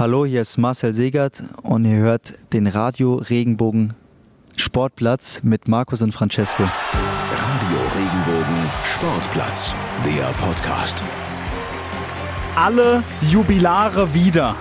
Hallo, 0.00 0.24
hier 0.24 0.40
ist 0.40 0.56
Marcel 0.56 0.94
Segert 0.94 1.42
und 1.62 1.84
ihr 1.84 1.98
hört 1.98 2.32
den 2.54 2.66
Radio 2.66 3.16
Regenbogen 3.16 3.92
Sportplatz 4.56 5.42
mit 5.42 5.68
Markus 5.68 6.00
und 6.00 6.12
Francesco. 6.12 6.62
Radio 6.62 7.78
Regenbogen 7.94 8.70
Sportplatz, 8.86 9.74
der 10.02 10.24
Podcast. 10.42 11.02
Alle 12.56 13.02
Jubilare 13.30 14.14
wieder. 14.14 14.56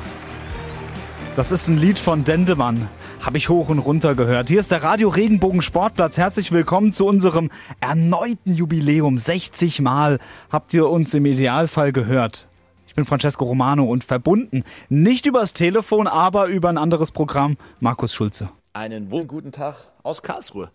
Das 1.37 1.53
ist 1.53 1.69
ein 1.69 1.77
Lied 1.77 1.99
von 1.99 2.25
Dendemann. 2.25 2.89
Habe 3.21 3.37
ich 3.37 3.47
hoch 3.47 3.69
und 3.69 3.79
runter 3.79 4.15
gehört. 4.15 4.49
Hier 4.49 4.59
ist 4.59 4.73
der 4.73 4.83
Radio 4.83 5.07
Regenbogen 5.07 5.61
Sportplatz. 5.61 6.17
Herzlich 6.17 6.51
willkommen 6.51 6.91
zu 6.91 7.05
unserem 7.05 7.49
erneuten 7.79 8.53
Jubiläum. 8.53 9.17
60 9.17 9.79
Mal 9.79 10.19
habt 10.51 10.73
ihr 10.73 10.89
uns 10.89 11.13
im 11.13 11.25
Idealfall 11.25 11.93
gehört. 11.93 12.48
Ich 12.89 12.95
bin 12.95 13.05
Francesco 13.05 13.45
Romano 13.45 13.85
und 13.85 14.03
verbunden, 14.03 14.63
nicht 14.89 15.27
übers 15.27 15.53
Telefon, 15.53 16.07
aber 16.07 16.47
über 16.47 16.69
ein 16.69 16.79
anderes 16.79 17.11
Programm, 17.11 17.55
Markus 17.79 18.15
Schulze. 18.15 18.49
Einen 18.73 19.09
guten 19.27 19.51
Tag 19.51 19.75
aus 20.01 20.23
Karlsruhe. 20.23 20.71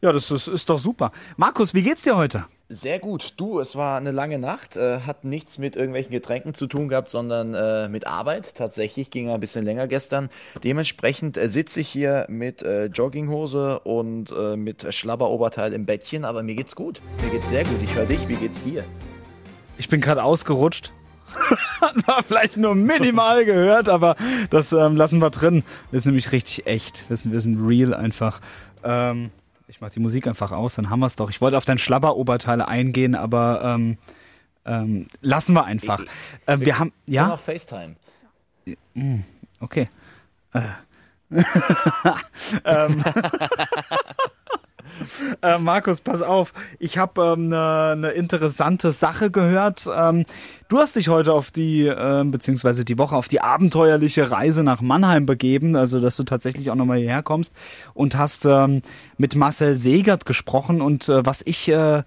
Ja, 0.00 0.12
das 0.12 0.30
ist, 0.30 0.48
ist 0.48 0.70
doch 0.70 0.78
super. 0.78 1.12
Markus, 1.36 1.74
wie 1.74 1.82
geht's 1.82 2.04
dir 2.04 2.16
heute? 2.16 2.46
Sehr 2.70 2.98
gut. 2.98 3.34
Du, 3.36 3.60
es 3.60 3.76
war 3.76 3.98
eine 3.98 4.12
lange 4.12 4.38
Nacht, 4.38 4.76
äh, 4.76 5.00
hat 5.00 5.24
nichts 5.24 5.58
mit 5.58 5.76
irgendwelchen 5.76 6.10
Getränken 6.12 6.54
zu 6.54 6.66
tun 6.66 6.88
gehabt, 6.88 7.10
sondern 7.10 7.52
äh, 7.52 7.86
mit 7.86 8.06
Arbeit. 8.06 8.54
Tatsächlich 8.54 9.10
ging 9.10 9.28
ein 9.28 9.38
bisschen 9.38 9.66
länger 9.66 9.86
gestern. 9.86 10.30
Dementsprechend 10.64 11.36
äh, 11.36 11.48
sitze 11.48 11.80
ich 11.80 11.88
hier 11.88 12.24
mit 12.30 12.62
äh, 12.62 12.86
Jogginghose 12.86 13.80
und 13.80 14.32
äh, 14.32 14.56
mit 14.56 14.86
Schlabberoberteil 14.94 15.74
im 15.74 15.84
Bettchen, 15.84 16.24
aber 16.24 16.42
mir 16.42 16.54
geht's 16.54 16.74
gut. 16.74 17.02
Mir 17.22 17.30
geht's 17.30 17.50
sehr 17.50 17.64
gut. 17.64 17.76
Ich 17.84 17.94
höre 17.94 18.06
dich. 18.06 18.26
Wie 18.26 18.36
geht's 18.36 18.64
dir? 18.64 18.84
Ich 19.76 19.90
bin 19.90 20.00
gerade 20.00 20.24
ausgerutscht. 20.24 20.92
Hat 21.80 22.06
man 22.06 22.24
vielleicht 22.24 22.56
nur 22.56 22.74
minimal 22.74 23.44
gehört, 23.44 23.88
aber 23.88 24.14
das 24.50 24.72
ähm, 24.72 24.96
lassen 24.96 25.20
wir 25.20 25.30
drin. 25.30 25.64
Wir 25.90 26.00
sind 26.00 26.10
nämlich 26.10 26.32
richtig 26.32 26.66
echt. 26.66 27.08
Wir 27.08 27.16
sind, 27.16 27.32
wir 27.32 27.40
sind 27.40 27.64
real 27.66 27.94
einfach. 27.94 28.40
Ähm, 28.84 29.30
ich 29.68 29.80
mach 29.80 29.90
die 29.90 30.00
Musik 30.00 30.26
einfach 30.26 30.52
aus, 30.52 30.74
dann 30.74 30.90
haben 30.90 31.00
wir 31.00 31.06
es 31.06 31.16
doch. 31.16 31.30
Ich 31.30 31.40
wollte 31.40 31.56
auf 31.56 31.64
dein 31.64 31.78
Schlabberoberteil 31.78 32.60
eingehen, 32.60 33.14
aber 33.14 33.62
ähm, 33.64 33.96
ähm, 34.64 35.06
lassen 35.20 35.54
wir 35.54 35.64
einfach. 35.64 36.04
Ähm, 36.46 36.60
wir 36.60 36.78
haben, 36.78 36.92
ja? 37.06 37.28
Noch 37.28 37.40
FaceTime. 37.40 37.96
Okay. 39.60 39.86
Äh. 40.52 40.60
ähm. 42.64 43.04
äh, 45.42 45.58
Markus, 45.58 46.00
pass 46.00 46.22
auf. 46.22 46.52
Ich 46.78 46.98
habe 46.98 47.32
eine 47.32 47.34
ähm, 47.34 47.48
ne- 47.48 47.96
ne 47.96 48.10
interessante 48.10 48.92
Sache 48.92 49.30
gehört. 49.30 49.88
Ähm, 49.94 50.24
du 50.68 50.78
hast 50.78 50.96
dich 50.96 51.08
heute 51.08 51.32
auf 51.32 51.50
die, 51.50 51.86
ähm, 51.86 52.30
beziehungsweise 52.30 52.84
die 52.84 52.98
Woche 52.98 53.16
auf 53.16 53.28
die 53.28 53.40
abenteuerliche 53.40 54.30
Reise 54.30 54.62
nach 54.62 54.80
Mannheim 54.80 55.26
begeben, 55.26 55.76
also 55.76 56.00
dass 56.00 56.16
du 56.16 56.24
tatsächlich 56.24 56.70
auch 56.70 56.74
nochmal 56.74 56.98
hierher 56.98 57.22
kommst 57.22 57.54
und 57.94 58.16
hast 58.16 58.46
ähm, 58.46 58.82
mit 59.16 59.34
Marcel 59.34 59.76
Segert 59.76 60.26
gesprochen 60.26 60.80
und 60.80 61.08
äh, 61.08 61.24
was 61.24 61.42
ich 61.44 61.68
äh, 61.68 62.02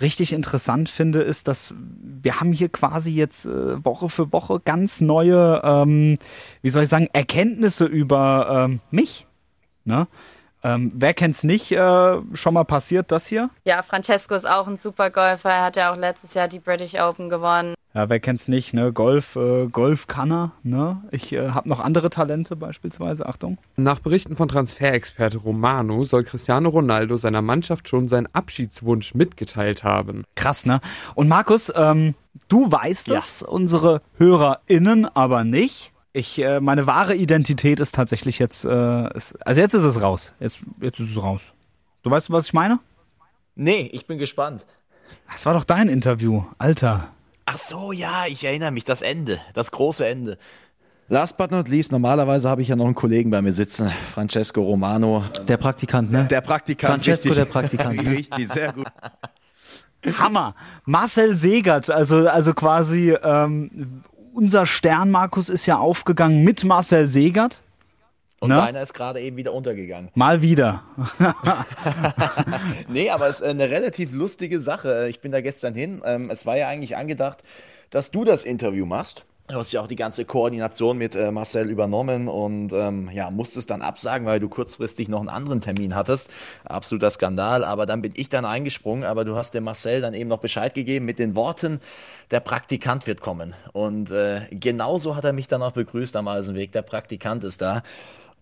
richtig 0.00 0.32
interessant 0.32 0.88
finde, 0.88 1.20
ist, 1.20 1.48
dass 1.48 1.74
wir 2.22 2.40
haben 2.40 2.52
hier 2.52 2.68
quasi 2.68 3.12
jetzt 3.12 3.46
äh, 3.46 3.84
Woche 3.84 4.08
für 4.08 4.32
Woche 4.32 4.60
ganz 4.64 5.00
neue, 5.00 5.60
ähm, 5.62 6.18
wie 6.62 6.70
soll 6.70 6.84
ich 6.84 6.88
sagen, 6.88 7.08
Erkenntnisse 7.12 7.84
über 7.84 8.66
ähm, 8.68 8.80
mich. 8.90 9.26
Ne? 9.84 10.06
Ähm, 10.62 10.92
wer 10.94 11.14
kennt's 11.14 11.42
nicht? 11.44 11.72
Äh, 11.72 12.16
schon 12.34 12.54
mal 12.54 12.64
passiert 12.64 13.10
das 13.12 13.26
hier? 13.26 13.50
Ja, 13.64 13.82
Francesco 13.82 14.34
ist 14.34 14.48
auch 14.48 14.68
ein 14.68 14.76
super 14.76 15.10
Golfer. 15.10 15.50
Er 15.50 15.64
hat 15.64 15.76
ja 15.76 15.92
auch 15.92 15.96
letztes 15.96 16.34
Jahr 16.34 16.48
die 16.48 16.58
British 16.58 16.94
Open 16.94 17.28
gewonnen. 17.30 17.74
Ja, 17.92 18.08
wer 18.08 18.20
kennt's 18.20 18.46
nicht? 18.46 18.72
Ne? 18.72 18.92
Golf, 18.92 19.34
äh, 19.34 19.66
Golf 19.66 20.06
kann 20.06 20.30
er. 20.30 20.52
Ne? 20.62 21.02
Ich 21.10 21.32
äh, 21.32 21.48
habe 21.50 21.68
noch 21.68 21.80
andere 21.80 22.08
Talente 22.10 22.54
beispielsweise. 22.54 23.26
Achtung. 23.26 23.58
Nach 23.76 23.98
Berichten 23.98 24.36
von 24.36 24.48
Transferexperte 24.48 25.38
Romano 25.38 26.04
soll 26.04 26.22
Cristiano 26.22 26.68
Ronaldo 26.68 27.16
seiner 27.16 27.42
Mannschaft 27.42 27.88
schon 27.88 28.06
seinen 28.06 28.28
Abschiedswunsch 28.32 29.14
mitgeteilt 29.14 29.82
haben. 29.82 30.24
Krass, 30.36 30.66
ne? 30.66 30.80
Und 31.16 31.26
Markus, 31.28 31.72
ähm, 31.74 32.14
du 32.48 32.70
weißt 32.70 33.08
Ja. 33.08 33.18
es, 33.18 33.42
unsere 33.42 34.02
HörerInnen 34.18 35.06
aber 35.16 35.42
nicht. 35.42 35.90
Ich, 36.12 36.38
äh, 36.40 36.60
meine 36.60 36.86
wahre 36.86 37.14
Identität 37.14 37.78
ist 37.78 37.94
tatsächlich 37.94 38.38
jetzt, 38.38 38.64
äh, 38.64 39.16
ist, 39.16 39.34
also 39.46 39.60
jetzt 39.60 39.74
ist 39.74 39.84
es 39.84 40.02
raus. 40.02 40.32
Jetzt, 40.40 40.60
jetzt 40.80 40.98
ist 40.98 41.10
es 41.10 41.22
raus. 41.22 41.42
Du 42.02 42.10
weißt, 42.10 42.30
was 42.32 42.46
ich 42.46 42.52
meine? 42.52 42.80
Nee, 43.54 43.88
ich 43.92 44.06
bin 44.06 44.18
gespannt. 44.18 44.66
Das 45.30 45.46
war 45.46 45.54
doch 45.54 45.64
dein 45.64 45.88
Interview, 45.88 46.42
Alter. 46.58 47.08
Ach 47.46 47.58
so, 47.58 47.92
ja, 47.92 48.26
ich 48.26 48.44
erinnere 48.44 48.70
mich. 48.70 48.84
Das 48.84 49.02
Ende. 49.02 49.40
Das 49.54 49.70
große 49.70 50.06
Ende. 50.06 50.38
Last 51.08 51.36
but 51.36 51.50
not 51.50 51.68
least, 51.68 51.90
normalerweise 51.90 52.48
habe 52.48 52.62
ich 52.62 52.68
ja 52.68 52.76
noch 52.76 52.84
einen 52.86 52.94
Kollegen 52.94 53.30
bei 53.30 53.42
mir 53.42 53.52
sitzen, 53.52 53.90
Francesco 54.14 54.62
Romano. 54.62 55.24
Der 55.48 55.56
Praktikant, 55.56 56.12
ne? 56.12 56.26
Der 56.30 56.40
Praktikant. 56.40 57.04
Francesco, 57.04 57.30
richtig. 57.30 57.44
der 57.44 57.52
Praktikant, 57.52 58.02
ne? 58.02 58.10
Richtig, 58.16 58.48
sehr 58.48 58.72
gut. 58.72 58.86
Hammer. 60.18 60.54
Marcel 60.84 61.36
Segert, 61.36 61.90
also, 61.90 62.28
also 62.28 62.54
quasi 62.54 63.12
ähm, 63.22 64.04
unser 64.34 64.66
Stern, 64.66 65.10
Markus, 65.10 65.48
ist 65.48 65.66
ja 65.66 65.78
aufgegangen 65.78 66.42
mit 66.44 66.64
Marcel 66.64 67.08
Segert. 67.08 67.60
Und 68.40 68.50
deiner 68.50 68.80
ist 68.80 68.94
gerade 68.94 69.20
eben 69.20 69.36
wieder 69.36 69.52
untergegangen. 69.52 70.08
Mal 70.14 70.40
wieder. 70.40 70.82
Nee, 72.88 73.10
aber 73.10 73.28
es 73.28 73.40
ist 73.40 73.46
eine 73.46 73.68
relativ 73.68 74.12
lustige 74.12 74.60
Sache. 74.60 75.08
Ich 75.10 75.20
bin 75.20 75.30
da 75.30 75.40
gestern 75.40 75.74
hin. 75.74 76.00
Ähm, 76.04 76.30
Es 76.30 76.46
war 76.46 76.56
ja 76.56 76.66
eigentlich 76.68 76.96
angedacht, 76.96 77.42
dass 77.90 78.10
du 78.10 78.24
das 78.24 78.44
Interview 78.44 78.86
machst. 78.86 79.24
Du 79.50 79.56
hast 79.56 79.72
ja 79.72 79.80
auch 79.80 79.88
die 79.88 79.96
ganze 79.96 80.24
Koordination 80.24 80.96
mit 80.96 81.16
äh, 81.16 81.32
Marcel 81.32 81.68
übernommen 81.70 82.28
und 82.28 82.72
ähm, 82.72 83.10
ja, 83.12 83.30
musstest 83.32 83.70
dann 83.70 83.82
absagen, 83.82 84.24
weil 84.24 84.38
du 84.38 84.48
kurzfristig 84.48 85.08
noch 85.08 85.18
einen 85.18 85.28
anderen 85.28 85.60
Termin 85.60 85.96
hattest. 85.96 86.28
Absoluter 86.64 87.10
Skandal, 87.10 87.64
aber 87.64 87.84
dann 87.84 88.00
bin 88.00 88.12
ich 88.14 88.28
dann 88.28 88.44
eingesprungen, 88.44 89.02
aber 89.02 89.24
du 89.24 89.34
hast 89.34 89.52
dem 89.54 89.64
Marcel 89.64 90.02
dann 90.02 90.14
eben 90.14 90.28
noch 90.28 90.38
Bescheid 90.38 90.72
gegeben 90.74 91.04
mit 91.04 91.18
den 91.18 91.34
Worten, 91.34 91.80
der 92.30 92.38
Praktikant 92.38 93.08
wird 93.08 93.20
kommen. 93.20 93.54
Und 93.72 94.12
äh, 94.12 94.42
genauso 94.50 95.16
hat 95.16 95.24
er 95.24 95.32
mich 95.32 95.48
dann 95.48 95.62
auch 95.62 95.72
begrüßt 95.72 96.14
am 96.14 96.28
Eisenweg, 96.28 96.70
der 96.70 96.82
Praktikant 96.82 97.42
ist 97.42 97.60
da. 97.60 97.82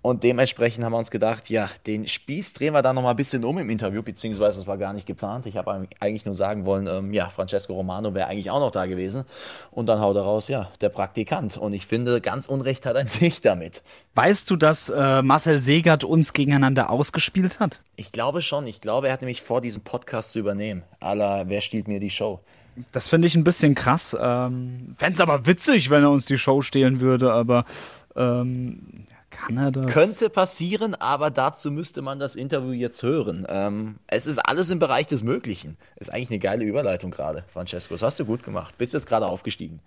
Und 0.08 0.24
dementsprechend 0.24 0.82
haben 0.86 0.92
wir 0.92 0.98
uns 0.98 1.10
gedacht, 1.10 1.50
ja, 1.50 1.68
den 1.86 2.08
Spieß 2.08 2.54
drehen 2.54 2.72
wir 2.72 2.80
da 2.80 2.94
nochmal 2.94 3.10
ein 3.10 3.16
bisschen 3.16 3.44
um 3.44 3.58
im 3.58 3.68
Interview, 3.68 4.02
beziehungsweise 4.02 4.58
es 4.58 4.66
war 4.66 4.78
gar 4.78 4.94
nicht 4.94 5.06
geplant. 5.06 5.44
Ich 5.44 5.58
habe 5.58 5.86
eigentlich 6.00 6.24
nur 6.24 6.34
sagen 6.34 6.64
wollen, 6.64 6.86
ähm, 6.86 7.12
ja, 7.12 7.28
Francesco 7.28 7.74
Romano 7.74 8.14
wäre 8.14 8.26
eigentlich 8.26 8.50
auch 8.50 8.58
noch 8.58 8.70
da 8.70 8.86
gewesen. 8.86 9.24
Und 9.70 9.84
dann 9.84 10.00
haut 10.00 10.16
er 10.16 10.22
raus, 10.22 10.48
ja, 10.48 10.70
der 10.80 10.88
Praktikant. 10.88 11.58
Und 11.58 11.74
ich 11.74 11.84
finde, 11.84 12.22
ganz 12.22 12.46
Unrecht 12.46 12.86
hat 12.86 12.96
er 12.96 13.04
nicht 13.20 13.44
damit. 13.44 13.82
Weißt 14.14 14.48
du, 14.50 14.56
dass 14.56 14.88
äh, 14.88 15.20
Marcel 15.20 15.60
Segert 15.60 16.04
uns 16.04 16.32
gegeneinander 16.32 16.88
ausgespielt 16.88 17.60
hat? 17.60 17.80
Ich 17.96 18.10
glaube 18.10 18.40
schon, 18.40 18.66
ich 18.66 18.80
glaube, 18.80 19.08
er 19.08 19.12
hat 19.12 19.20
nämlich 19.20 19.42
vor, 19.42 19.60
diesen 19.60 19.82
Podcast 19.82 20.32
zu 20.32 20.38
übernehmen. 20.38 20.84
Aller, 21.00 21.50
wer 21.50 21.60
stiehlt 21.60 21.86
mir 21.86 22.00
die 22.00 22.08
Show? 22.08 22.40
Das 22.92 23.08
finde 23.08 23.28
ich 23.28 23.34
ein 23.34 23.44
bisschen 23.44 23.74
krass. 23.74 24.16
Ähm, 24.18 24.94
Fände 24.96 25.16
es 25.16 25.20
aber 25.20 25.44
witzig, 25.44 25.90
wenn 25.90 26.02
er 26.02 26.10
uns 26.10 26.24
die 26.24 26.38
Show 26.38 26.62
stehlen 26.62 27.00
würde, 27.00 27.30
aber 27.30 27.66
ähm, 28.16 29.06
kann 29.46 29.56
er 29.56 29.70
das? 29.70 29.86
Könnte 29.92 30.30
passieren, 30.30 30.94
aber 30.94 31.30
dazu 31.30 31.70
müsste 31.70 32.02
man 32.02 32.18
das 32.18 32.34
Interview 32.34 32.72
jetzt 32.72 33.02
hören. 33.02 33.46
Ähm, 33.48 33.96
es 34.06 34.26
ist 34.26 34.38
alles 34.38 34.70
im 34.70 34.78
Bereich 34.78 35.06
des 35.06 35.22
Möglichen. 35.22 35.76
Ist 35.96 36.12
eigentlich 36.12 36.30
eine 36.30 36.38
geile 36.38 36.64
Überleitung 36.64 37.10
gerade, 37.10 37.44
Francesco. 37.48 37.94
Das 37.94 38.02
hast 38.02 38.18
du 38.18 38.24
gut 38.24 38.42
gemacht. 38.42 38.76
Bist 38.78 38.94
jetzt 38.94 39.06
gerade 39.06 39.26
aufgestiegen. 39.26 39.80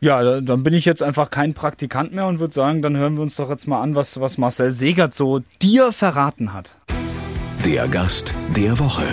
Ja, 0.00 0.22
da- 0.22 0.40
dann 0.40 0.62
bin 0.62 0.74
ich 0.74 0.84
jetzt 0.84 1.02
einfach 1.02 1.30
kein 1.30 1.54
Praktikant 1.54 2.12
mehr 2.12 2.26
und 2.26 2.38
würde 2.40 2.52
sagen, 2.54 2.82
dann 2.82 2.96
hören 2.96 3.14
wir 3.16 3.22
uns 3.22 3.36
doch 3.36 3.48
jetzt 3.50 3.66
mal 3.68 3.80
an, 3.80 3.94
was, 3.94 4.20
was 4.20 4.36
Marcel 4.38 4.74
Segert 4.74 5.14
so 5.14 5.40
dir 5.62 5.92
verraten 5.92 6.52
hat. 6.52 6.74
Der 7.64 7.86
Gast 7.88 8.34
der 8.56 8.78
Woche. 8.80 9.04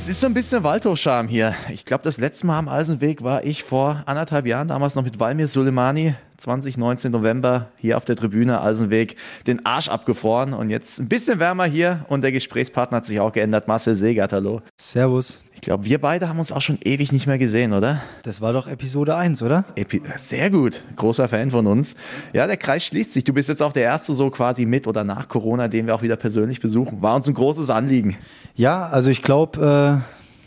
Es 0.00 0.08
ist 0.08 0.20
so 0.22 0.26
ein 0.26 0.32
bisschen 0.32 0.64
Waldhochscham 0.64 1.28
hier. 1.28 1.54
Ich 1.70 1.84
glaube, 1.84 2.02
das 2.04 2.16
letzte 2.16 2.46
Mal 2.46 2.58
am 2.58 2.68
Eisenweg 2.70 3.22
war 3.22 3.44
ich 3.44 3.62
vor 3.62 4.02
anderthalb 4.06 4.46
Jahren, 4.46 4.66
damals 4.66 4.94
noch 4.94 5.04
mit 5.04 5.20
Valmir 5.20 5.46
Soleimani, 5.46 6.14
2019 6.38 7.12
November, 7.12 7.68
hier 7.76 7.98
auf 7.98 8.06
der 8.06 8.16
Tribüne 8.16 8.62
Eisenweg, 8.62 9.16
den 9.46 9.66
Arsch 9.66 9.90
abgefroren 9.90 10.54
und 10.54 10.70
jetzt 10.70 11.00
ein 11.00 11.08
bisschen 11.10 11.38
wärmer 11.38 11.66
hier 11.66 12.06
und 12.08 12.22
der 12.22 12.32
Gesprächspartner 12.32 12.96
hat 12.96 13.04
sich 13.04 13.20
auch 13.20 13.30
geändert, 13.30 13.68
Marcel 13.68 13.94
Segert, 13.94 14.32
hallo. 14.32 14.62
Servus. 14.80 15.38
Ich 15.60 15.66
glaube, 15.66 15.84
wir 15.84 16.00
beide 16.00 16.26
haben 16.26 16.38
uns 16.38 16.52
auch 16.52 16.62
schon 16.62 16.78
ewig 16.84 17.12
nicht 17.12 17.26
mehr 17.26 17.36
gesehen, 17.36 17.74
oder? 17.74 18.00
Das 18.22 18.40
war 18.40 18.54
doch 18.54 18.66
Episode 18.66 19.14
1, 19.14 19.42
oder? 19.42 19.66
Epi 19.76 20.00
Sehr 20.16 20.48
gut, 20.48 20.82
großer 20.96 21.28
Fan 21.28 21.50
von 21.50 21.66
uns. 21.66 21.96
Ja, 22.32 22.46
der 22.46 22.56
Kreis 22.56 22.82
schließt 22.86 23.12
sich. 23.12 23.24
Du 23.24 23.34
bist 23.34 23.50
jetzt 23.50 23.60
auch 23.60 23.74
der 23.74 23.82
Erste 23.82 24.14
so 24.14 24.30
quasi 24.30 24.64
mit 24.64 24.86
oder 24.86 25.04
nach 25.04 25.28
Corona, 25.28 25.68
den 25.68 25.86
wir 25.86 25.94
auch 25.94 26.00
wieder 26.00 26.16
persönlich 26.16 26.60
besuchen. 26.60 27.02
War 27.02 27.14
uns 27.14 27.28
ein 27.28 27.34
großes 27.34 27.68
Anliegen. 27.68 28.16
Ja, 28.54 28.88
also 28.88 29.10
ich 29.10 29.20
glaube, 29.20 30.02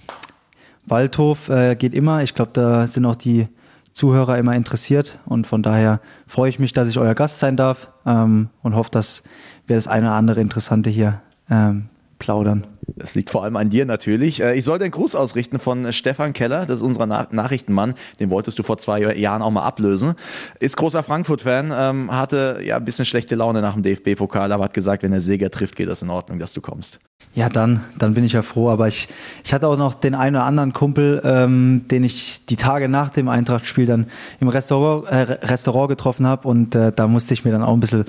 äh, 0.09 0.89
Waldhof 0.89 1.47
äh, 1.47 1.75
geht 1.75 1.93
immer. 1.93 2.23
Ich 2.23 2.33
glaube, 2.33 2.49
da 2.51 2.87
sind 2.87 3.05
auch 3.05 3.15
die 3.15 3.47
Zuhörer 3.91 4.39
immer 4.39 4.55
interessiert 4.55 5.19
und 5.25 5.45
von 5.45 5.61
daher 5.61 6.01
freue 6.25 6.49
ich 6.49 6.57
mich, 6.57 6.73
dass 6.73 6.89
ich 6.89 6.97
euer 6.97 7.13
Gast 7.13 7.37
sein 7.37 7.55
darf 7.55 7.91
ähm, 8.07 8.49
und 8.63 8.75
hoffe, 8.75 8.89
dass 8.89 9.21
wir 9.67 9.75
das 9.75 9.87
eine 9.87 10.07
oder 10.07 10.15
andere 10.15 10.41
Interessante 10.41 10.89
hier 10.89 11.21
ähm, 11.51 11.89
plaudern. 12.17 12.65
Das 12.95 13.15
liegt 13.15 13.29
vor 13.29 13.43
allem 13.43 13.55
an 13.55 13.69
dir 13.69 13.85
natürlich. 13.85 14.41
Äh, 14.41 14.55
ich 14.55 14.63
soll 14.63 14.79
den 14.79 14.91
Gruß 14.91 15.15
ausrichten 15.15 15.59
von 15.59 15.91
Stefan 15.93 16.33
Keller, 16.33 16.65
das 16.65 16.77
ist 16.77 16.83
unser 16.83 17.05
Na 17.05 17.27
Nachrichtenmann. 17.31 17.93
Den 18.19 18.29
wolltest 18.29 18.59
du 18.59 18.63
vor 18.63 18.77
zwei 18.77 19.15
Jahren 19.15 19.41
auch 19.41 19.51
mal 19.51 19.63
ablösen. 19.63 20.13
Ist 20.59 20.77
großer 20.77 21.03
Frankfurt-Fan, 21.03 21.73
ähm, 21.75 22.11
hatte 22.11 22.59
ja 22.63 22.77
ein 22.77 22.85
bisschen 22.85 23.05
schlechte 23.05 23.35
Laune 23.35 23.61
nach 23.61 23.73
dem 23.73 23.83
DFB-Pokal, 23.83 24.51
aber 24.51 24.65
hat 24.65 24.73
gesagt, 24.73 25.03
wenn 25.03 25.11
der 25.11 25.21
Seger 25.21 25.49
trifft, 25.51 25.75
geht 25.75 25.89
das 25.89 26.01
in 26.01 26.09
Ordnung, 26.09 26.39
dass 26.39 26.53
du 26.53 26.61
kommst. 26.61 26.99
Ja, 27.35 27.49
dann, 27.49 27.81
dann 27.97 28.13
bin 28.13 28.23
ich 28.23 28.33
ja 28.33 28.43
froh. 28.43 28.69
Aber 28.69 28.87
ich, 28.87 29.07
ich 29.43 29.53
hatte 29.53 29.67
auch 29.67 29.77
noch 29.77 29.95
den 29.95 30.13
einen 30.13 30.35
oder 30.35 30.45
anderen 30.45 30.73
Kumpel, 30.73 31.21
ähm, 31.23 31.85
den 31.89 32.03
ich 32.03 32.45
die 32.45 32.57
Tage 32.57 32.89
nach 32.89 33.09
dem 33.09 33.27
Eintracht-Spiel 33.27 33.87
dann 33.87 34.07
im 34.39 34.49
Restaurant, 34.49 35.07
äh, 35.07 35.45
Restaurant 35.45 35.89
getroffen 35.89 36.27
habe 36.27 36.47
und 36.47 36.75
äh, 36.75 36.91
da 36.91 37.07
musste 37.07 37.33
ich 37.33 37.43
mir 37.43 37.51
dann 37.51 37.63
auch 37.63 37.73
ein 37.73 37.79
bisschen 37.79 38.05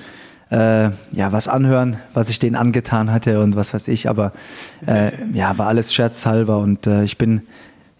äh, 0.51 0.89
ja, 1.11 1.31
was 1.31 1.47
anhören, 1.47 1.97
was 2.13 2.29
ich 2.29 2.39
denen 2.39 2.55
angetan 2.55 3.11
hatte 3.11 3.39
und 3.41 3.55
was 3.55 3.73
weiß 3.73 3.87
ich. 3.87 4.09
Aber 4.09 4.31
äh, 4.85 5.11
ja, 5.33 5.57
war 5.57 5.67
alles 5.67 5.93
scherzhalber 5.93 6.59
und 6.59 6.87
äh, 6.87 7.03
ich 7.03 7.17
bin 7.17 7.41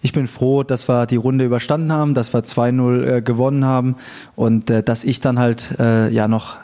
ich 0.02 0.14
bin 0.14 0.28
froh, 0.28 0.62
dass 0.62 0.88
wir 0.88 1.08
die 1.08 1.16
Runde 1.16 1.46
überstanden 1.46 1.92
haben, 1.92 2.14
dass 2.14 2.32
wir 2.32 2.42
2-0 2.42 3.06
äh, 3.06 3.22
gewonnen 3.24 3.66
haben 3.66 3.96
und 4.36 4.70
äh, 4.70 4.84
dass 4.84 5.04
ich 5.04 5.20
dann 5.20 5.40
halt 5.40 5.76
äh, 5.80 6.10
ja 6.10 6.28
noch 6.28 6.58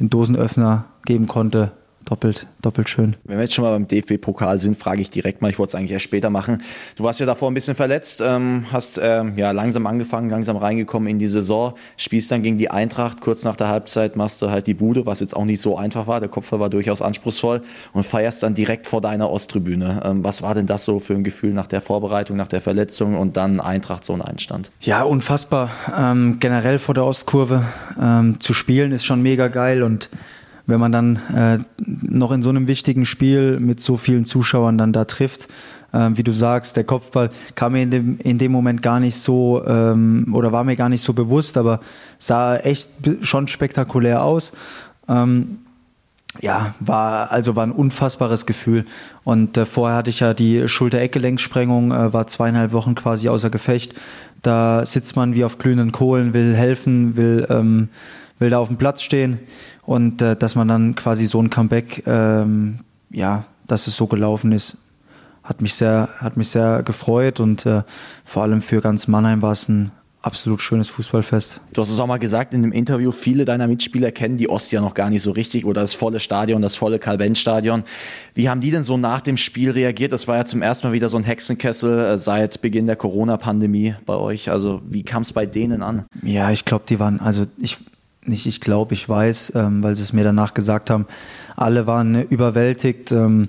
den 0.00 0.10
Dosenöffner 0.10 0.86
geben 1.04 1.28
konnte 1.28 1.70
doppelt, 2.04 2.46
doppelt 2.62 2.88
schön. 2.88 3.16
Wenn 3.24 3.36
wir 3.36 3.44
jetzt 3.44 3.54
schon 3.54 3.64
mal 3.64 3.72
beim 3.72 3.86
DFB-Pokal 3.86 4.58
sind, 4.58 4.76
frage 4.76 5.02
ich 5.02 5.10
direkt 5.10 5.42
mal, 5.42 5.50
ich 5.50 5.58
wollte 5.58 5.70
es 5.70 5.74
eigentlich 5.74 5.92
erst 5.92 6.04
später 6.04 6.30
machen. 6.30 6.62
Du 6.96 7.04
warst 7.04 7.20
ja 7.20 7.26
davor 7.26 7.50
ein 7.50 7.54
bisschen 7.54 7.74
verletzt, 7.74 8.22
ähm, 8.24 8.66
hast 8.70 9.00
ähm, 9.02 9.36
ja 9.36 9.52
langsam 9.52 9.86
angefangen, 9.86 10.30
langsam 10.30 10.56
reingekommen 10.56 11.08
in 11.08 11.18
die 11.18 11.26
Saison, 11.26 11.74
spielst 11.96 12.30
dann 12.30 12.42
gegen 12.42 12.58
die 12.58 12.70
Eintracht, 12.70 13.20
kurz 13.20 13.44
nach 13.44 13.56
der 13.56 13.68
Halbzeit 13.68 14.16
machst 14.16 14.42
du 14.42 14.50
halt 14.50 14.66
die 14.66 14.74
Bude, 14.74 15.06
was 15.06 15.20
jetzt 15.20 15.36
auch 15.36 15.44
nicht 15.44 15.60
so 15.60 15.76
einfach 15.76 16.06
war, 16.06 16.20
der 16.20 16.28
Kopf 16.28 16.52
war 16.52 16.70
durchaus 16.70 17.02
anspruchsvoll 17.02 17.62
und 17.92 18.04
feierst 18.04 18.42
dann 18.42 18.54
direkt 18.54 18.86
vor 18.86 19.00
deiner 19.00 19.30
Osttribüne. 19.30 20.00
Ähm, 20.04 20.24
was 20.24 20.42
war 20.42 20.54
denn 20.54 20.66
das 20.66 20.84
so 20.84 21.00
für 21.00 21.14
ein 21.14 21.24
Gefühl 21.24 21.52
nach 21.52 21.66
der 21.66 21.80
Vorbereitung, 21.80 22.36
nach 22.36 22.48
der 22.48 22.60
Verletzung 22.60 23.16
und 23.16 23.36
dann 23.36 23.60
Eintracht 23.60 24.04
so 24.04 24.12
ein 24.12 24.22
Einstand? 24.22 24.70
Ja, 24.80 25.02
unfassbar. 25.02 25.70
Ähm, 25.98 26.38
generell 26.40 26.78
vor 26.78 26.94
der 26.94 27.04
Ostkurve 27.04 27.64
ähm, 28.00 28.40
zu 28.40 28.54
spielen 28.54 28.92
ist 28.92 29.04
schon 29.04 29.22
mega 29.22 29.48
geil 29.48 29.82
und 29.82 30.08
wenn 30.66 30.80
man 30.80 30.92
dann 30.92 31.16
äh, 31.34 31.58
noch 31.84 32.32
in 32.32 32.42
so 32.42 32.48
einem 32.48 32.66
wichtigen 32.66 33.04
Spiel 33.04 33.58
mit 33.60 33.80
so 33.80 33.96
vielen 33.96 34.24
Zuschauern 34.24 34.78
dann 34.78 34.92
da 34.92 35.04
trifft, 35.04 35.48
äh, 35.92 36.10
wie 36.14 36.22
du 36.22 36.32
sagst, 36.32 36.76
der 36.76 36.84
Kopfball 36.84 37.30
kam 37.54 37.72
mir 37.72 37.82
in 37.82 37.90
dem, 37.90 38.18
in 38.18 38.38
dem 38.38 38.52
Moment 38.52 38.82
gar 38.82 39.00
nicht 39.00 39.16
so 39.16 39.64
ähm, 39.66 40.32
oder 40.32 40.52
war 40.52 40.64
mir 40.64 40.76
gar 40.76 40.88
nicht 40.88 41.04
so 41.04 41.12
bewusst, 41.12 41.56
aber 41.56 41.80
sah 42.18 42.56
echt 42.56 42.88
schon 43.22 43.48
spektakulär 43.48 44.24
aus. 44.24 44.52
Ähm, 45.08 45.58
ja, 46.40 46.74
war 46.80 47.30
also 47.30 47.56
war 47.56 47.66
ein 47.66 47.72
unfassbares 47.72 48.46
Gefühl. 48.46 48.86
Und 49.22 49.58
äh, 49.58 49.66
vorher 49.66 49.98
hatte 49.98 50.10
ich 50.10 50.20
ja 50.20 50.32
die 50.32 50.66
Schulter-Eckgelenksprengung, 50.66 51.92
äh, 51.92 52.12
war 52.12 52.26
zweieinhalb 52.26 52.72
Wochen 52.72 52.94
quasi 52.94 53.28
außer 53.28 53.50
Gefecht. 53.50 53.94
Da 54.40 54.86
sitzt 54.86 55.14
man 55.14 55.34
wie 55.34 55.44
auf 55.44 55.58
glühenden 55.58 55.92
Kohlen, 55.92 56.32
will 56.32 56.54
helfen, 56.54 57.16
will, 57.16 57.46
ähm, 57.50 57.88
will 58.38 58.50
da 58.50 58.58
auf 58.58 58.68
dem 58.68 58.76
Platz 58.76 59.02
stehen 59.02 59.38
und 59.82 60.22
äh, 60.22 60.36
dass 60.36 60.54
man 60.54 60.68
dann 60.68 60.94
quasi 60.94 61.26
so 61.26 61.40
ein 61.40 61.50
Comeback, 61.50 62.04
ähm, 62.06 62.78
ja, 63.10 63.44
dass 63.66 63.86
es 63.86 63.96
so 63.96 64.06
gelaufen 64.06 64.52
ist, 64.52 64.78
hat 65.42 65.60
mich 65.60 65.74
sehr, 65.74 66.08
hat 66.18 66.36
mich 66.36 66.48
sehr 66.48 66.82
gefreut 66.82 67.40
und 67.40 67.66
äh, 67.66 67.82
vor 68.24 68.42
allem 68.42 68.62
für 68.62 68.80
ganz 68.80 69.08
Mannheim 69.08 69.42
war 69.42 69.52
es 69.52 69.68
ein 69.68 69.90
absolut 70.22 70.62
schönes 70.62 70.88
Fußballfest. 70.88 71.60
Du 71.72 71.82
hast 71.82 71.90
es 71.90 71.98
auch 71.98 72.06
mal 72.06 72.18
gesagt 72.18 72.54
in 72.54 72.62
dem 72.62 72.72
Interview, 72.72 73.10
viele 73.10 73.44
deiner 73.44 73.66
Mitspieler 73.66 74.12
kennen 74.12 74.36
die 74.36 74.48
Ost 74.48 74.70
ja 74.70 74.80
noch 74.80 74.94
gar 74.94 75.10
nicht 75.10 75.22
so 75.22 75.32
richtig 75.32 75.64
oder 75.64 75.80
das 75.80 75.94
volle 75.94 76.20
Stadion, 76.20 76.62
das 76.62 76.76
volle 76.76 76.98
Karl-Benz-Stadion. 76.98 77.82
Wie 78.34 78.48
haben 78.48 78.60
die 78.60 78.70
denn 78.70 78.84
so 78.84 78.96
nach 78.96 79.20
dem 79.20 79.36
Spiel 79.36 79.72
reagiert? 79.72 80.12
Das 80.12 80.28
war 80.28 80.36
ja 80.36 80.44
zum 80.44 80.62
ersten 80.62 80.86
Mal 80.86 80.92
wieder 80.92 81.08
so 81.08 81.16
ein 81.16 81.24
Hexenkessel 81.24 81.98
äh, 81.98 82.18
seit 82.18 82.62
Beginn 82.62 82.86
der 82.86 82.96
Corona-Pandemie 82.96 83.96
bei 84.06 84.14
euch. 84.14 84.50
Also 84.50 84.80
wie 84.88 85.02
kam 85.02 85.22
es 85.22 85.32
bei 85.32 85.44
denen 85.44 85.82
an? 85.82 86.04
Ja, 86.22 86.50
ich 86.50 86.64
glaube, 86.64 86.84
die 86.88 87.00
waren, 87.00 87.20
also 87.20 87.46
ich, 87.58 87.78
nicht 88.24 88.46
ich 88.46 88.60
glaube, 88.60 88.94
ich 88.94 89.08
weiß, 89.08 89.54
ähm, 89.56 89.82
weil 89.82 89.96
sie 89.96 90.02
es 90.02 90.12
mir 90.12 90.24
danach 90.24 90.54
gesagt 90.54 90.90
haben, 90.90 91.06
alle 91.56 91.86
waren 91.86 92.22
überwältigt. 92.22 93.12
Ähm, 93.12 93.48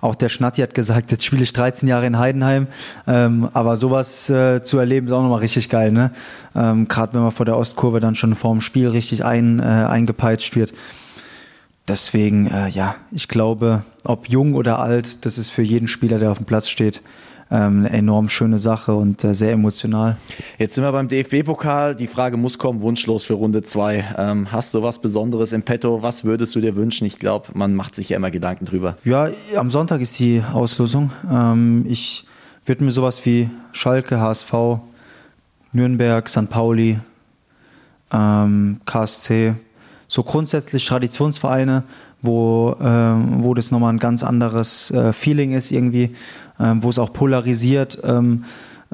auch 0.00 0.14
der 0.14 0.28
Schnatti 0.28 0.62
hat 0.62 0.74
gesagt, 0.74 1.10
jetzt 1.10 1.24
spiele 1.24 1.42
ich 1.42 1.52
13 1.52 1.88
Jahre 1.88 2.06
in 2.06 2.18
Heidenheim. 2.18 2.68
Ähm, 3.06 3.48
aber 3.52 3.76
sowas 3.76 4.30
äh, 4.30 4.62
zu 4.62 4.78
erleben 4.78 5.06
ist 5.06 5.12
auch 5.12 5.22
nochmal 5.22 5.40
richtig 5.40 5.68
geil. 5.68 5.92
Ne? 5.92 6.10
Ähm, 6.54 6.88
Gerade 6.88 7.14
wenn 7.14 7.22
man 7.22 7.32
vor 7.32 7.46
der 7.46 7.56
Ostkurve 7.56 8.00
dann 8.00 8.14
schon 8.14 8.34
vor 8.34 8.52
dem 8.52 8.60
Spiel 8.60 8.88
richtig 8.88 9.24
ein, 9.24 9.60
äh, 9.60 9.62
eingepeitscht 9.62 10.56
wird. 10.56 10.72
Deswegen, 11.86 12.46
äh, 12.46 12.68
ja, 12.68 12.94
ich 13.12 13.28
glaube, 13.28 13.82
ob 14.04 14.28
jung 14.28 14.54
oder 14.54 14.78
alt, 14.78 15.26
das 15.26 15.36
ist 15.36 15.50
für 15.50 15.62
jeden 15.62 15.86
Spieler, 15.86 16.18
der 16.18 16.30
auf 16.30 16.38
dem 16.38 16.46
Platz 16.46 16.68
steht, 16.68 17.02
eine 17.56 17.90
enorm 17.90 18.28
schöne 18.28 18.58
Sache 18.58 18.94
und 18.94 19.22
äh, 19.22 19.34
sehr 19.34 19.52
emotional. 19.52 20.16
Jetzt 20.58 20.74
sind 20.74 20.84
wir 20.84 20.92
beim 20.92 21.08
DFB-Pokal. 21.08 21.94
Die 21.94 22.06
Frage 22.06 22.36
muss 22.36 22.58
kommen, 22.58 22.80
wunschlos 22.80 23.24
für 23.24 23.34
Runde 23.34 23.62
2. 23.62 24.04
Ähm, 24.18 24.52
hast 24.52 24.74
du 24.74 24.82
was 24.82 24.98
Besonderes 24.98 25.52
im 25.52 25.62
Petto? 25.62 26.02
Was 26.02 26.24
würdest 26.24 26.54
du 26.54 26.60
dir 26.60 26.74
wünschen? 26.76 27.06
Ich 27.06 27.18
glaube, 27.18 27.48
man 27.54 27.74
macht 27.74 27.94
sich 27.94 28.08
ja 28.08 28.16
immer 28.16 28.30
Gedanken 28.30 28.64
drüber. 28.64 28.96
Ja, 29.04 29.28
am 29.56 29.70
Sonntag 29.70 30.00
ist 30.00 30.18
die 30.18 30.42
Auslosung. 30.52 31.12
Ähm, 31.30 31.84
ich 31.88 32.24
würde 32.66 32.84
mir 32.84 32.90
sowas 32.90 33.24
wie 33.24 33.48
Schalke, 33.72 34.20
HSV, 34.20 34.52
Nürnberg, 35.72 36.28
St. 36.28 36.50
Pauli, 36.50 36.98
ähm, 38.12 38.80
KSC, 38.84 39.54
so 40.08 40.22
grundsätzlich 40.22 40.86
Traditionsvereine, 40.86 41.84
wo, 42.22 42.74
wo 42.78 43.52
das 43.52 43.70
nochmal 43.70 43.92
ein 43.92 43.98
ganz 43.98 44.22
anderes 44.22 44.90
äh, 44.92 45.12
Feeling 45.12 45.52
ist 45.52 45.70
irgendwie 45.70 46.04
ähm, 46.04 46.14
wo 46.58 46.88
es 46.88 46.98
auch 46.98 47.12
polarisiert, 47.12 47.98
ähm, 48.04 48.44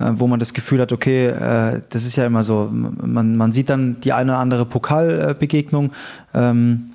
äh, 0.01 0.13
wo 0.15 0.27
man 0.27 0.41
das 0.41 0.55
Gefühl 0.55 0.81
hat, 0.81 0.93
okay, 0.93 1.27
äh, 1.27 1.83
das 1.91 2.05
ist 2.07 2.17
ja 2.17 2.25
immer 2.25 2.43
so, 2.43 2.71
man, 2.73 3.37
man 3.37 3.53
sieht 3.53 3.69
dann 3.69 4.01
die 4.01 4.13
eine 4.13 4.33
oder 4.33 4.41
andere 4.41 4.65
Pokalbegegnung 4.65 5.93
ähm, 6.33 6.91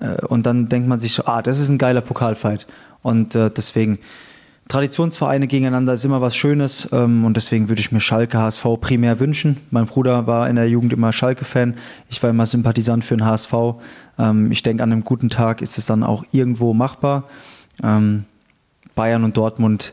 äh, 0.00 0.24
und 0.26 0.46
dann 0.46 0.68
denkt 0.68 0.88
man 0.88 1.00
sich 1.00 1.26
ah, 1.26 1.42
das 1.42 1.58
ist 1.58 1.68
ein 1.68 1.78
geiler 1.78 2.00
Pokalfight. 2.00 2.66
Und 3.02 3.34
deswegen, 3.34 3.98
Traditionsvereine 4.68 5.46
gegeneinander 5.46 5.92
ist 5.92 6.06
immer 6.06 6.22
was 6.22 6.34
Schönes 6.34 6.88
ähm, 6.90 7.26
und 7.26 7.36
deswegen 7.36 7.68
würde 7.68 7.80
ich 7.80 7.92
mir 7.92 8.00
Schalke 8.00 8.38
HSV 8.38 8.64
primär 8.80 9.20
wünschen. 9.20 9.58
Mein 9.70 9.84
Bruder 9.84 10.26
war 10.26 10.48
in 10.48 10.56
der 10.56 10.70
Jugend 10.70 10.94
immer 10.94 11.12
Schalke-Fan, 11.12 11.74
ich 12.08 12.22
war 12.22 12.30
immer 12.30 12.46
Sympathisant 12.46 13.04
für 13.04 13.14
den 13.14 13.26
HSV. 13.26 13.52
Ähm, 14.18 14.50
ich 14.50 14.62
denke, 14.62 14.82
an 14.82 14.90
einem 14.90 15.04
guten 15.04 15.28
Tag 15.28 15.60
ist 15.60 15.76
es 15.76 15.84
dann 15.84 16.02
auch 16.02 16.24
irgendwo 16.32 16.72
machbar. 16.72 17.24
Ähm, 17.82 18.24
Bayern 18.94 19.24
und 19.24 19.36
Dortmund 19.36 19.92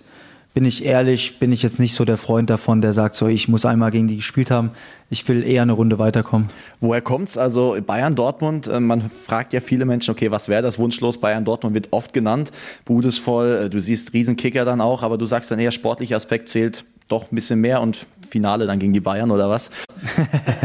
bin 0.53 0.65
ich 0.65 0.83
ehrlich, 0.83 1.39
bin 1.39 1.51
ich 1.53 1.63
jetzt 1.63 1.80
nicht 1.80 1.95
so 1.95 2.03
der 2.03 2.18
Freund 2.18 2.50
davon, 2.50 2.81
der 2.81 2.92
sagt 2.92 3.15
so, 3.15 3.27
ich 3.27 3.48
muss 3.48 3.65
einmal 3.65 3.89
gegen 3.89 4.07
die 4.07 4.18
gespielt 4.18 4.51
haben. 4.51 4.71
Ich 5.09 5.27
will 5.30 5.45
eher 5.45 5.62
eine 5.62 5.71
Runde 5.71 5.98
weiterkommen. 5.98 6.50
Woher 6.81 7.01
kommt's? 7.01 7.38
Also 7.38 7.77
Bayern 7.86 8.15
Dortmund, 8.15 8.68
äh, 8.68 8.81
man 8.81 9.09
fragt 9.09 9.53
ja 9.53 9.62
viele 9.62 9.85
Menschen, 9.85 10.11
okay, 10.11 10.30
was 10.30 10.49
wäre 10.49 10.61
das 10.61 10.78
wunschlos? 10.78 11.19
Bayern 11.19 11.45
Dortmund 11.45 11.73
wird 11.73 11.87
oft 11.92 12.11
genannt. 12.11 12.52
Bude 12.83 13.07
ist 13.07 13.19
voll, 13.19 13.64
äh, 13.66 13.69
du 13.69 13.80
siehst 13.80 14.14
Riesenkicker 14.14 14.66
dann 14.66 14.81
auch, 14.81 15.04
aber 15.04 15.18
du 15.18 15.26
sagst 15.26 15.52
dann 15.52 15.59
eher 15.59 15.71
sportlicher 15.71 16.18
Aspekt 16.18 16.49
zählt 16.49 16.83
doch 17.07 17.31
ein 17.31 17.35
bisschen 17.35 17.61
mehr 17.61 17.81
und 17.81 18.06
Finale 18.30 18.68
dann 18.68 18.80
gegen 18.80 18.94
die 18.94 18.99
Bayern 18.99 19.31
oder 19.31 19.49
was? 19.49 19.69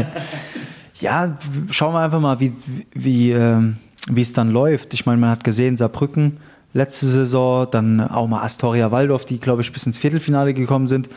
ja, 0.99 1.37
schauen 1.69 1.93
wir 1.93 1.99
einfach 1.99 2.21
mal, 2.21 2.39
wie, 2.41 2.53
wie, 2.93 3.31
äh, 3.31 3.61
wie 4.09 4.21
es 4.21 4.33
dann 4.33 4.51
läuft. 4.51 4.93
Ich 4.93 5.05
meine, 5.05 5.19
man 5.19 5.29
hat 5.29 5.45
gesehen, 5.45 5.77
Saarbrücken 5.77 6.39
letzte 6.73 7.07
Saison, 7.07 7.67
dann 7.69 8.01
auch 8.01 8.27
mal 8.27 8.43
Astoria 8.43 8.91
Waldorf, 8.91 9.25
die, 9.25 9.39
glaube 9.39 9.61
ich, 9.61 9.71
bis 9.71 9.85
ins 9.85 9.97
Viertelfinale 9.97 10.53
gekommen 10.53 10.87
sind. 10.87 11.09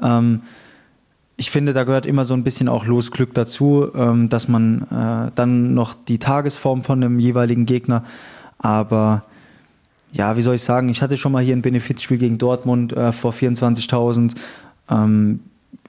Ähm, 0.00 0.42
ich 1.36 1.50
finde, 1.50 1.72
da 1.72 1.84
gehört 1.84 2.06
immer 2.06 2.24
so 2.24 2.34
ein 2.34 2.44
bisschen 2.44 2.68
auch 2.68 2.86
Losglück 2.86 3.34
dazu, 3.34 3.88
ähm, 3.94 4.28
dass 4.28 4.48
man 4.48 4.82
äh, 4.82 5.32
dann 5.34 5.74
noch 5.74 5.94
die 5.94 6.18
Tagesform 6.18 6.82
von 6.82 7.00
dem 7.00 7.18
jeweiligen 7.18 7.66
Gegner, 7.66 8.04
aber 8.58 9.24
ja, 10.12 10.36
wie 10.36 10.42
soll 10.42 10.56
ich 10.56 10.62
sagen, 10.62 10.88
ich 10.90 11.00
hatte 11.00 11.16
schon 11.16 11.32
mal 11.32 11.42
hier 11.42 11.56
ein 11.56 11.62
Benefizspiel 11.62 12.18
gegen 12.18 12.38
Dortmund 12.38 12.92
äh, 12.92 13.12
vor 13.12 13.32
24.000. 13.32 14.34
Ähm, 14.90 15.40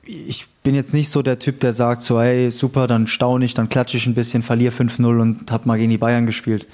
ich 0.05 0.48
bin 0.63 0.75
jetzt 0.75 0.93
nicht 0.93 1.10
so 1.10 1.22
der 1.22 1.39
Typ, 1.39 1.60
der 1.60 1.74
sagt 1.74 2.01
so, 2.01 2.22
hey, 2.22 2.50
super, 2.50 2.88
dann 2.88 3.08
staune 3.08 3.46
ich, 3.46 3.53
dann 3.53 3.70
klatsche 3.70 3.98
ich 3.98 4.08
ein 4.08 4.13
bisschen, 4.13 4.41
verliere 4.41 4.74
5-0 4.74 5.22
und 5.22 5.51
habe 5.51 5.67
mal 5.67 5.77
gegen 5.77 5.91
die 5.91 5.98
Bayern 5.98 6.25
gespielt. 6.25 6.67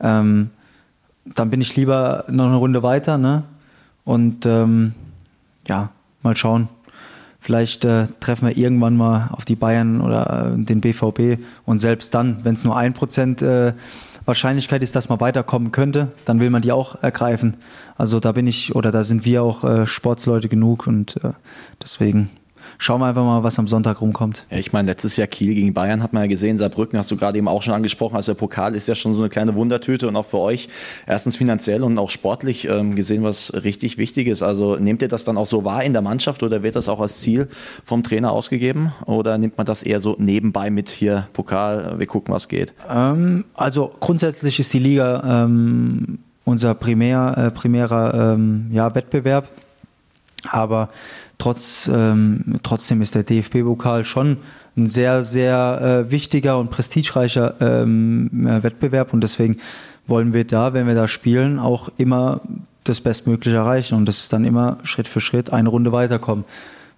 Ähm, 0.00 0.50
dann 1.24 1.50
bin 1.50 1.60
ich 1.60 1.76
lieber 1.76 2.24
noch 2.28 2.46
eine 2.46 2.56
Runde 2.56 2.82
weiter, 2.82 3.18
ne? 3.18 3.44
Und 4.04 4.46
ähm, 4.46 4.94
ja, 5.66 5.90
mal 6.22 6.36
schauen. 6.36 6.68
Vielleicht 7.40 7.84
äh, 7.84 8.06
treffen 8.20 8.48
wir 8.48 8.56
irgendwann 8.56 8.96
mal 8.96 9.28
auf 9.32 9.44
die 9.44 9.56
Bayern 9.56 10.00
oder 10.00 10.54
äh, 10.54 10.64
den 10.64 10.80
BVB 10.80 11.42
und 11.64 11.80
selbst 11.80 12.14
dann, 12.14 12.44
wenn 12.44 12.54
es 12.54 12.64
nur 12.64 12.76
ein 12.76 12.94
Prozent 12.94 13.42
äh, 13.42 13.72
Wahrscheinlichkeit 14.24 14.82
ist, 14.82 14.94
dass 14.94 15.08
man 15.08 15.20
weiterkommen 15.20 15.72
könnte, 15.72 16.08
dann 16.24 16.38
will 16.38 16.50
man 16.50 16.62
die 16.62 16.70
auch 16.70 17.02
ergreifen. 17.02 17.56
Also 17.96 18.20
da 18.20 18.32
bin 18.32 18.46
ich 18.46 18.74
oder 18.76 18.92
da 18.92 19.02
sind 19.02 19.24
wir 19.24 19.42
auch 19.42 19.64
äh, 19.64 19.86
Sportsleute 19.86 20.48
genug 20.48 20.86
und 20.86 21.16
äh, 21.24 21.32
deswegen 21.82 22.30
schauen 22.78 23.00
wir 23.00 23.06
einfach 23.06 23.24
mal, 23.24 23.42
was 23.42 23.58
am 23.58 23.68
Sonntag 23.68 24.00
rumkommt. 24.00 24.46
Ja, 24.50 24.58
ich 24.58 24.72
meine, 24.72 24.90
letztes 24.90 25.16
Jahr 25.16 25.26
Kiel 25.26 25.54
gegen 25.54 25.74
Bayern 25.74 26.02
hat 26.02 26.12
man 26.12 26.22
ja 26.22 26.28
gesehen, 26.28 26.58
Saarbrücken 26.58 26.98
hast 26.98 27.10
du 27.10 27.16
gerade 27.16 27.38
eben 27.38 27.48
auch 27.48 27.62
schon 27.62 27.74
angesprochen. 27.74 28.16
Also 28.16 28.32
der 28.32 28.38
Pokal 28.38 28.74
ist 28.74 28.88
ja 28.88 28.94
schon 28.94 29.14
so 29.14 29.20
eine 29.20 29.30
kleine 29.30 29.54
Wundertüte 29.54 30.08
und 30.08 30.16
auch 30.16 30.26
für 30.26 30.38
euch 30.38 30.68
erstens 31.06 31.36
finanziell 31.36 31.82
und 31.82 31.98
auch 31.98 32.10
sportlich 32.10 32.68
ähm, 32.68 32.94
gesehen 32.94 33.22
was 33.22 33.52
richtig 33.64 33.98
Wichtiges. 33.98 34.42
Also 34.42 34.76
nehmt 34.76 35.02
ihr 35.02 35.08
das 35.08 35.24
dann 35.24 35.36
auch 35.36 35.46
so 35.46 35.64
wahr 35.64 35.84
in 35.84 35.92
der 35.92 36.02
Mannschaft 36.02 36.42
oder 36.42 36.62
wird 36.62 36.76
das 36.76 36.88
auch 36.88 37.00
als 37.00 37.20
Ziel 37.20 37.48
vom 37.84 38.02
Trainer 38.02 38.32
ausgegeben 38.32 38.92
oder 39.06 39.38
nimmt 39.38 39.56
man 39.56 39.66
das 39.66 39.82
eher 39.82 40.00
so 40.00 40.16
nebenbei 40.18 40.70
mit 40.70 40.88
hier 40.88 41.28
Pokal, 41.32 41.98
wir 41.98 42.06
gucken, 42.06 42.34
was 42.34 42.48
geht? 42.48 42.74
Ähm, 42.90 43.44
also 43.54 43.92
grundsätzlich 44.00 44.58
ist 44.58 44.72
die 44.72 44.78
Liga 44.78 45.44
ähm, 45.44 46.18
unser 46.44 46.74
primär, 46.74 47.34
äh, 47.36 47.50
primärer 47.50 48.34
ähm, 48.34 48.68
ja, 48.72 48.94
Wettbewerb. 48.94 49.48
Aber 50.50 50.88
trotz, 51.42 51.90
ähm, 51.92 52.60
trotzdem 52.62 53.02
ist 53.02 53.16
der 53.16 53.24
DFB-Pokal 53.24 54.04
schon 54.04 54.36
ein 54.76 54.86
sehr, 54.86 55.24
sehr 55.24 56.04
äh, 56.06 56.10
wichtiger 56.12 56.56
und 56.56 56.70
prestigereicher 56.70 57.56
ähm, 57.60 58.46
äh, 58.46 58.62
Wettbewerb 58.62 59.12
und 59.12 59.22
deswegen 59.22 59.56
wollen 60.06 60.34
wir 60.34 60.44
da, 60.44 60.72
wenn 60.72 60.86
wir 60.86 60.94
da 60.94 61.08
spielen, 61.08 61.58
auch 61.58 61.88
immer 61.96 62.42
das 62.84 63.00
Bestmögliche 63.00 63.56
erreichen 63.56 63.96
und 63.96 64.06
das 64.06 64.20
ist 64.20 64.32
dann 64.32 64.44
immer 64.44 64.78
Schritt 64.84 65.08
für 65.08 65.20
Schritt 65.20 65.52
eine 65.52 65.68
Runde 65.68 65.90
weiterkommen. 65.90 66.44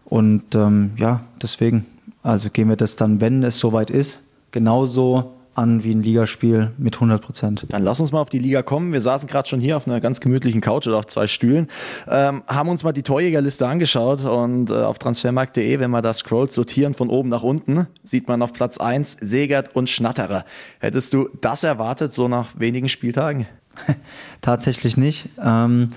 Und 0.05 0.55
ähm, 0.55 0.91
ja, 0.99 1.21
deswegen, 1.41 1.87
also 2.23 2.51
gehen 2.51 2.69
wir 2.69 2.77
das 2.77 2.97
dann, 2.97 3.23
wenn 3.23 3.43
es 3.45 3.59
soweit 3.59 3.89
ist, 3.89 4.25
genauso 4.51 5.33
an 5.55 5.85
wie 5.85 5.93
ein 5.93 6.03
Ligaspiel 6.03 6.73
mit 6.79 6.95
100 6.95 7.23
Prozent. 7.23 7.67
Dann 7.69 7.85
lass 7.85 8.01
uns 8.01 8.13
mal 8.13 8.21
auf 8.21 8.29
die 8.29 8.39
Liga 8.39 8.63
kommen. 8.63 8.93
Wir 8.93 9.01
saßen 9.01 9.29
gerade 9.29 9.49
schon 9.49 9.61
hier 9.61 9.77
auf 9.77 9.87
einer 9.87 10.01
ganz 10.01 10.21
gemütlichen 10.21 10.61
Couch 10.61 10.87
oder 10.87 10.99
auf 10.99 11.07
zwei 11.07 11.27
Stühlen, 11.27 11.69
ähm, 12.09 12.43
haben 12.47 12.69
uns 12.69 12.85
mal 12.85 12.93
die 12.93 13.03
Torjägerliste 13.03 13.67
angeschaut 13.67 14.25
und 14.25 14.71
äh, 14.71 14.75
auf 14.75 14.99
transfermarkt.de, 14.99 15.81
wenn 15.81 15.91
man 15.91 16.03
da 16.03 16.13
scrollt, 16.13 16.53
sortieren 16.53 16.95
von 16.95 17.09
oben 17.09 17.29
nach 17.29 17.43
unten, 17.43 17.87
sieht 18.03 18.29
man 18.29 18.43
auf 18.43 18.53
Platz 18.53 18.79
1 18.79 19.19
Segert 19.21 19.75
und 19.75 19.91
Schnatterer. 19.91 20.45
Hättest 20.81 21.13
du 21.13 21.29
das 21.41 21.63
erwartet, 21.63 22.13
so 22.13 22.29
nach 22.29 22.49
wenigen 22.59 22.89
Spieltagen? 22.89 23.47
Tatsächlich 24.41 24.97
nicht. 24.97 25.29
Ähm, 25.43 25.89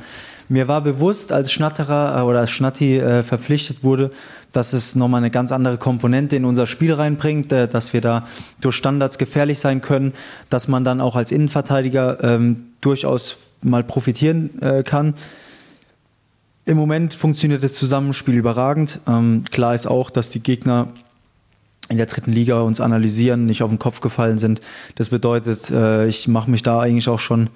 mir 0.50 0.68
war 0.68 0.82
bewusst, 0.82 1.32
als 1.32 1.51
Schnatterer 1.51 2.20
äh, 2.20 2.24
oder 2.24 2.39
als 2.39 2.51
Schnatti 2.51 2.98
äh, 2.98 3.24
verpflichtet 3.24 3.84
wurde, 3.84 4.12
dass 4.54 4.74
es 4.74 4.96
nochmal 4.96 5.20
eine 5.20 5.32
ganz 5.32 5.51
andere 5.51 5.77
Komponente 5.77 6.36
in 6.36 6.46
unser 6.46 6.68
Spiel 6.68 6.94
reinbringt, 6.94 7.51
äh, 7.51 7.68
dass 7.68 7.94
wir 7.94 8.01
da 8.01 8.27
durch 8.62 8.75
Standards 8.75 9.18
gefährlich 9.18 9.60
sein 9.60 9.82
können, 9.82 10.13
dass 10.50 10.68
man 10.68 10.84
dann 10.84 11.01
auch 11.01 11.16
als 11.16 11.32
Innenverteidiger 11.32 12.24
ähm, 12.24 12.66
durchaus 12.82 13.38
mal 13.62 13.84
profitieren 13.84 14.62
äh, 14.62 14.84
kann. 14.84 15.16
Im 16.66 16.77
Moment 16.77 17.13
funktioniert 17.13 17.63
das 17.63 17.74
Zusammenspiel 17.74 18.36
überragend. 18.36 19.00
Ähm, 19.08 19.44
klar 19.50 19.74
ist 19.74 19.88
auch, 19.88 20.10
dass 20.10 20.30
die 20.30 20.42
Gegner 20.42 20.89
in 21.89 21.98
der 21.98 22.06
dritten 22.06 22.32
Liga 22.32 22.60
uns 22.62 22.82
analysieren, 22.82 23.46
nicht 23.46 23.63
auf 23.63 23.70
den 23.70 23.80
Kopf 23.80 24.01
gefallen 24.01 24.38
sind. 24.38 24.62
Das 24.96 25.10
bedeutet, 25.10 25.70
äh, 25.72 26.08
ich 26.08 26.27
mache 26.27 26.51
mich 26.51 26.63
da 26.63 26.82
eigentlich 26.82 27.08
auch 27.08 27.20
schon 27.20 27.50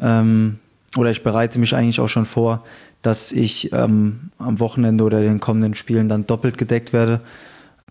ähm, 0.00 0.58
oder 0.96 1.10
ich 1.10 1.22
bereite 1.22 1.58
mich 1.58 1.74
eigentlich 1.74 2.00
auch 2.00 2.08
schon 2.08 2.26
vor, 2.26 2.64
dass 3.02 3.32
ich 3.32 3.72
ähm, 3.72 4.30
am 4.38 4.60
Wochenende 4.60 5.04
oder 5.04 5.20
den 5.20 5.40
kommenden 5.40 5.74
Spielen 5.74 6.08
dann 6.08 6.26
doppelt 6.26 6.58
gedeckt 6.58 6.92
werde. 6.92 7.20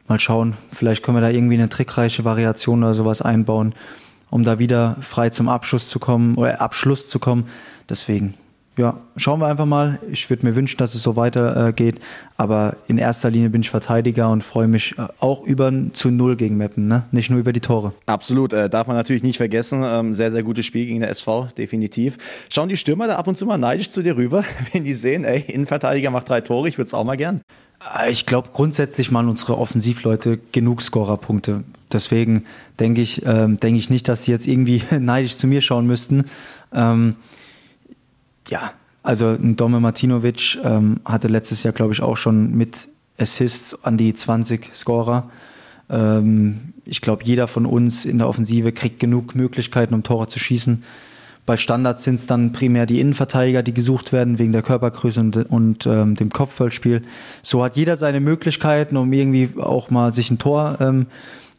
Mal 0.07 0.19
schauen, 0.19 0.55
vielleicht 0.71 1.03
können 1.03 1.17
wir 1.17 1.21
da 1.21 1.29
irgendwie 1.29 1.55
eine 1.55 1.69
trickreiche 1.69 2.25
Variation 2.25 2.83
oder 2.83 2.95
sowas 2.95 3.21
einbauen, 3.21 3.73
um 4.29 4.43
da 4.43 4.59
wieder 4.59 4.97
frei 5.01 5.29
zum 5.29 5.49
Abschluss 5.49 5.89
zu 5.89 5.99
kommen 5.99 6.35
oder 6.35 6.61
Abschluss 6.61 7.07
zu 7.07 7.19
kommen. 7.19 7.45
Deswegen 7.89 8.33
ja, 8.75 8.97
schauen 9.17 9.39
wir 9.39 9.47
einfach 9.47 9.65
mal. 9.65 9.99
Ich 10.11 10.29
würde 10.29 10.45
mir 10.47 10.55
wünschen, 10.55 10.77
dass 10.77 10.95
es 10.95 11.03
so 11.03 11.15
weitergeht. 11.15 11.97
Äh, 11.97 12.01
aber 12.37 12.75
in 12.87 12.97
erster 12.97 13.29
Linie 13.29 13.49
bin 13.49 13.61
ich 13.61 13.69
Verteidiger 13.69 14.31
und 14.31 14.43
freue 14.43 14.67
mich 14.67 14.97
äh, 14.97 15.07
auch 15.19 15.43
über 15.43 15.71
zu 15.93 16.09
Null 16.09 16.35
gegen 16.35 16.57
Meppen, 16.57 16.87
ne? 16.87 17.03
nicht 17.11 17.29
nur 17.29 17.39
über 17.39 17.53
die 17.53 17.59
Tore. 17.59 17.93
Absolut, 18.07 18.51
äh, 18.51 18.69
darf 18.69 18.87
man 18.87 18.95
natürlich 18.95 19.21
nicht 19.21 19.37
vergessen. 19.37 19.83
Ähm, 19.85 20.13
sehr, 20.15 20.31
sehr 20.31 20.41
gutes 20.41 20.65
Spiel 20.65 20.87
gegen 20.87 21.01
der 21.01 21.09
SV, 21.09 21.49
definitiv. 21.57 22.17
Schauen 22.49 22.69
die 22.69 22.77
Stürmer 22.77 23.07
da 23.07 23.17
ab 23.17 23.27
und 23.27 23.37
zu 23.37 23.45
mal 23.45 23.57
neidisch 23.57 23.91
zu 23.91 24.01
dir 24.01 24.17
rüber, 24.17 24.43
wenn 24.73 24.83
die 24.83 24.95
sehen, 24.95 25.23
ey, 25.23 25.41
Innenverteidiger 25.47 26.09
macht 26.09 26.29
drei 26.29 26.41
Tore, 26.41 26.67
ich 26.67 26.77
würde 26.77 26.87
es 26.87 26.93
auch 26.95 27.03
mal 27.03 27.17
gern. 27.17 27.41
Äh, 27.95 28.11
ich 28.11 28.25
glaube, 28.25 28.49
grundsätzlich 28.53 29.11
machen 29.11 29.29
unsere 29.29 29.57
Offensivleute 29.57 30.39
genug 30.51 30.81
Scorerpunkte. 30.81 31.63
Deswegen 31.91 32.45
denke 32.79 33.01
ich, 33.01 33.23
ähm, 33.23 33.59
denke 33.59 33.77
ich 33.77 33.91
nicht, 33.91 34.07
dass 34.07 34.25
sie 34.25 34.31
jetzt 34.31 34.47
irgendwie 34.47 34.81
neidisch 34.99 35.37
zu 35.37 35.45
mir 35.45 35.61
schauen 35.61 35.85
müssten. 35.85 36.25
Ähm, 36.73 37.15
ja, 38.53 38.73
also 39.01 39.29
ein 39.29 39.55
Dome 39.55 39.79
Martinovic 39.79 40.59
ähm, 40.63 40.97
hatte 41.05 41.27
letztes 41.27 41.63
Jahr, 41.63 41.73
glaube 41.73 41.91
ich, 41.91 42.03
auch 42.03 42.17
schon 42.17 42.51
mit 42.55 42.87
Assists 43.17 43.83
an 43.83 43.97
die 43.97 44.13
20 44.13 44.69
Scorer. 44.75 45.31
Ähm, 45.89 46.73
ich 46.85 47.01
glaube, 47.01 47.23
jeder 47.25 47.47
von 47.47 47.65
uns 47.65 48.05
in 48.05 48.19
der 48.19 48.29
Offensive 48.29 48.71
kriegt 48.71 48.99
genug 48.99 49.33
Möglichkeiten, 49.33 49.95
um 49.95 50.03
Tore 50.03 50.27
zu 50.27 50.37
schießen. 50.37 50.83
Bei 51.47 51.57
Standards 51.57 52.03
sind 52.03 52.15
es 52.15 52.27
dann 52.27 52.51
primär 52.51 52.85
die 52.85 52.99
Innenverteidiger, 52.99 53.63
die 53.63 53.73
gesucht 53.73 54.13
werden 54.13 54.37
wegen 54.37 54.51
der 54.51 54.61
Körpergröße 54.61 55.19
und, 55.19 55.35
und 55.35 55.87
ähm, 55.87 56.15
dem 56.15 56.29
Kopfballspiel. 56.29 57.01
So 57.41 57.63
hat 57.63 57.75
jeder 57.75 57.97
seine 57.97 58.19
Möglichkeiten, 58.19 58.97
um 58.97 59.11
irgendwie 59.11 59.49
auch 59.59 59.89
mal 59.89 60.13
sich 60.13 60.29
ein 60.29 60.37
Tor 60.37 60.77
ähm, 60.79 61.07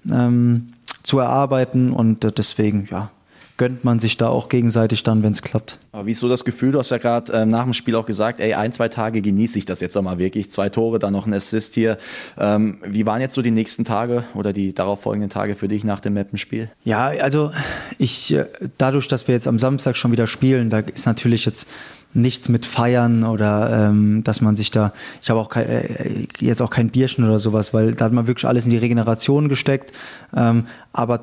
ähm, 0.08 0.74
zu 1.02 1.18
erarbeiten 1.18 1.90
und 1.90 2.24
äh, 2.24 2.30
deswegen, 2.30 2.86
ja, 2.88 3.10
gönnt 3.56 3.84
man 3.84 4.00
sich 4.00 4.16
da 4.16 4.28
auch 4.28 4.48
gegenseitig 4.48 5.02
dann, 5.04 5.22
wenn 5.22 5.32
es 5.32 5.42
klappt. 5.42 5.78
Aber 5.92 6.06
wie 6.06 6.10
ist 6.10 6.20
so 6.20 6.28
das 6.28 6.44
Gefühl? 6.44 6.72
Du 6.72 6.78
hast 6.78 6.90
ja 6.90 6.98
gerade 6.98 7.32
ähm, 7.32 7.50
nach 7.50 7.64
dem 7.64 7.72
Spiel 7.72 7.94
auch 7.94 8.06
gesagt, 8.06 8.40
ey, 8.40 8.54
ein, 8.54 8.72
zwei 8.72 8.88
Tage 8.88 9.22
genieße 9.22 9.58
ich 9.58 9.64
das 9.64 9.80
jetzt 9.80 9.96
auch 9.96 10.02
mal 10.02 10.18
wirklich. 10.18 10.50
Zwei 10.50 10.68
Tore, 10.68 10.98
dann 10.98 11.12
noch 11.12 11.26
ein 11.26 11.34
Assist 11.34 11.74
hier. 11.74 11.98
Ähm, 12.36 12.78
wie 12.84 13.06
waren 13.06 13.20
jetzt 13.20 13.34
so 13.34 13.42
die 13.42 13.52
nächsten 13.52 13.84
Tage 13.84 14.24
oder 14.34 14.52
die 14.52 14.74
darauffolgenden 14.74 15.30
Tage 15.30 15.54
für 15.54 15.68
dich 15.68 15.84
nach 15.84 16.00
dem 16.00 16.14
Mappenspiel? 16.14 16.68
Ja, 16.82 17.06
also 17.06 17.52
ich, 17.98 18.32
äh, 18.34 18.46
dadurch, 18.76 19.06
dass 19.06 19.28
wir 19.28 19.34
jetzt 19.34 19.46
am 19.46 19.60
Samstag 19.60 19.96
schon 19.96 20.10
wieder 20.10 20.26
spielen, 20.26 20.70
da 20.70 20.80
ist 20.80 21.06
natürlich 21.06 21.44
jetzt 21.44 21.68
nichts 22.12 22.48
mit 22.48 22.64
Feiern 22.66 23.24
oder 23.24 23.88
ähm, 23.88 24.22
dass 24.24 24.40
man 24.40 24.56
sich 24.56 24.70
da, 24.70 24.92
ich 25.20 25.30
habe 25.30 25.40
auch 25.40 25.48
kein, 25.48 25.68
äh, 25.68 26.26
jetzt 26.40 26.62
auch 26.62 26.70
kein 26.70 26.90
Bierchen 26.90 27.24
oder 27.24 27.38
sowas, 27.38 27.74
weil 27.74 27.94
da 27.94 28.06
hat 28.06 28.12
man 28.12 28.26
wirklich 28.26 28.46
alles 28.46 28.64
in 28.64 28.70
die 28.70 28.78
Regeneration 28.78 29.48
gesteckt. 29.48 29.92
Ähm, 30.34 30.66
aber 30.92 31.20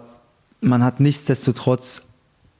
man 0.61 0.83
hat 0.83 0.99
nichtsdestotrotz 0.99 2.03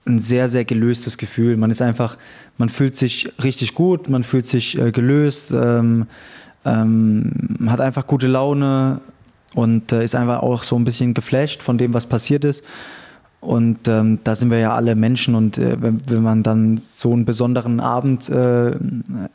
ein 0.06 0.20
sehr, 0.20 0.50
sehr 0.50 0.66
gelöstes 0.66 1.18
Gefühl. 1.18 1.58
Man 1.58 1.72
ist 1.72 1.82
einfach, 1.82 2.18
man 2.58 2.70
fühlt 2.70 2.96
sich 2.96 3.32
richtig 3.44 3.76
gut, 3.76 4.10
man 4.10 4.24
fühlt 4.24 4.46
sich 4.46 4.78
äh, 4.78 4.92
gelöst, 4.92 5.52
ähm, 5.52 6.08
ähm, 6.66 7.32
hat 7.68 7.82
einfach 7.82 8.08
gute 8.08 8.28
Laune 8.28 9.02
und 9.54 9.92
äh, 9.92 10.04
ist 10.04 10.16
einfach 10.16 10.42
auch 10.42 10.64
so 10.64 10.76
ein 10.76 10.84
bisschen 10.84 11.14
geflasht 11.14 11.62
von 11.62 11.78
dem, 11.78 11.94
was 11.94 12.06
passiert 12.06 12.46
ist. 12.46 12.64
Und 13.42 13.88
ähm, 13.88 14.20
da 14.24 14.36
sind 14.36 14.52
wir 14.52 14.60
ja 14.60 14.76
alle 14.76 14.94
Menschen 14.94 15.34
und 15.34 15.58
äh, 15.58 15.82
wenn, 15.82 16.00
wenn, 16.08 16.22
man 16.22 16.44
dann 16.44 16.78
so 16.78 17.12
einen 17.12 17.26
besonderen 17.26 17.80
Abend 17.80 18.30
äh, 18.30 18.74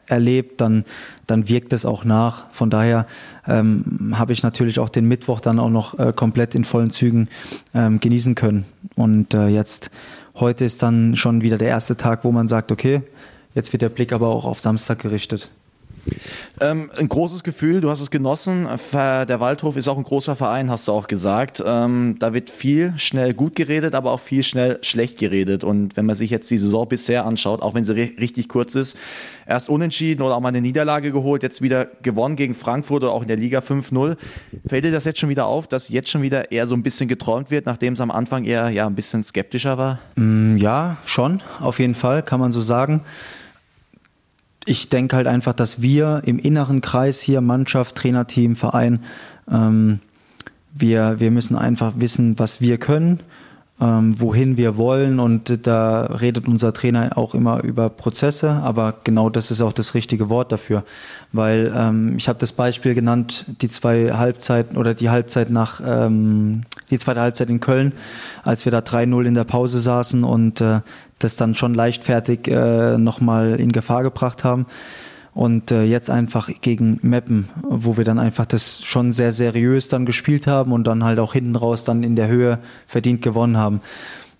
erlebt, 0.06 0.60
dann, 0.60 0.84
dann 1.26 1.48
wirkt 1.48 1.72
es 1.72 1.84
auch 1.84 2.04
nach. 2.04 2.44
Von 2.52 2.70
daher 2.70 3.06
ähm, 3.48 4.14
habe 4.16 4.32
ich 4.32 4.44
natürlich 4.44 4.78
auch 4.78 4.90
den 4.90 5.08
Mittwoch 5.08 5.40
dann 5.40 5.58
auch 5.58 5.70
noch 5.70 5.98
äh, 5.98 6.12
komplett 6.14 6.54
in 6.54 6.62
vollen 6.62 6.90
Zügen 6.90 7.26
ähm, 7.74 7.98
genießen 7.98 8.36
können. 8.36 8.64
Und 8.94 9.34
äh, 9.34 9.48
jetzt 9.48 9.90
heute 10.40 10.64
ist 10.64 10.82
dann 10.82 11.16
schon 11.16 11.42
wieder 11.42 11.58
der 11.58 11.68
erste 11.68 11.96
Tag, 11.96 12.24
wo 12.24 12.32
man 12.32 12.48
sagt, 12.48 12.72
okay, 12.72 13.02
jetzt 13.54 13.72
wird 13.72 13.82
der 13.82 13.88
Blick 13.88 14.12
aber 14.12 14.28
auch 14.28 14.44
auf 14.44 14.60
Samstag 14.60 15.00
gerichtet. 15.00 15.50
Ähm, 16.60 16.90
ein 16.98 17.08
großes 17.08 17.42
Gefühl, 17.42 17.80
du 17.80 17.90
hast 17.90 18.00
es 18.00 18.10
genossen. 18.10 18.66
Der 18.92 19.40
Waldhof 19.40 19.76
ist 19.76 19.88
auch 19.88 19.98
ein 19.98 20.04
großer 20.04 20.36
Verein, 20.36 20.70
hast 20.70 20.88
du 20.88 20.92
auch 20.92 21.06
gesagt. 21.06 21.62
Ähm, 21.64 22.16
da 22.18 22.32
wird 22.32 22.50
viel 22.50 22.94
schnell 22.96 23.34
gut 23.34 23.54
geredet, 23.54 23.94
aber 23.94 24.12
auch 24.12 24.20
viel 24.20 24.42
schnell 24.42 24.78
schlecht 24.82 25.18
geredet. 25.18 25.64
Und 25.64 25.96
wenn 25.96 26.06
man 26.06 26.16
sich 26.16 26.30
jetzt 26.30 26.50
die 26.50 26.58
Saison 26.58 26.88
bisher 26.88 27.26
anschaut, 27.26 27.62
auch 27.62 27.74
wenn 27.74 27.84
sie 27.84 27.92
richtig 27.92 28.48
kurz 28.48 28.74
ist, 28.74 28.96
erst 29.46 29.68
unentschieden 29.68 30.22
oder 30.22 30.36
auch 30.36 30.40
mal 30.40 30.48
eine 30.48 30.60
Niederlage 30.60 31.12
geholt, 31.12 31.42
jetzt 31.42 31.60
wieder 31.60 31.86
gewonnen 32.02 32.36
gegen 32.36 32.54
Frankfurt 32.54 33.02
oder 33.04 33.12
auch 33.12 33.22
in 33.22 33.28
der 33.28 33.36
Liga 33.36 33.58
5-0. 33.58 34.16
Fällt 34.66 34.84
dir 34.84 34.92
das 34.92 35.04
jetzt 35.04 35.18
schon 35.18 35.28
wieder 35.28 35.46
auf, 35.46 35.66
dass 35.66 35.88
jetzt 35.88 36.08
schon 36.08 36.22
wieder 36.22 36.52
eher 36.52 36.66
so 36.66 36.74
ein 36.74 36.82
bisschen 36.82 37.08
geträumt 37.08 37.50
wird, 37.50 37.66
nachdem 37.66 37.92
es 37.92 38.00
am 38.00 38.10
Anfang 38.10 38.44
eher 38.44 38.70
ja, 38.70 38.86
ein 38.86 38.94
bisschen 38.94 39.22
skeptischer 39.22 39.78
war? 39.78 39.98
Mm, 40.16 40.56
ja, 40.56 40.96
schon, 41.04 41.42
auf 41.60 41.78
jeden 41.78 41.94
Fall, 41.94 42.22
kann 42.22 42.40
man 42.40 42.52
so 42.52 42.60
sagen 42.60 43.02
ich 44.66 44.88
denke 44.90 45.16
halt 45.16 45.26
einfach, 45.26 45.54
dass 45.54 45.80
wir 45.80 46.22
im 46.24 46.38
inneren 46.38 46.80
Kreis 46.80 47.20
hier, 47.20 47.40
Mannschaft, 47.40 47.94
Trainerteam, 47.94 48.56
Verein, 48.56 49.00
ähm, 49.50 50.00
wir, 50.74 51.18
wir 51.18 51.30
müssen 51.30 51.56
einfach 51.56 51.94
wissen, 51.96 52.38
was 52.38 52.60
wir 52.60 52.76
können 52.76 53.20
ähm, 53.80 54.18
wohin 54.20 54.56
wir 54.56 54.76
wollen. 54.76 55.20
Und 55.20 55.66
da 55.66 56.06
redet 56.06 56.48
unser 56.48 56.72
Trainer 56.72 57.16
auch 57.16 57.34
immer 57.34 57.62
über 57.62 57.90
Prozesse, 57.90 58.50
aber 58.50 58.94
genau 59.04 59.30
das 59.30 59.50
ist 59.50 59.60
auch 59.60 59.72
das 59.72 59.94
richtige 59.94 60.28
Wort 60.28 60.52
dafür. 60.52 60.84
Weil 61.32 61.72
ähm, 61.76 62.14
ich 62.16 62.28
habe 62.28 62.38
das 62.38 62.52
Beispiel 62.52 62.94
genannt, 62.94 63.44
die 63.60 63.68
zwei 63.68 64.12
Halbzeiten 64.12 64.76
oder 64.76 64.94
die 64.94 65.10
Halbzeit 65.10 65.50
nach, 65.50 65.80
ähm, 65.84 66.62
die 66.90 66.98
zweite 66.98 67.20
Halbzeit 67.20 67.50
in 67.50 67.60
Köln, 67.60 67.92
als 68.42 68.64
wir 68.64 68.72
da 68.72 68.78
3-0 68.78 69.24
in 69.26 69.34
der 69.34 69.44
Pause 69.44 69.80
saßen 69.80 70.24
und 70.24 70.60
äh, 70.60 70.80
das 71.18 71.36
dann 71.36 71.54
schon 71.54 71.74
leichtfertig 71.74 72.48
äh, 72.48 72.98
nochmal 72.98 73.58
in 73.58 73.72
Gefahr 73.72 74.02
gebracht 74.02 74.44
haben. 74.44 74.66
Und 75.34 75.70
äh, 75.70 75.82
jetzt 75.82 76.08
einfach 76.08 76.48
gegen 76.62 76.98
Meppen, 77.02 77.50
wo 77.62 77.98
wir 77.98 78.04
dann 78.04 78.18
einfach 78.18 78.46
das 78.46 78.82
schon 78.84 79.12
sehr 79.12 79.34
seriös 79.34 79.88
dann 79.88 80.06
gespielt 80.06 80.46
haben 80.46 80.72
und 80.72 80.86
dann 80.86 81.04
halt 81.04 81.18
auch 81.18 81.34
hinten 81.34 81.56
raus 81.56 81.84
dann 81.84 82.02
in 82.02 82.16
der 82.16 82.28
Höhe 82.28 82.58
verdient 82.86 83.20
gewonnen 83.20 83.58
haben. 83.58 83.82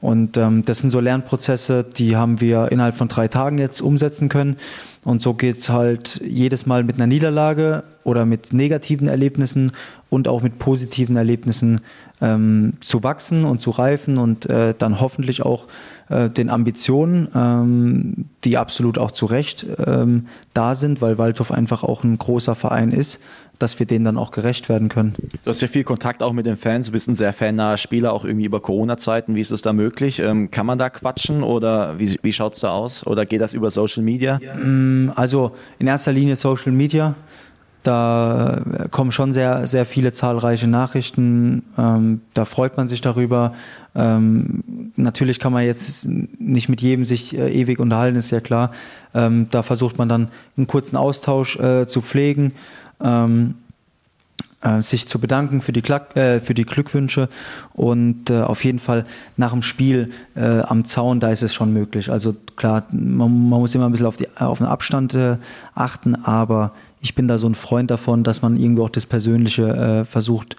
Und 0.00 0.36
ähm, 0.36 0.62
das 0.62 0.80
sind 0.80 0.90
so 0.90 1.00
Lernprozesse, 1.00 1.84
die 1.84 2.16
haben 2.16 2.40
wir 2.40 2.70
innerhalb 2.70 2.96
von 2.96 3.08
drei 3.08 3.28
Tagen 3.28 3.58
jetzt 3.58 3.80
umsetzen 3.80 4.28
können. 4.28 4.56
Und 5.04 5.22
so 5.22 5.34
geht's 5.34 5.68
halt 5.68 6.20
jedes 6.24 6.66
Mal 6.66 6.84
mit 6.84 6.96
einer 6.96 7.06
Niederlage 7.06 7.84
oder 8.04 8.26
mit 8.26 8.52
negativen 8.52 9.08
Erlebnissen 9.08 9.72
und 10.10 10.28
auch 10.28 10.42
mit 10.42 10.58
positiven 10.58 11.16
Erlebnissen 11.16 11.80
ähm, 12.20 12.74
zu 12.80 13.02
wachsen 13.02 13.44
und 13.44 13.60
zu 13.60 13.70
reifen 13.70 14.18
und 14.18 14.46
äh, 14.46 14.74
dann 14.76 15.00
hoffentlich 15.00 15.42
auch 15.42 15.66
äh, 16.08 16.30
den 16.30 16.50
Ambitionen, 16.50 17.28
ähm, 17.34 18.26
die 18.44 18.58
absolut 18.58 18.98
auch 18.98 19.10
zu 19.10 19.26
Recht 19.26 19.66
ähm, 19.84 20.26
da 20.54 20.74
sind, 20.74 21.00
weil 21.00 21.18
Waldhof 21.18 21.50
einfach 21.50 21.82
auch 21.82 22.04
ein 22.04 22.18
großer 22.18 22.54
Verein 22.54 22.92
ist, 22.92 23.20
dass 23.58 23.78
wir 23.78 23.86
denen 23.86 24.04
dann 24.04 24.18
auch 24.18 24.30
gerecht 24.30 24.68
werden 24.68 24.88
können. 24.88 25.14
Du 25.44 25.50
hast 25.50 25.60
ja 25.60 25.68
viel 25.68 25.84
Kontakt 25.84 26.22
auch 26.22 26.32
mit 26.32 26.46
den 26.46 26.56
Fans, 26.56 26.86
du 26.86 26.92
bist 26.92 27.08
ein 27.08 27.14
sehr 27.14 27.32
fannaher 27.32 27.78
Spieler, 27.78 28.12
auch 28.12 28.24
irgendwie 28.24 28.46
über 28.46 28.60
Corona-Zeiten. 28.60 29.34
Wie 29.34 29.40
ist 29.40 29.50
es 29.50 29.62
da 29.62 29.72
möglich? 29.72 30.20
Ähm, 30.20 30.50
kann 30.50 30.66
man 30.66 30.78
da 30.78 30.90
quatschen 30.90 31.42
oder 31.42 31.98
wie, 31.98 32.18
wie 32.22 32.32
schaut 32.32 32.54
es 32.54 32.60
da 32.60 32.70
aus? 32.70 33.06
Oder 33.06 33.26
geht 33.26 33.40
das 33.40 33.54
über 33.54 33.70
Social 33.70 34.02
Media? 34.02 34.38
Mm, 34.38 35.12
also 35.14 35.52
in 35.78 35.86
erster 35.86 36.12
Linie 36.12 36.36
Social 36.36 36.72
Media. 36.72 37.14
Da 37.82 38.62
kommen 38.90 39.12
schon 39.12 39.32
sehr, 39.32 39.68
sehr 39.68 39.86
viele 39.86 40.10
zahlreiche 40.10 40.66
Nachrichten. 40.66 41.62
Ähm, 41.78 42.20
da 42.34 42.44
freut 42.44 42.76
man 42.76 42.88
sich 42.88 43.00
darüber. 43.00 43.54
Ähm, 43.94 44.90
natürlich 44.96 45.38
kann 45.38 45.52
man 45.52 45.64
jetzt 45.64 46.04
nicht 46.04 46.68
mit 46.68 46.82
jedem 46.82 47.04
sich 47.04 47.38
äh, 47.38 47.48
ewig 47.48 47.78
unterhalten, 47.78 48.18
ist 48.18 48.32
ja 48.32 48.40
klar. 48.40 48.72
Ähm, 49.14 49.46
da 49.52 49.62
versucht 49.62 49.98
man 49.98 50.08
dann 50.08 50.28
einen 50.56 50.66
kurzen 50.66 50.96
Austausch 50.96 51.60
äh, 51.60 51.86
zu 51.86 52.02
pflegen 52.02 52.52
ähm, 53.00 53.54
äh, 54.66 54.82
sich 54.82 55.06
zu 55.06 55.18
bedanken 55.18 55.60
für 55.60 55.72
die, 55.72 55.82
Klack, 55.82 56.16
äh, 56.16 56.40
für 56.40 56.54
die 56.54 56.64
Glückwünsche 56.64 57.28
und 57.74 58.30
äh, 58.30 58.40
auf 58.40 58.64
jeden 58.64 58.78
Fall 58.78 59.04
nach 59.36 59.52
dem 59.52 59.62
Spiel 59.62 60.10
äh, 60.34 60.60
am 60.60 60.84
Zaun, 60.84 61.20
da 61.20 61.30
ist 61.30 61.42
es 61.42 61.54
schon 61.54 61.72
möglich. 61.72 62.10
Also 62.10 62.34
klar, 62.56 62.84
man, 62.90 63.48
man 63.48 63.60
muss 63.60 63.74
immer 63.74 63.86
ein 63.86 63.92
bisschen 63.92 64.06
auf, 64.06 64.16
die, 64.16 64.28
auf 64.36 64.58
den 64.58 64.66
Abstand 64.66 65.14
äh, 65.14 65.36
achten, 65.74 66.14
aber 66.24 66.72
ich 67.00 67.14
bin 67.14 67.28
da 67.28 67.38
so 67.38 67.46
ein 67.48 67.54
Freund 67.54 67.90
davon, 67.90 68.24
dass 68.24 68.42
man 68.42 68.56
irgendwie 68.56 68.82
auch 68.82 68.90
das 68.90 69.06
Persönliche 69.06 69.68
äh, 69.68 70.04
versucht 70.04 70.56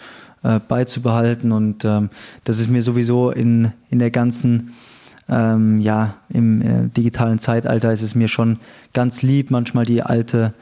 beizubehalten 0.68 1.52
und 1.52 1.84
ähm, 1.84 2.12
das 2.44 2.60
ist 2.60 2.70
mir 2.70 2.84
sowieso 2.84 3.32
in, 3.32 3.72
in 3.90 3.98
der 3.98 4.12
ganzen 4.12 4.76
ähm, 5.28 5.82
ja, 5.82 6.14
im 6.30 6.94
digitalen 6.94 7.40
Zeitalter 7.40 7.92
ist 7.92 8.04
es 8.04 8.14
mir 8.14 8.28
schon 8.28 8.60
ganz 8.94 9.24
lieb, 9.24 9.50
manchmal 9.50 9.86
die 9.86 10.04
alte 10.04 10.54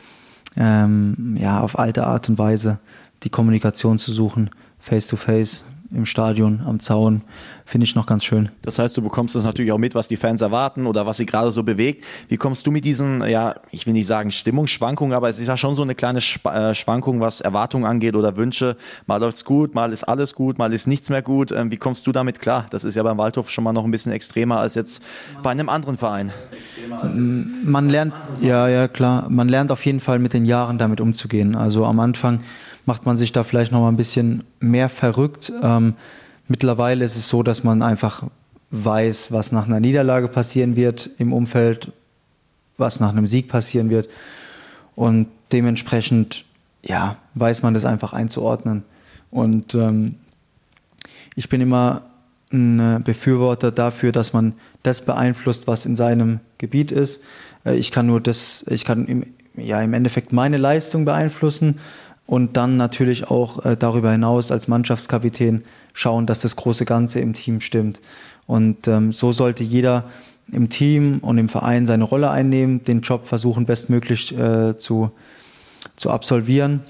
ähm, 0.58 1.38
ja, 1.40 1.62
auf 1.62 1.78
alte 1.78 2.06
Art 2.08 2.30
und 2.30 2.38
Weise 2.38 2.80
die 3.24 3.30
Kommunikation 3.30 3.98
zu 3.98 4.12
suchen, 4.12 4.50
face 4.80 5.08
to 5.08 5.16
face 5.16 5.64
im 5.92 6.06
Stadion, 6.06 6.62
am 6.66 6.80
Zaun, 6.80 7.22
finde 7.66 7.86
ich 7.86 7.96
noch 7.96 8.06
ganz 8.06 8.24
schön. 8.24 8.50
Das 8.62 8.80
heißt, 8.80 8.96
du 8.98 9.02
bekommst 9.02 9.36
das 9.36 9.44
natürlich 9.44 9.72
auch 9.72 9.78
mit, 9.78 9.96
was 9.96 10.08
die 10.08 10.18
Fans 10.18 10.42
erwarten 10.42 10.86
oder 10.86 11.06
was 11.06 11.18
sie 11.18 11.26
gerade 11.26 11.52
so 11.52 11.64
bewegt. 11.64 12.04
Wie 12.28 12.38
kommst 12.38 12.66
du 12.66 12.72
mit 12.72 12.86
diesen, 12.86 13.24
ja, 13.28 13.56
ich 13.72 13.86
will 13.86 13.94
nicht 13.94 14.06
sagen 14.06 14.32
Stimmungsschwankungen, 14.32 15.16
aber 15.16 15.30
es 15.30 15.40
ist 15.40 15.48
ja 15.48 15.58
schon 15.58 15.76
so 15.76 15.82
eine 15.82 15.96
kleine 15.96 16.20
äh, 16.20 16.74
Schwankung, 16.76 17.22
was 17.22 17.42
Erwartungen 17.42 17.86
angeht 17.86 18.16
oder 18.16 18.38
Wünsche. 18.38 18.78
Mal 19.08 19.18
läuft's 19.18 19.46
gut, 19.46 19.76
mal 19.76 19.94
ist 19.94 20.04
alles 20.04 20.36
gut, 20.36 20.58
mal 20.58 20.74
ist 20.74 20.88
nichts 20.88 21.10
mehr 21.10 21.22
gut. 21.22 21.52
Ähm, 21.52 21.72
wie 21.72 21.78
kommst 21.78 22.08
du 22.08 22.12
damit 22.12 22.40
klar? 22.40 22.66
Das 22.70 22.84
ist 22.84 22.96
ja 22.96 23.04
beim 23.04 23.18
Waldhof 23.18 23.50
schon 23.50 23.64
mal 23.64 23.74
noch 23.74 23.86
ein 23.86 23.92
bisschen 23.92 24.12
extremer 24.12 24.60
als 24.60 24.76
jetzt 24.76 25.02
bei 25.44 25.52
einem 25.52 25.70
anderen 25.70 25.98
Verein. 25.98 26.32
Man 27.64 27.90
lernt, 27.90 28.14
ja, 28.42 28.68
ja, 28.68 28.88
klar. 28.88 29.28
Man 29.30 29.50
lernt 29.50 29.72
auf 29.72 29.86
jeden 29.86 30.00
Fall 30.00 30.20
mit 30.20 30.34
den 30.34 30.46
Jahren 30.46 30.78
damit 30.78 31.02
umzugehen. 31.02 31.56
Also 31.56 31.86
am 31.86 32.00
Anfang 32.00 32.42
macht 32.86 33.06
man 33.06 33.18
sich 33.18 33.32
da 33.32 33.44
vielleicht 33.44 33.72
noch 33.72 33.82
mal 33.82 33.90
ein 33.90 33.98
bisschen 33.98 34.44
mehr 34.60 34.90
verrückt. 34.90 35.52
Ähm, 35.62 35.96
mittlerweile 36.48 37.04
ist 37.04 37.16
es 37.16 37.30
so, 37.30 37.44
dass 37.44 37.64
man 37.64 37.82
einfach 37.82 38.24
weiß, 38.72 39.32
was 39.32 39.52
nach 39.52 39.68
einer 39.68 39.80
Niederlage 39.80 40.28
passieren 40.28 40.76
wird 40.76 41.10
im 41.18 41.34
Umfeld, 41.34 41.92
was 42.78 43.00
nach 43.00 43.10
einem 43.10 43.26
Sieg 43.26 43.48
passieren 43.48 43.90
wird. 43.90 44.10
Und 44.96 45.28
dementsprechend, 45.52 46.46
ja, 46.84 47.18
weiß 47.34 47.64
man 47.64 47.74
das 47.74 47.86
einfach 47.86 48.14
einzuordnen. 48.14 48.84
Und 49.32 49.76
ähm, 49.76 50.16
ich 51.36 51.50
bin 51.50 51.62
immer 51.62 52.04
ein 52.52 53.04
Befürworter 53.04 53.72
dafür, 53.72 54.12
dass 54.12 54.34
man 54.34 54.54
das 54.84 55.04
beeinflusst, 55.04 55.68
was 55.68 55.86
in 55.86 55.96
seinem 55.96 56.40
Gebiet 56.58 56.92
ist. 56.92 57.22
Äh, 57.66 57.76
ich 57.76 57.92
kann 57.92 58.06
nur 58.06 58.22
das, 58.22 58.64
ich 58.70 58.86
kann 58.86 59.08
im, 59.08 59.26
ja, 59.56 59.82
im 59.82 59.94
Endeffekt 59.94 60.32
meine 60.32 60.58
Leistung 60.58 61.06
beeinflussen 61.06 61.80
und 62.28 62.58
dann 62.58 62.78
natürlich 62.78 63.30
auch 63.30 63.64
äh, 63.66 63.78
darüber 63.78 64.12
hinaus 64.12 64.52
als 64.52 64.68
Mannschaftskapitän 64.68 65.64
schauen, 65.94 66.26
dass 66.26 66.40
das 66.40 66.56
große 66.56 66.86
Ganze 66.86 67.20
im 67.20 67.34
Team 67.34 67.62
stimmt. 67.62 68.02
Und 68.48 68.88
ähm, 68.88 69.12
so 69.12 69.32
sollte 69.32 69.64
jeder 69.64 70.06
im 70.52 70.70
Team 70.70 71.20
und 71.22 71.38
im 71.38 71.50
Verein 71.50 71.86
seine 71.86 72.04
Rolle 72.04 72.30
einnehmen, 72.30 72.84
den 72.84 73.02
Job 73.02 73.26
versuchen 73.26 73.66
bestmöglich 73.66 74.38
äh, 74.38 74.78
zu, 74.78 75.12
zu 75.96 76.12
absolvieren. 76.12 76.82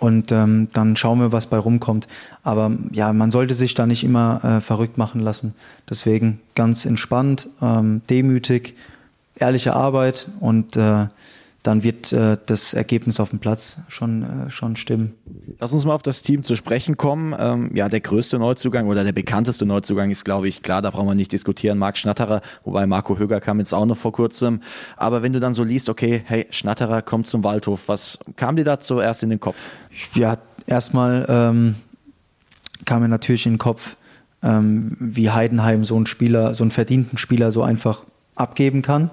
Und 0.00 0.32
ähm, 0.32 0.68
dann 0.72 0.96
schauen 0.96 1.20
wir, 1.20 1.32
was 1.32 1.46
bei 1.46 1.56
rumkommt. 1.56 2.08
Aber 2.42 2.72
ja, 2.90 3.12
man 3.12 3.30
sollte 3.30 3.54
sich 3.54 3.74
da 3.74 3.86
nicht 3.86 4.04
immer 4.04 4.40
äh, 4.44 4.60
verrückt 4.60 4.98
machen 4.98 5.20
lassen. 5.20 5.54
Deswegen 5.88 6.40
ganz 6.54 6.84
entspannt, 6.84 7.48
ähm, 7.62 8.02
demütig, 8.10 8.74
ehrliche 9.36 9.74
Arbeit 9.74 10.28
und 10.40 10.76
äh, 10.76 11.06
dann 11.64 11.82
wird 11.82 12.12
äh, 12.12 12.36
das 12.44 12.74
Ergebnis 12.74 13.18
auf 13.20 13.30
dem 13.30 13.38
Platz 13.38 13.78
schon, 13.88 14.22
äh, 14.22 14.50
schon 14.50 14.76
stimmen. 14.76 15.14
Lass 15.58 15.72
uns 15.72 15.86
mal 15.86 15.94
auf 15.94 16.02
das 16.02 16.20
Team 16.20 16.42
zu 16.42 16.56
sprechen 16.56 16.98
kommen. 16.98 17.34
Ähm, 17.38 17.70
ja, 17.74 17.88
der 17.88 18.00
größte 18.00 18.38
Neuzugang 18.38 18.86
oder 18.86 19.02
der 19.02 19.12
bekannteste 19.12 19.64
Neuzugang 19.64 20.10
ist, 20.10 20.26
glaube 20.26 20.46
ich, 20.46 20.60
klar, 20.60 20.82
da 20.82 20.90
brauchen 20.90 21.08
wir 21.08 21.14
nicht 21.14 21.32
diskutieren, 21.32 21.78
Marc 21.78 21.96
Schnatterer, 21.96 22.42
wobei 22.64 22.86
Marco 22.86 23.18
Höger 23.18 23.40
kam 23.40 23.60
jetzt 23.60 23.72
auch 23.72 23.86
noch 23.86 23.96
vor 23.96 24.12
kurzem. 24.12 24.60
Aber 24.98 25.22
wenn 25.22 25.32
du 25.32 25.40
dann 25.40 25.54
so 25.54 25.64
liest, 25.64 25.88
okay, 25.88 26.22
hey, 26.26 26.46
Schnatterer 26.50 27.00
kommt 27.00 27.28
zum 27.28 27.42
Waldhof, 27.44 27.88
was 27.88 28.18
kam 28.36 28.56
dir 28.56 28.64
da 28.64 28.78
zuerst 28.78 29.22
in 29.22 29.30
den 29.30 29.40
Kopf? 29.40 29.56
Ja, 30.12 30.36
erstmal 30.66 31.24
ähm, 31.30 31.76
kam 32.84 33.00
mir 33.00 33.08
natürlich 33.08 33.46
in 33.46 33.54
den 33.54 33.58
Kopf, 33.58 33.96
ähm, 34.42 34.98
wie 35.00 35.30
Heidenheim 35.30 35.84
so 35.84 35.96
einen 35.96 36.06
Spieler, 36.06 36.54
so 36.54 36.62
einen 36.62 36.72
verdienten 36.72 37.16
Spieler 37.16 37.52
so 37.52 37.62
einfach 37.62 38.04
abgeben 38.34 38.82
kann 38.82 39.10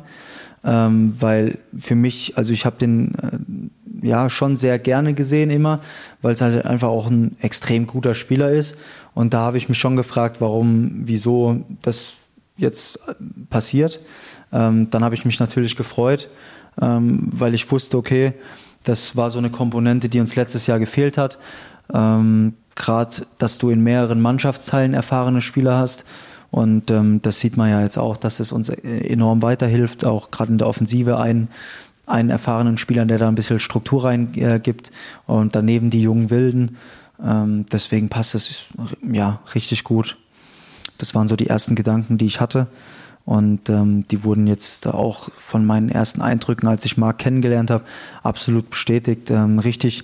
ähm, 0.63 1.15
weil 1.19 1.58
für 1.78 1.95
mich, 1.95 2.38
also 2.38 2.54
ich 2.54 2.65
habe 2.65 2.78
den 2.78 3.15
äh, 3.15 4.08
ja 4.08 4.30
schon 4.30 4.56
sehr 4.56 4.80
gerne 4.80 5.13
gesehen 5.13 5.50
immer, 5.50 5.82
weil 6.21 6.34
es 6.34 6.41
halt 6.41 6.65
einfach 6.65 6.89
auch 6.89 7.10
ein 7.10 7.36
extrem 7.41 7.88
guter 7.88 8.15
Spieler 8.15 8.52
ist. 8.52 8.76
Und 9.13 9.34
da 9.34 9.39
habe 9.39 9.58
ich 9.58 9.69
mich 9.69 9.78
schon 9.78 9.95
gefragt, 9.95 10.38
warum, 10.39 11.02
wieso 11.06 11.63
das 11.82 12.13
jetzt 12.58 13.00
äh, 13.08 13.13
passiert. 13.50 14.00
Ähm, 14.54 14.89
dann 14.89 15.04
habe 15.04 15.15
ich 15.15 15.26
mich 15.26 15.39
natürlich 15.39 15.76
gefreut, 15.76 16.30
ähm, 16.82 17.28
weil 17.32 17.54
ich 17.54 17.69
wusste, 17.71 17.97
okay, 17.97 18.34
das 18.84 19.15
war 19.15 19.30
so 19.30 19.38
eine 19.38 19.50
Komponente, 19.50 20.10
die 20.10 20.19
uns 20.19 20.36
letztes 20.36 20.67
Jahr 20.67 20.80
gefehlt 20.80 21.17
hat. 21.17 21.39
Ähm, 21.93 22.54
Gerade, 22.74 23.28
dass 23.38 23.58
du 23.58 23.69
in 23.69 23.84
mehreren 23.84 24.21
Mannschaftsteilen 24.21 24.93
erfahrene 24.93 25.41
Spieler 25.41 25.78
hast. 25.78 26.06
Und 26.52 26.92
ähm, 26.92 27.22
das 27.22 27.40
sieht 27.40 27.56
man 27.56 27.70
ja 27.70 27.82
jetzt 27.82 27.98
auch, 27.98 28.18
dass 28.18 28.42
es 28.42 28.52
uns 28.52 28.70
enorm 28.70 29.42
weiterhilft, 29.42 30.06
auch 30.06 30.32
gerade 30.32 30.52
in 30.52 30.58
der 30.58 30.68
Offensive 30.68 31.18
einen, 31.18 31.48
einen 32.06 32.30
erfahrenen 32.30 32.78
Spieler, 32.78 33.06
der 33.06 33.18
da 33.18 33.30
ein 33.30 33.36
bisschen 33.36 33.62
Struktur 33.62 34.04
reingibt 34.04 34.90
äh, 34.90 35.32
und 35.32 35.56
daneben 35.56 35.90
die 35.90 36.02
jungen 36.02 36.30
Wilden. 36.30 36.78
Ähm, 37.26 37.66
deswegen 37.72 38.10
passt 38.10 38.36
es 38.36 38.66
ja 39.02 39.40
richtig 39.56 39.86
gut. 39.86 40.18
Das 40.98 41.16
waren 41.16 41.30
so 41.30 41.38
die 41.38 41.48
ersten 41.48 41.76
Gedanken, 41.76 42.18
die 42.18 42.26
ich 42.26 42.42
hatte. 42.42 42.68
Und 43.24 43.70
ähm, 43.70 44.08
die 44.10 44.24
wurden 44.24 44.48
jetzt 44.48 44.88
auch 44.88 45.30
von 45.36 45.66
meinen 45.66 45.90
ersten 45.90 46.22
Eindrücken, 46.22 46.68
als 46.68 46.84
ich 46.86 46.98
Marc 46.98 47.20
kennengelernt 47.20 47.72
habe, 47.72 47.86
absolut 48.24 48.72
bestätigt. 48.72 49.30
Ähm, 49.30 49.60
richtig 49.60 50.04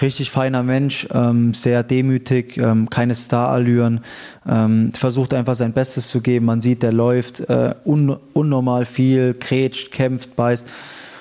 richtig 0.00 0.30
feiner 0.30 0.62
Mensch, 0.62 1.06
ähm, 1.12 1.54
sehr 1.54 1.82
demütig, 1.82 2.56
ähm, 2.56 2.88
keine 2.88 3.14
Starallüren, 3.14 4.00
ähm, 4.48 4.92
versucht 4.92 5.34
einfach 5.34 5.54
sein 5.54 5.72
Bestes 5.72 6.08
zu 6.08 6.20
geben. 6.20 6.46
Man 6.46 6.62
sieht, 6.62 6.82
der 6.82 6.92
läuft 6.92 7.40
äh, 7.40 7.74
un 7.84 8.16
unnormal 8.32 8.86
viel, 8.86 9.34
krätscht, 9.34 9.90
kämpft, 9.92 10.34
beißt. 10.36 10.68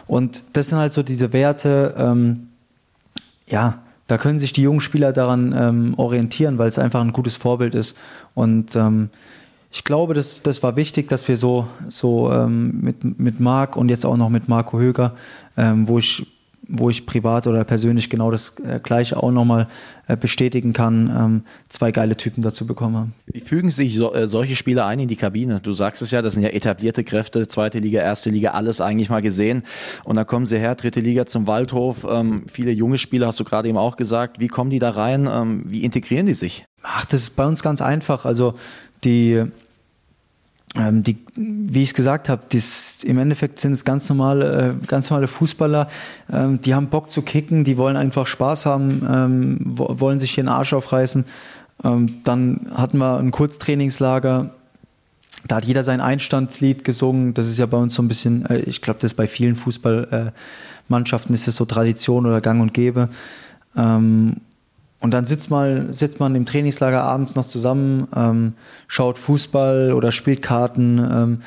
Und 0.08 0.44
das 0.54 0.70
sind 0.70 0.78
halt 0.78 0.92
so 0.92 1.04
diese 1.04 1.34
Werte, 1.34 1.94
ähm, 1.98 2.48
ja, 3.48 3.80
da 4.08 4.18
können 4.18 4.40
sich 4.40 4.52
die 4.52 4.62
jungen 4.62 4.82
Spieler 4.82 5.14
daran 5.14 5.56
ähm, 5.58 5.94
orientieren, 5.98 6.58
weil 6.58 6.68
es 6.68 6.78
einfach 6.78 7.02
ein 7.02 7.14
gutes 7.14 7.38
Vorbild 7.38 7.76
ist. 7.76 7.96
Und 8.34 8.76
ähm, 8.76 9.10
ich 9.72 9.86
glaube, 9.86 10.14
das, 10.14 10.42
das 10.44 10.62
war 10.64 10.76
wichtig, 10.76 11.08
dass 11.08 11.28
wir 11.30 11.38
so, 11.38 11.66
so 11.88 12.30
ähm, 12.32 12.82
mit, 12.82 13.20
mit 13.20 13.40
Marc 13.40 13.78
und 13.78 13.88
jetzt 13.88 14.06
auch 14.06 14.18
noch 14.18 14.30
mit 14.30 14.50
Marco 14.50 14.80
Höger, 14.80 15.14
ähm, 15.56 15.88
wo 15.88 15.98
ich 15.98 16.28
wo 16.72 16.90
ich 16.90 17.06
privat 17.06 17.48
oder 17.48 17.64
persönlich 17.64 18.10
genau 18.10 18.32
das 18.32 18.54
äh, 18.66 18.80
Gleiche 18.82 19.22
auch 19.22 19.32
nochmal 19.32 19.68
äh, 20.08 20.16
bestätigen 20.16 20.74
kann, 20.74 21.14
ähm, 21.16 21.44
zwei 21.70 21.92
geile 21.92 22.16
Typen 22.16 22.42
dazu 22.42 22.66
bekommen 22.66 22.96
haben. 22.96 23.14
Wie 23.26 23.42
fügen 23.42 23.70
sich 23.70 23.96
so, 23.96 24.14
äh, 24.14 24.26
solche 24.26 24.56
Spieler 24.56 24.86
ein 24.86 25.00
in 25.00 25.08
die 25.08 25.16
Kabine? 25.16 25.60
Du 25.62 25.74
sagst 25.74 26.02
es 26.02 26.12
ja, 26.12 26.22
das 26.22 26.34
sind 26.34 26.44
ja 26.44 26.50
etablierte 26.50 27.04
Kräfte, 27.04 27.48
zweite 27.48 27.80
Liga, 27.80 28.02
erste 28.02 28.30
Liga, 28.30 28.52
alles 28.52 28.80
eigentlich 28.80 29.10
mal 29.10 29.22
gesehen. 29.22 29.64
Und 30.04 30.16
dann 30.16 30.26
kommen 30.26 30.46
sie 30.46 30.58
her, 30.58 30.76
dritte 30.76 31.02
Liga 31.02 31.26
zum 31.26 31.46
Waldhof. 31.46 32.08
Ähm, 32.10 32.44
viele 32.48 32.72
junge 32.72 32.98
Spieler 32.98 33.28
hast 33.28 33.40
du 33.40 33.44
gerade 33.44 33.68
eben 33.68 33.78
auch 33.78 33.98
gesagt. 33.98 34.40
Wie 34.40 34.48
kommen 34.48 34.70
die 34.70 34.80
da 34.80 34.92
rein? 34.92 35.30
Ähm, 35.32 35.64
wie 35.66 35.84
integrieren 35.84 36.26
die 36.26 36.34
sich? 36.34 36.66
Ach, 36.84 37.06
das 37.06 37.24
ist 37.24 37.36
bei 37.36 37.46
uns 37.46 37.62
ganz 37.62 37.82
einfach. 37.82 38.26
Also 38.26 38.56
die 39.04 39.44
ähm, 40.76 41.04
die, 41.04 41.18
wie 41.36 41.84
ich 41.84 41.90
es 41.90 41.96
gesagt 41.96 42.30
habe, 42.30 42.44
im 43.04 43.18
Endeffekt 43.18 43.60
sind 43.60 43.74
es 43.74 43.84
ganz 43.84 44.08
normale, 44.08 44.78
äh, 44.82 44.86
ganz 44.86 45.10
normale 45.10 45.28
Fußballer, 45.28 45.88
ähm, 46.32 46.62
die 46.62 46.74
haben 46.74 46.88
Bock 46.88 47.10
zu 47.10 47.22
kicken, 47.22 47.64
die 47.64 47.78
wollen 47.78 47.98
einfach 47.98 48.26
Spaß 48.26 48.66
haben, 48.66 49.06
ähm, 49.10 49.60
wollen 49.66 50.20
sich 50.20 50.32
hier 50.32 50.44
den 50.44 50.50
Arsch 50.50 50.74
aufreißen. 50.74 51.26
Ähm, 51.84 52.24
dann 52.24 52.68
hatten 52.74 53.00
wir 53.00 53.18
ein 53.18 53.32
Kurztrainingslager, 53.32 54.52
da 55.48 55.56
hat 55.56 55.66
jeder 55.66 55.84
sein 55.84 56.02
Einstandslied 56.02 56.84
gesungen. 56.84 57.34
Das 57.34 57.48
ist 57.48 57.58
ja 57.58 57.66
bei 57.66 57.78
uns 57.78 57.94
so 57.94 58.02
ein 58.02 58.08
bisschen, 58.08 58.46
äh, 58.46 58.60
ich 58.60 58.82
glaube, 58.82 59.00
das 59.02 59.14
bei 59.14 59.28
vielen 59.28 59.56
Fußballmannschaften 59.56 61.34
ist 61.34 61.48
es 61.48 61.56
so 61.56 61.66
Tradition 61.66 62.26
oder 62.26 62.40
Gang 62.42 62.62
und 62.62 62.74
Gäbe. 62.74 63.10
Und 65.02 65.12
dann 65.12 65.26
sitzt, 65.26 65.50
mal, 65.50 65.88
sitzt 65.92 66.20
man 66.20 66.36
im 66.36 66.46
Trainingslager 66.46 67.02
abends 67.02 67.36
noch 67.36 67.46
zusammen, 67.46 68.08
ähm, 68.16 68.54
schaut 68.88 69.18
Fußball 69.18 69.94
oder 69.94 70.12
spielt 70.12 70.44
Karten, 70.44 71.00
ähm, 71.00 71.42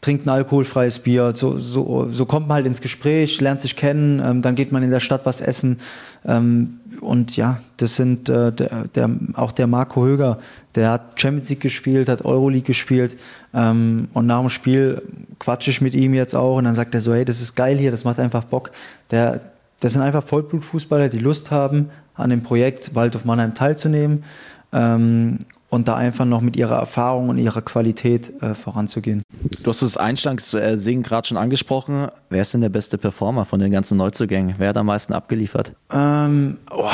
trinkt 0.00 0.26
ein 0.26 0.30
alkoholfreies 0.30 0.98
Bier. 0.98 1.32
So, 1.34 1.56
so, 1.58 2.08
so 2.10 2.26
kommt 2.26 2.48
man 2.48 2.56
halt 2.56 2.66
ins 2.66 2.80
Gespräch, 2.80 3.40
lernt 3.40 3.60
sich 3.60 3.76
kennen, 3.76 4.20
ähm, 4.24 4.42
dann 4.42 4.56
geht 4.56 4.72
man 4.72 4.82
in 4.82 4.90
der 4.90 4.98
Stadt 4.98 5.24
was 5.24 5.40
essen. 5.40 5.78
Ähm, 6.26 6.80
und 7.00 7.36
ja, 7.36 7.60
das 7.76 7.94
sind 7.94 8.28
äh, 8.28 8.52
der, 8.52 8.86
der, 8.94 9.10
auch 9.34 9.52
der 9.52 9.68
Marco 9.68 10.04
Höger, 10.04 10.38
der 10.74 10.90
hat 10.90 11.20
Champions 11.20 11.48
League 11.48 11.60
gespielt, 11.60 12.08
hat 12.08 12.24
Euroleague 12.24 12.66
gespielt. 12.66 13.16
Ähm, 13.54 14.08
und 14.14 14.26
nach 14.26 14.40
dem 14.40 14.50
Spiel 14.50 15.02
quatsche 15.38 15.70
ich 15.70 15.80
mit 15.80 15.94
ihm 15.94 16.12
jetzt 16.12 16.34
auch 16.34 16.56
und 16.56 16.64
dann 16.64 16.74
sagt 16.74 16.94
er 16.94 17.00
so, 17.00 17.14
hey, 17.14 17.24
das 17.24 17.40
ist 17.40 17.54
geil 17.54 17.78
hier, 17.78 17.92
das 17.92 18.04
macht 18.04 18.18
einfach 18.18 18.44
Bock. 18.44 18.72
Der, 19.10 19.40
das 19.80 19.94
sind 19.94 20.02
einfach 20.02 20.22
Vollblutfußballer, 20.24 21.08
die 21.08 21.18
Lust 21.18 21.50
haben, 21.50 21.90
an 22.14 22.30
dem 22.30 22.42
Projekt 22.42 22.94
Waldorf 22.94 23.24
Mannheim 23.24 23.54
teilzunehmen 23.54 24.24
ähm, 24.72 25.38
und 25.70 25.88
da 25.88 25.96
einfach 25.96 26.24
noch 26.24 26.40
mit 26.40 26.56
ihrer 26.56 26.76
Erfahrung 26.76 27.30
und 27.30 27.38
ihrer 27.38 27.62
Qualität 27.62 28.42
äh, 28.42 28.54
voranzugehen. 28.54 29.22
Du 29.62 29.70
hast 29.70 29.82
das 29.82 29.96
Einstangssingen 29.96 31.02
gerade 31.02 31.28
schon 31.28 31.36
angesprochen. 31.36 32.08
Wer 32.28 32.42
ist 32.42 32.52
denn 32.52 32.60
der 32.60 32.68
beste 32.68 32.98
Performer 32.98 33.44
von 33.44 33.58
den 33.60 33.70
ganzen 33.70 33.96
Neuzugängen? 33.96 34.56
Wer 34.58 34.70
hat 34.70 34.76
am 34.76 34.86
meisten 34.86 35.12
abgeliefert? 35.12 35.72
Ähm, 35.92 36.58
oh, 36.70 36.88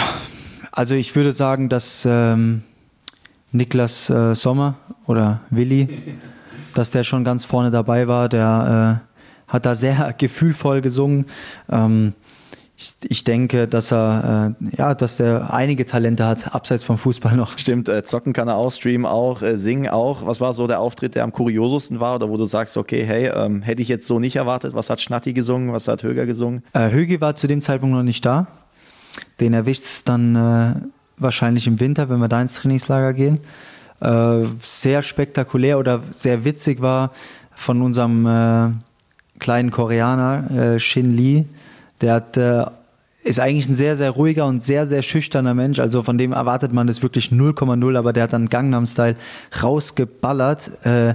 also 0.71 0.95
ich 0.95 1.15
würde 1.17 1.33
sagen, 1.33 1.69
dass 1.69 2.07
ähm, 2.09 2.63
Niklas 3.51 4.11
äh, 4.11 4.35
Sommer 4.35 4.77
oder 5.07 5.41
Willi, 5.51 6.17
dass 6.75 6.91
der 6.91 7.03
schon 7.03 7.25
ganz 7.25 7.45
vorne 7.45 7.71
dabei 7.71 8.07
war. 8.07 8.29
Der 8.29 9.01
äh, 9.49 9.53
hat 9.53 9.67
da 9.67 9.75
sehr 9.75 10.15
gefühlvoll 10.19 10.83
gesungen. 10.83 11.27
Ähm, 11.69 12.13
ich, 12.79 12.95
ich 13.09 13.25
denke, 13.25 13.67
dass 13.67 13.91
er, 13.91 14.55
äh, 14.61 14.77
ja, 14.77 14.95
dass 14.95 15.17
der 15.17 15.53
einige 15.53 15.87
Talente 15.87 16.27
hat, 16.27 16.55
abseits 16.55 16.85
vom 16.85 16.99
Fußball 16.99 17.35
noch. 17.35 17.57
Stimmt, 17.59 17.89
äh, 17.89 18.05
zocken 18.05 18.33
kann 18.33 18.49
er 18.49 18.57
auch, 18.57 18.71
streamen 18.71 19.07
auch, 19.07 19.41
äh, 19.41 19.57
singen 19.57 19.89
auch. 19.89 20.27
Was 20.27 20.41
war 20.41 20.53
so 20.53 20.67
der 20.67 20.81
Auftritt, 20.81 21.15
der 21.15 21.25
am 21.25 21.33
kuriosesten 21.33 22.01
war 22.01 22.17
oder 22.17 22.29
wo 22.29 22.37
du 22.37 22.45
sagst, 22.45 22.77
okay, 22.77 23.05
hey, 23.05 23.31
ähm, 23.35 23.63
hätte 23.63 23.81
ich 23.81 23.89
jetzt 23.89 24.07
so 24.07 24.19
nicht 24.19 24.37
erwartet. 24.37 24.75
Was 24.75 24.91
hat 24.91 25.01
Schnatti 25.01 25.33
gesungen, 25.33 25.73
was 25.73 25.89
hat 25.89 26.03
Höger 26.03 26.27
gesungen? 26.27 26.63
Äh, 26.75 26.91
Höge 26.91 27.21
war 27.21 27.35
zu 27.35 27.47
dem 27.47 27.63
Zeitpunkt 27.63 27.97
noch 27.97 28.03
nicht 28.03 28.25
da. 28.27 28.47
Den 29.41 29.55
erwischt 29.55 29.85
es 29.85 30.05
dann 30.05 30.37
äh, 30.37 30.75
wahrscheinlich 31.17 31.67
im 31.67 31.81
Winter, 31.81 32.11
wenn 32.11 32.19
wir 32.19 32.29
da 32.29 32.43
ins 32.43 32.57
Trainingslager 32.57 33.15
gehen. 33.15 33.41
Äh, 34.01 34.45
sehr 34.61 35.03
spektakulär 35.03 35.79
oder 35.79 36.03
sehr 36.13 36.45
witzig 36.45 36.83
war 36.83 37.13
von 37.55 37.81
unserem 37.81 38.27
äh, 38.27 39.39
kleinen 39.39 39.71
Koreaner, 39.71 40.51
äh, 40.51 40.79
Shin 40.79 41.17
Lee, 41.17 41.47
der 42.01 42.15
hat, 42.15 42.37
äh, 42.37 42.65
ist 43.25 43.41
eigentlich 43.41 43.69
ein 43.69 43.75
sehr, 43.75 43.97
sehr 43.97 44.11
ruhiger 44.11 44.47
und 44.47 44.63
sehr, 44.63 44.87
sehr 44.87 45.03
schüchterner 45.03 45.55
Mensch. 45.55 45.79
Also 45.79 46.03
von 46.03 46.19
dem 46.19 46.33
erwartet 46.33 46.73
man 46.73 46.87
das 46.87 47.03
wirklich 47.03 47.31
0,0, 47.31 47.99
aber 47.99 48.13
der 48.13 48.25
hat 48.25 48.33
dann 48.33 48.49
Gangnam-Style 48.49 49.17
rausgeballert. 49.63 50.71
Äh, 50.85 51.15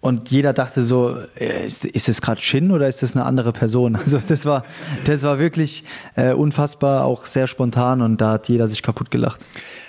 und 0.00 0.30
jeder 0.30 0.52
dachte 0.52 0.82
so, 0.82 1.16
äh, 1.38 1.66
ist, 1.66 1.84
ist 1.84 2.08
das 2.08 2.22
gerade 2.22 2.40
Shin 2.40 2.70
oder 2.70 2.88
ist 2.88 3.02
das 3.02 3.14
eine 3.14 3.24
andere 3.24 3.52
Person? 3.52 3.98
Also 4.10 4.20
das 4.26 4.46
war, 4.46 4.64
das 5.04 5.22
war 5.22 5.38
wirklich 5.38 5.84
äh, 6.16 6.32
unfassbar, 6.32 7.04
auch 7.04 7.26
sehr 7.26 7.46
spontan 7.46 8.00
und 8.00 8.20
da 8.20 8.32
hat 8.32 8.48
jeder 8.48 8.66
sich 8.66 8.82
kaputt 8.82 9.10
gelacht. 9.10 9.46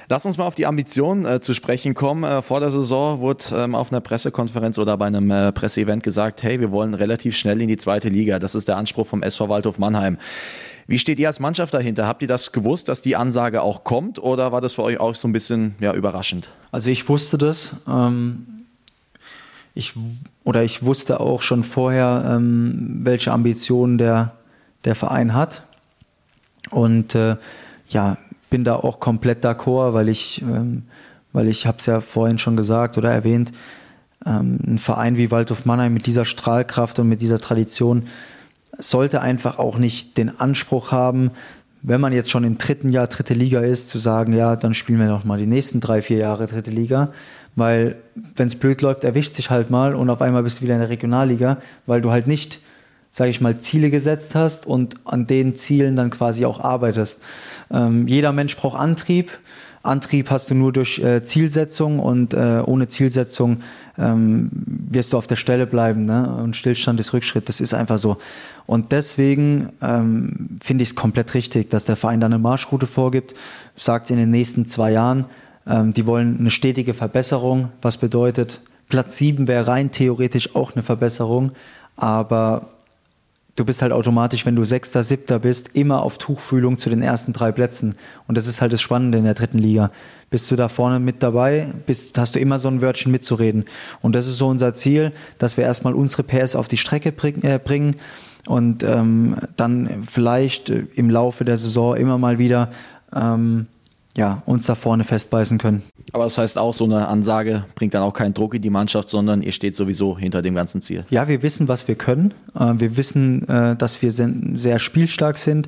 Lass 0.09 0.25
uns 0.25 0.37
mal 0.37 0.45
auf 0.45 0.55
die 0.55 0.65
Ambitionen 0.65 1.25
äh, 1.25 1.39
zu 1.39 1.53
sprechen 1.53 1.93
kommen. 1.93 2.25
Äh, 2.25 2.41
vor 2.41 2.59
der 2.59 2.69
Saison 2.69 3.21
wurde 3.21 3.45
ähm, 3.55 3.75
auf 3.75 3.91
einer 3.91 4.01
Pressekonferenz 4.01 4.77
oder 4.77 4.97
bei 4.97 5.07
einem 5.07 5.31
äh, 5.31 5.53
Presseevent 5.53 6.03
gesagt, 6.03 6.43
hey, 6.43 6.59
wir 6.59 6.71
wollen 6.71 6.93
relativ 6.93 7.37
schnell 7.37 7.61
in 7.61 7.69
die 7.69 7.77
zweite 7.77 8.09
Liga. 8.09 8.37
Das 8.37 8.53
ist 8.53 8.67
der 8.67 8.75
Anspruch 8.75 9.07
vom 9.07 9.23
SV 9.23 9.47
Waldhof 9.47 9.79
Mannheim. 9.79 10.17
Wie 10.87 10.99
steht 10.99 11.19
ihr 11.19 11.29
als 11.29 11.39
Mannschaft 11.39 11.73
dahinter? 11.73 12.05
Habt 12.05 12.21
ihr 12.21 12.27
das 12.27 12.51
gewusst, 12.51 12.89
dass 12.89 13.01
die 13.01 13.15
Ansage 13.15 13.61
auch 13.61 13.85
kommt 13.85 14.19
oder 14.19 14.51
war 14.51 14.59
das 14.59 14.73
für 14.73 14.83
euch 14.83 14.99
auch 14.99 15.15
so 15.15 15.29
ein 15.29 15.31
bisschen 15.31 15.75
ja, 15.79 15.93
überraschend? 15.93 16.49
Also 16.71 16.89
ich 16.89 17.07
wusste 17.07 17.37
das. 17.37 17.77
Ähm, 17.87 18.60
ich, 19.73 19.93
oder 20.43 20.63
ich 20.63 20.83
wusste 20.83 21.19
auch 21.19 21.41
schon 21.41 21.63
vorher, 21.63 22.23
ähm, 22.27 22.99
welche 23.03 23.31
Ambitionen 23.31 23.97
der, 23.97 24.33
der 24.83 24.95
Verein 24.95 25.33
hat. 25.33 25.63
Und 26.69 27.15
äh, 27.15 27.37
ja, 27.87 28.17
bin 28.49 28.63
da 28.63 28.75
auch 28.75 28.99
komplett 28.99 29.45
d'accord, 29.45 29.93
weil 29.93 30.09
ich, 30.09 30.41
ähm, 30.41 30.83
weil 31.33 31.47
ich 31.47 31.65
habe 31.65 31.77
es 31.79 31.85
ja 31.85 32.01
vorhin 32.01 32.37
schon 32.37 32.57
gesagt 32.57 32.97
oder 32.97 33.11
erwähnt, 33.11 33.51
ähm, 34.25 34.59
ein 34.65 34.77
Verein 34.77 35.17
wie 35.17 35.31
Waldhof 35.31 35.65
Mannheim 35.65 35.93
mit 35.93 36.05
dieser 36.05 36.25
Strahlkraft 36.25 36.99
und 36.99 37.07
mit 37.07 37.21
dieser 37.21 37.39
Tradition 37.39 38.07
sollte 38.77 39.21
einfach 39.21 39.57
auch 39.57 39.77
nicht 39.77 40.17
den 40.17 40.39
Anspruch 40.39 40.91
haben, 40.91 41.31
wenn 41.81 42.01
man 42.01 42.13
jetzt 42.13 42.29
schon 42.29 42.43
im 42.43 42.57
dritten 42.57 42.89
Jahr 42.89 43.07
dritte 43.07 43.33
Liga 43.33 43.61
ist, 43.61 43.89
zu 43.89 43.97
sagen, 43.97 44.33
ja, 44.33 44.55
dann 44.55 44.73
spielen 44.73 44.99
wir 44.99 45.07
noch 45.07 45.23
mal 45.23 45.39
die 45.39 45.47
nächsten 45.47 45.79
drei, 45.79 46.01
vier 46.01 46.17
Jahre 46.17 46.45
dritte 46.47 46.69
Liga. 46.69 47.11
Weil 47.55 47.97
wenn 48.35 48.47
es 48.47 48.55
blöd 48.55 48.81
läuft, 48.81 49.03
erwischt 49.03 49.35
sich 49.35 49.49
halt 49.49 49.69
mal 49.69 49.95
und 49.95 50.09
auf 50.09 50.21
einmal 50.21 50.43
bist 50.43 50.59
du 50.59 50.63
wieder 50.63 50.75
in 50.75 50.79
der 50.79 50.89
Regionalliga, 50.89 51.57
weil 51.85 52.01
du 52.01 52.11
halt 52.11 52.27
nicht 52.27 52.61
sage 53.11 53.29
ich 53.29 53.41
mal, 53.41 53.59
Ziele 53.59 53.89
gesetzt 53.89 54.35
hast 54.35 54.65
und 54.65 54.95
an 55.03 55.27
den 55.27 55.55
Zielen 55.55 55.95
dann 55.97 56.09
quasi 56.09 56.45
auch 56.45 56.61
arbeitest. 56.61 57.21
Ähm, 57.69 58.07
jeder 58.07 58.31
Mensch 58.31 58.55
braucht 58.55 58.79
Antrieb. 58.79 59.37
Antrieb 59.83 60.29
hast 60.29 60.49
du 60.49 60.55
nur 60.55 60.71
durch 60.71 60.99
äh, 60.99 61.23
Zielsetzung 61.23 61.99
und 61.99 62.33
äh, 62.33 62.61
ohne 62.65 62.87
Zielsetzung 62.87 63.61
ähm, 63.97 64.49
wirst 64.89 65.11
du 65.11 65.17
auf 65.17 65.27
der 65.27 65.35
Stelle 65.35 65.65
bleiben. 65.65 66.05
Ne? 66.05 66.33
Und 66.41 66.55
Stillstand 66.55 66.99
ist 66.99 67.13
Rückschritt. 67.13 67.49
Das 67.49 67.59
ist 67.59 67.73
einfach 67.73 67.97
so. 67.97 68.17
Und 68.65 68.91
deswegen 68.91 69.69
ähm, 69.81 70.59
finde 70.61 70.83
ich 70.83 70.89
es 70.89 70.95
komplett 70.95 71.33
richtig, 71.33 71.69
dass 71.69 71.83
der 71.83 71.97
Verein 71.97 72.21
da 72.21 72.27
eine 72.27 72.39
Marschroute 72.39 72.87
vorgibt, 72.87 73.33
sagt 73.75 74.09
in 74.09 74.17
den 74.17 74.31
nächsten 74.31 74.69
zwei 74.69 74.91
Jahren, 74.91 75.25
die 75.65 76.05
wollen 76.05 76.39
eine 76.39 76.49
stetige 76.49 76.93
Verbesserung, 76.93 77.69
was 77.81 77.97
bedeutet, 77.97 78.61
Platz 78.89 79.17
sieben 79.17 79.47
wäre 79.47 79.67
rein 79.67 79.91
theoretisch 79.91 80.55
auch 80.55 80.73
eine 80.73 80.83
Verbesserung, 80.83 81.53
aber 81.95 82.69
du 83.55 83.65
bist 83.65 83.81
halt 83.81 83.91
automatisch, 83.91 84.45
wenn 84.45 84.55
du 84.55 84.65
Sechster, 84.65 85.03
Siebter 85.03 85.39
bist, 85.39 85.69
immer 85.73 86.03
auf 86.03 86.17
Tuchfühlung 86.17 86.77
zu 86.77 86.89
den 86.89 87.01
ersten 87.01 87.33
drei 87.33 87.51
Plätzen. 87.51 87.95
Und 88.27 88.37
das 88.37 88.47
ist 88.47 88.61
halt 88.61 88.73
das 88.73 88.81
Spannende 88.81 89.17
in 89.17 89.23
der 89.23 89.33
dritten 89.33 89.57
Liga. 89.57 89.91
Bist 90.29 90.49
du 90.51 90.55
da 90.55 90.69
vorne 90.69 90.99
mit 90.99 91.23
dabei, 91.23 91.73
bist, 91.85 92.17
hast 92.17 92.35
du 92.35 92.39
immer 92.39 92.59
so 92.59 92.67
ein 92.67 92.81
Wörtchen 92.81 93.11
mitzureden. 93.11 93.65
Und 94.01 94.15
das 94.15 94.27
ist 94.27 94.37
so 94.37 94.47
unser 94.47 94.73
Ziel, 94.73 95.11
dass 95.37 95.57
wir 95.57 95.63
erstmal 95.63 95.93
unsere 95.93 96.23
PS 96.23 96.55
auf 96.55 96.67
die 96.67 96.77
Strecke 96.77 97.13
äh, 97.43 97.59
bringen 97.59 97.97
und 98.47 98.83
ähm, 98.83 99.37
dann 99.57 100.03
vielleicht 100.07 100.69
äh, 100.69 100.85
im 100.95 101.09
Laufe 101.09 101.45
der 101.45 101.57
Saison 101.57 101.95
immer 101.95 102.17
mal 102.17 102.39
wieder 102.39 102.71
ähm, 103.13 103.67
ja, 104.17 104.43
uns 104.45 104.65
da 104.65 104.75
vorne 104.75 105.03
festbeißen 105.03 105.57
können. 105.57 105.83
Aber 106.13 106.25
das 106.25 106.37
heißt 106.37 106.57
auch, 106.57 106.73
so 106.73 106.83
eine 106.83 107.07
Ansage 107.07 107.65
bringt 107.75 107.93
dann 107.93 108.03
auch 108.03 108.13
keinen 108.13 108.33
Druck 108.33 108.53
in 108.53 108.61
die 108.61 108.69
Mannschaft, 108.69 109.09
sondern 109.09 109.41
ihr 109.41 109.51
steht 109.51 109.75
sowieso 109.75 110.17
hinter 110.17 110.41
dem 110.41 110.55
ganzen 110.55 110.81
Ziel. 110.81 111.05
Ja, 111.09 111.27
wir 111.27 111.43
wissen, 111.43 111.67
was 111.67 111.87
wir 111.87 111.95
können. 111.95 112.33
Äh, 112.59 112.73
wir 112.77 112.97
wissen, 112.97 113.47
äh, 113.47 113.75
dass 113.75 114.01
wir 114.01 114.11
sehr 114.11 114.79
spielstark 114.79 115.37
sind, 115.37 115.67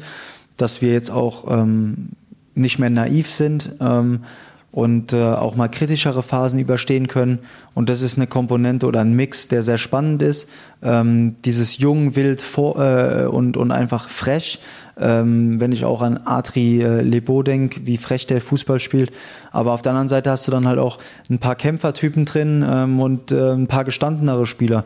dass 0.57 0.81
wir 0.81 0.91
jetzt 0.91 1.11
auch 1.11 1.45
ähm, 1.49 2.09
nicht 2.53 2.79
mehr 2.79 2.89
naiv 2.89 3.29
sind 3.29 3.71
ähm, 3.79 4.23
und 4.71 5.13
äh, 5.13 5.21
auch 5.21 5.55
mal 5.55 5.69
kritischere 5.69 6.23
Phasen 6.23 6.59
überstehen 6.59 7.07
können. 7.07 7.39
Und 7.73 7.89
das 7.89 8.01
ist 8.01 8.17
eine 8.17 8.27
Komponente 8.27 8.87
oder 8.87 9.01
ein 9.01 9.13
Mix, 9.13 9.47
der 9.47 9.63
sehr 9.63 9.77
spannend 9.77 10.21
ist. 10.21 10.49
Ähm, 10.81 11.35
dieses 11.45 11.77
jung, 11.77 12.15
wild 12.15 12.43
und 12.57 13.71
einfach 13.71 14.09
frech 14.09 14.59
ähm, 14.99 15.59
wenn 15.59 15.71
ich 15.71 15.85
auch 15.85 16.01
an 16.01 16.19
Atri 16.25 16.81
äh, 16.81 17.01
Lebo 17.01 17.43
denke, 17.43 17.85
wie 17.85 17.97
frech 17.97 18.27
der 18.27 18.41
Fußball 18.41 18.79
spielt. 18.79 19.11
Aber 19.51 19.73
auf 19.73 19.81
der 19.81 19.91
anderen 19.91 20.09
Seite 20.09 20.29
hast 20.29 20.47
du 20.47 20.51
dann 20.51 20.67
halt 20.67 20.79
auch 20.79 20.99
ein 21.29 21.39
paar 21.39 21.55
Kämpfertypen 21.55 22.25
drin 22.25 22.65
ähm, 22.67 22.99
und 22.99 23.31
äh, 23.31 23.53
ein 23.53 23.67
paar 23.67 23.83
gestandenere 23.83 24.45
Spieler. 24.45 24.85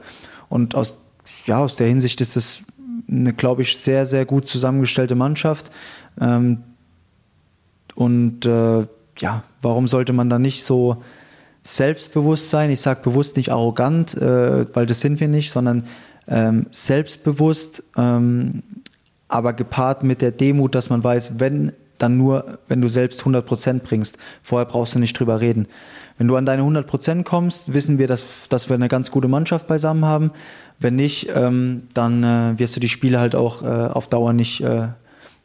Und 0.49 0.75
aus, 0.75 0.97
ja, 1.45 1.59
aus 1.59 1.75
der 1.75 1.87
Hinsicht 1.87 2.21
ist 2.21 2.37
es 2.37 2.61
eine, 3.09 3.33
glaube 3.33 3.61
ich, 3.61 3.77
sehr, 3.77 4.05
sehr 4.05 4.25
gut 4.25 4.47
zusammengestellte 4.47 5.15
Mannschaft. 5.15 5.71
Ähm, 6.19 6.63
und 7.95 8.45
äh, 8.45 8.85
ja, 9.17 9.43
warum 9.61 9.87
sollte 9.87 10.13
man 10.13 10.29
da 10.29 10.39
nicht 10.39 10.63
so 10.63 11.03
selbstbewusst 11.63 12.49
sein? 12.49 12.69
Ich 12.69 12.81
sage 12.81 13.01
bewusst 13.03 13.37
nicht 13.37 13.51
arrogant, 13.51 14.15
äh, 14.15 14.65
weil 14.73 14.85
das 14.85 15.01
sind 15.01 15.19
wir 15.19 15.27
nicht, 15.27 15.51
sondern 15.51 15.85
ähm, 16.27 16.67
selbstbewusst, 16.71 17.83
ähm, 17.97 18.63
aber 19.27 19.53
gepaart 19.53 20.03
mit 20.03 20.21
der 20.21 20.31
Demut, 20.31 20.75
dass 20.75 20.89
man 20.89 21.03
weiß, 21.03 21.39
wenn 21.39 21.73
dann 21.97 22.17
nur, 22.17 22.59
wenn 22.67 22.81
du 22.81 22.87
selbst 22.87 23.21
100 23.21 23.45
Prozent 23.45 23.83
bringst. 23.83 24.17
Vorher 24.43 24.65
brauchst 24.65 24.95
du 24.95 24.99
nicht 24.99 25.19
drüber 25.19 25.41
reden. 25.41 25.67
Wenn 26.17 26.27
du 26.27 26.35
an 26.35 26.45
deine 26.45 26.61
100 26.61 26.87
Prozent 26.87 27.25
kommst, 27.25 27.73
wissen 27.73 27.97
wir, 27.97 28.07
dass, 28.07 28.47
dass 28.49 28.69
wir 28.69 28.75
eine 28.75 28.87
ganz 28.87 29.11
gute 29.11 29.27
Mannschaft 29.27 29.67
beisammen 29.67 30.05
haben. 30.05 30.31
Wenn 30.79 30.95
nicht, 30.95 31.29
ähm, 31.33 31.83
dann 31.93 32.23
äh, 32.23 32.59
wirst 32.59 32.75
du 32.75 32.79
die 32.79 32.89
Spiele 32.89 33.19
halt 33.19 33.35
auch 33.35 33.63
äh, 33.63 33.65
auf 33.65 34.07
Dauer 34.07 34.33
nicht 34.33 34.61
äh, 34.61 34.89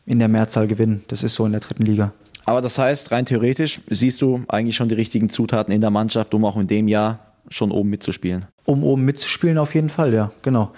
in 0.06 0.18
der 0.18 0.28
Mehrzahl 0.28 0.66
gewinnen. 0.66 1.04
Das 1.08 1.22
ist 1.22 1.34
so 1.34 1.46
in 1.46 1.52
der 1.52 1.60
dritten 1.60 1.84
Liga. 1.84 2.12
Aber 2.44 2.60
das 2.60 2.78
heißt, 2.78 3.12
rein 3.12 3.24
theoretisch 3.24 3.80
siehst 3.88 4.20
du 4.20 4.42
eigentlich 4.48 4.76
schon 4.76 4.88
die 4.88 4.94
richtigen 4.94 5.28
Zutaten 5.28 5.72
in 5.72 5.80
der 5.80 5.90
Mannschaft, 5.90 6.34
um 6.34 6.44
auch 6.44 6.56
in 6.56 6.66
dem 6.66 6.88
Jahr 6.88 7.20
schon 7.48 7.70
oben 7.70 7.90
mitzuspielen. 7.90 8.46
Um 8.64 8.82
oben 8.84 9.04
mitzuspielen, 9.04 9.58
auf 9.58 9.74
jeden 9.74 9.88
Fall, 9.90 10.12
ja, 10.12 10.32
genau. 10.42 10.72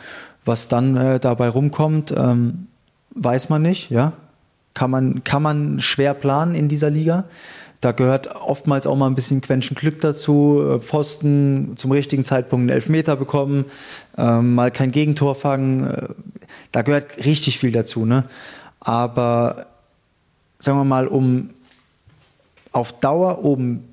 Was 0.45 0.69
dann 0.69 0.97
äh, 0.97 1.21
dabei 1.21 1.49
rumkommt, 1.49 2.13
ähm, 2.17 2.67
weiß 3.15 3.49
man 3.49 3.63
nicht, 3.63 3.91
ja 3.91 4.13
kann 4.75 4.91
man, 4.91 5.25
kann 5.25 5.43
man 5.43 5.81
schwer 5.81 6.15
planen 6.15 6.55
in 6.55 6.69
dieser 6.69 6.91
Liga. 6.91 7.25
Da 7.81 7.93
gehört 7.93 8.35
oftmals 8.35 8.87
auch 8.87 8.97
mal 8.97 9.07
ein 9.07 9.15
bisschen 9.15 9.41
Quäntchen 9.41 9.77
Glück 9.77 10.01
dazu, 10.01 10.61
äh, 10.63 10.81
Pfosten 10.81 11.75
zum 11.77 11.93
richtigen 11.93 12.25
Zeitpunkt 12.25 12.63
einen 12.63 12.71
Elfmeter 12.71 13.15
bekommen, 13.17 13.67
ähm, 14.19 14.55
mal 14.55 14.71
kein 14.71 14.91
Gegentor 14.91 15.35
fangen. 15.35 15.87
Äh, 15.87 16.09
da 16.73 16.83
gehört 16.83 17.25
richtig 17.25 17.59
viel 17.59 17.73
dazu. 17.73 18.05
Ne? 18.05 18.25
Aber 18.81 19.67
sagen 20.59 20.79
wir 20.79 20.85
mal, 20.85 21.07
um 21.07 21.51
auf 22.73 22.99
Dauer 22.99 23.45
oben 23.45 23.85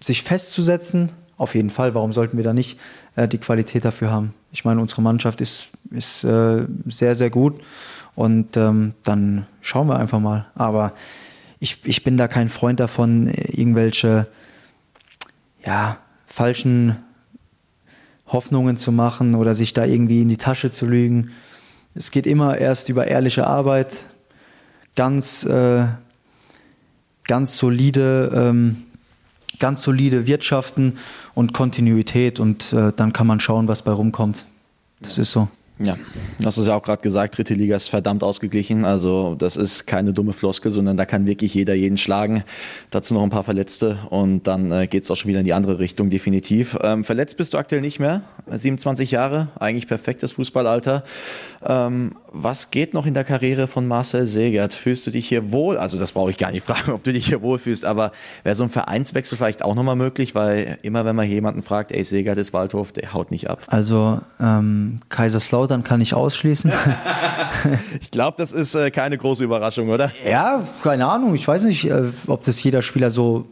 sich 0.00 0.22
festzusetzen, 0.22 1.10
auf 1.36 1.54
jeden 1.54 1.70
Fall, 1.70 1.94
warum 1.94 2.12
sollten 2.12 2.36
wir 2.36 2.44
da 2.44 2.54
nicht 2.54 2.78
äh, 3.16 3.28
die 3.28 3.38
Qualität 3.38 3.84
dafür 3.84 4.10
haben? 4.10 4.34
Ich 4.56 4.64
meine, 4.64 4.80
unsere 4.80 5.02
Mannschaft 5.02 5.42
ist, 5.42 5.68
ist 5.90 6.24
äh, 6.24 6.64
sehr, 6.86 7.14
sehr 7.14 7.28
gut. 7.28 7.60
Und 8.14 8.56
ähm, 8.56 8.94
dann 9.04 9.46
schauen 9.60 9.86
wir 9.86 9.98
einfach 9.98 10.18
mal. 10.18 10.46
Aber 10.54 10.94
ich, 11.60 11.80
ich 11.84 12.04
bin 12.04 12.16
da 12.16 12.26
kein 12.26 12.48
Freund 12.48 12.80
davon, 12.80 13.28
irgendwelche 13.28 14.28
ja, 15.62 15.98
falschen 16.26 16.96
Hoffnungen 18.28 18.78
zu 18.78 18.92
machen 18.92 19.34
oder 19.34 19.54
sich 19.54 19.74
da 19.74 19.84
irgendwie 19.84 20.22
in 20.22 20.28
die 20.28 20.38
Tasche 20.38 20.70
zu 20.70 20.86
lügen. 20.86 21.32
Es 21.94 22.10
geht 22.10 22.26
immer 22.26 22.56
erst 22.56 22.88
über 22.88 23.06
ehrliche 23.06 23.46
Arbeit, 23.46 23.94
ganz, 24.94 25.44
äh, 25.44 25.84
ganz 27.24 27.58
solide, 27.58 28.32
ähm, 28.34 28.84
ganz 29.58 29.82
solide 29.82 30.26
Wirtschaften 30.26 30.94
und 31.34 31.52
Kontinuität 31.52 32.40
und 32.40 32.72
äh, 32.72 32.92
dann 32.94 33.12
kann 33.12 33.26
man 33.26 33.40
schauen, 33.40 33.68
was 33.68 33.82
bei 33.82 33.92
rumkommt. 33.92 34.46
Das 35.00 35.18
ist 35.18 35.30
so. 35.30 35.48
Ja, 35.78 35.98
du 36.38 36.46
hast 36.46 36.56
es 36.56 36.66
ja 36.66 36.74
auch 36.74 36.82
gerade 36.82 37.02
gesagt, 37.02 37.36
dritte 37.36 37.52
Liga 37.52 37.76
ist 37.76 37.90
verdammt 37.90 38.22
ausgeglichen. 38.22 38.86
Also 38.86 39.34
das 39.34 39.58
ist 39.58 39.86
keine 39.86 40.14
dumme 40.14 40.32
Floske, 40.32 40.70
sondern 40.70 40.96
da 40.96 41.04
kann 41.04 41.26
wirklich 41.26 41.52
jeder 41.52 41.74
jeden 41.74 41.98
schlagen. 41.98 42.44
Dazu 42.90 43.12
noch 43.12 43.22
ein 43.22 43.28
paar 43.28 43.44
Verletzte 43.44 43.98
und 44.08 44.46
dann 44.46 44.72
äh, 44.72 44.86
geht 44.86 45.04
es 45.04 45.10
auch 45.10 45.16
schon 45.16 45.28
wieder 45.28 45.40
in 45.40 45.44
die 45.44 45.52
andere 45.52 45.78
Richtung, 45.78 46.08
definitiv. 46.08 46.78
Ähm, 46.82 47.04
verletzt 47.04 47.36
bist 47.36 47.52
du 47.52 47.58
aktuell 47.58 47.82
nicht 47.82 48.00
mehr, 48.00 48.22
27 48.48 49.10
Jahre, 49.10 49.48
eigentlich 49.58 49.88
perfektes 49.88 50.32
Fußballalter. 50.32 51.02
Ähm, 51.64 52.12
was 52.32 52.70
geht 52.70 52.94
noch 52.94 53.06
in 53.06 53.14
der 53.14 53.24
Karriere 53.24 53.66
von 53.66 53.88
Marcel 53.88 54.26
Segert? 54.26 54.72
Fühlst 54.72 55.06
du 55.06 55.10
dich 55.10 55.26
hier 55.26 55.50
wohl? 55.50 55.78
Also 55.78 55.98
das 55.98 56.12
brauche 56.12 56.30
ich 56.30 56.38
gar 56.38 56.52
nicht 56.52 56.64
fragen, 56.66 56.92
ob 56.92 57.02
du 57.02 57.12
dich 57.12 57.26
hier 57.26 57.42
wohl 57.42 57.58
fühlst, 57.58 57.84
aber 57.84 58.12
wäre 58.44 58.54
so 58.54 58.62
ein 58.62 58.70
Vereinswechsel 58.70 59.36
vielleicht 59.36 59.64
auch 59.64 59.74
nochmal 59.74 59.96
möglich? 59.96 60.34
Weil 60.34 60.78
immer 60.82 61.04
wenn 61.04 61.16
man 61.16 61.28
jemanden 61.28 61.62
fragt, 61.62 61.90
ey 61.90 62.04
Segert 62.04 62.38
ist 62.38 62.52
Waldhof, 62.52 62.92
der 62.92 63.12
haut 63.12 63.30
nicht 63.30 63.50
ab. 63.50 63.62
Also 63.66 64.20
ähm, 64.40 65.00
Kaiserslautern 65.08 65.82
kann 65.82 66.00
ich 66.00 66.14
ausschließen. 66.14 66.72
ich 68.00 68.10
glaube, 68.12 68.36
das 68.38 68.52
ist 68.52 68.74
äh, 68.74 68.90
keine 68.90 69.18
große 69.18 69.42
Überraschung, 69.42 69.88
oder? 69.88 70.12
Ja, 70.28 70.62
keine 70.82 71.06
Ahnung. 71.06 71.34
Ich 71.34 71.46
weiß 71.46 71.64
nicht, 71.64 71.90
äh, 71.90 72.04
ob 72.28 72.44
das 72.44 72.62
jeder 72.62 72.82
Spieler 72.82 73.10
so 73.10 73.46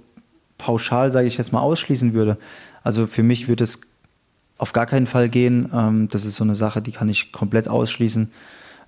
pauschal, 0.58 1.10
sage 1.10 1.26
ich 1.26 1.36
jetzt 1.36 1.52
mal, 1.52 1.60
ausschließen 1.60 2.14
würde. 2.14 2.38
Also 2.84 3.06
für 3.06 3.22
mich 3.22 3.48
würde 3.48 3.64
es 3.64 3.80
auf 4.64 4.72
gar 4.72 4.86
keinen 4.86 5.06
Fall 5.06 5.28
gehen. 5.28 5.68
Ähm, 5.74 6.08
das 6.10 6.24
ist 6.24 6.36
so 6.36 6.44
eine 6.44 6.54
Sache, 6.54 6.80
die 6.80 6.92
kann 6.92 7.10
ich 7.10 7.32
komplett 7.32 7.68
ausschließen. 7.68 8.30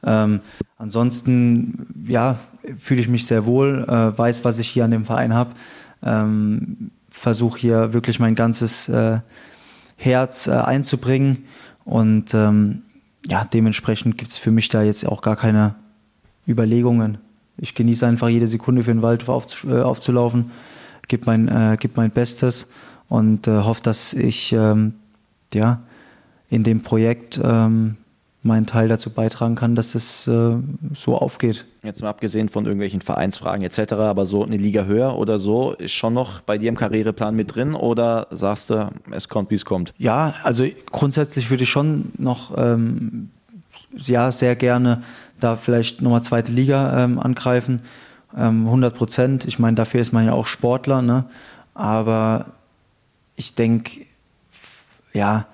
Ähm, 0.05 0.41
ansonsten, 0.79 1.87
ja, 2.09 2.39
fühle 2.79 3.03
ich 3.03 3.09
mich 3.09 3.27
sehr 3.27 3.45
wohl, 3.45 3.85
äh, 3.87 4.17
weiß, 4.17 4.43
was 4.43 4.59
ich 4.59 4.69
hier 4.69 4.87
an 4.87 4.91
dem 4.91 5.05
Verein 5.05 5.35
habe. 5.35 5.51
Ähm, 6.03 6.93
Versuche 7.11 7.59
hier 7.59 7.93
wirklich 7.93 8.19
mein 8.21 8.35
ganzes 8.35 8.89
äh, 8.89 9.19
Herz 9.97 10.47
äh, 10.47 10.53
einzubringen. 10.53 11.45
Und 11.85 12.33
ähm, 12.33 12.83
ja, 13.27 13.45
dementsprechend 13.45 14.17
gibt 14.17 14.31
es 14.31 14.39
für 14.39 14.51
mich 14.51 14.71
da 14.71 14.83
jetzt 14.83 15.07
auch 15.07 15.21
gar 15.21 15.37
keine 15.37 15.75
Überlegungen. 16.49 17.19
Ich 17.59 17.75
genieße 17.75 18.07
einfach 18.07 18.31
jede 18.31 18.49
Sekunde 18.49 18.83
für 18.83 18.95
den 18.95 19.03
Wald 19.03 19.29
auf, 19.29 19.63
äh, 19.65 19.83
aufzulaufen, 19.83 20.53
gebe 21.07 21.25
mein, 21.27 21.49
äh, 21.49 21.77
geb 21.79 21.99
mein 21.99 22.13
Bestes 22.13 22.71
und 23.11 23.47
äh, 23.47 23.59
hoffe, 23.59 23.83
dass 23.83 24.15
ich 24.15 24.55
ähm, 24.55 24.95
ja, 25.55 25.81
in 26.49 26.63
dem 26.63 26.83
Projekt 26.83 27.41
ähm, 27.43 27.97
meinen 28.43 28.67
Teil 28.67 28.89
dazu 28.89 29.11
beitragen 29.11 29.57
kann, 29.57 29.75
dass 29.75 29.95
es 29.95 30.27
äh, 30.29 30.57
so 30.95 31.17
aufgeht. 31.17 31.67
Jetzt 31.83 32.03
mal 32.03 32.09
abgesehen 32.09 32.49
von 32.49 32.65
irgendwelchen 32.65 33.01
Vereinsfragen 33.01 33.65
etc., 33.65 33.93
aber 33.95 34.25
so 34.25 34.45
eine 34.45 34.57
Liga 34.57 34.85
höher 34.85 35.19
oder 35.19 35.39
so 35.39 35.73
ist 35.73 35.93
schon 35.93 36.15
noch 36.15 36.41
bei 36.41 36.57
dir 36.57 36.69
im 36.69 36.77
Karriereplan 36.77 37.35
mit 37.35 37.55
drin 37.55 37.75
oder 37.75 38.29
sagst 38.31 38.71
du, 38.71 38.91
es 39.11 39.29
kommt, 39.29 39.51
wie 39.51 39.57
es 39.57 39.65
kommt? 39.65 39.93
Ja, 39.99 40.35
also 40.43 40.65
grundsätzlich 40.91 41.51
würde 41.51 41.65
ich 41.65 41.71
schon 41.71 42.13
noch 42.19 42.57
ähm, 42.57 43.31
ja, 43.97 44.31
sehr 44.33 44.57
gerne 44.57 45.03
da 45.41 45.57
vielleicht 45.57 46.01
nochmal 46.01 46.23
zweite 46.23 46.53
Liga 46.53 47.05
ähm, 47.05 47.19
angreifen. 47.19 47.83
Ähm, 48.37 48.67
100 48.67 48.95
Prozent. 48.95 49.45
Ich 49.45 49.59
meine, 49.59 49.75
dafür 49.75 50.01
ist 50.01 50.13
man 50.13 50.25
ja 50.25 50.33
auch 50.33 50.47
Sportler, 50.47 51.03
ne? 51.03 51.25
aber 51.75 52.47
ich 53.37 53.55
denke, 53.55 54.06
ja, 55.17 55.47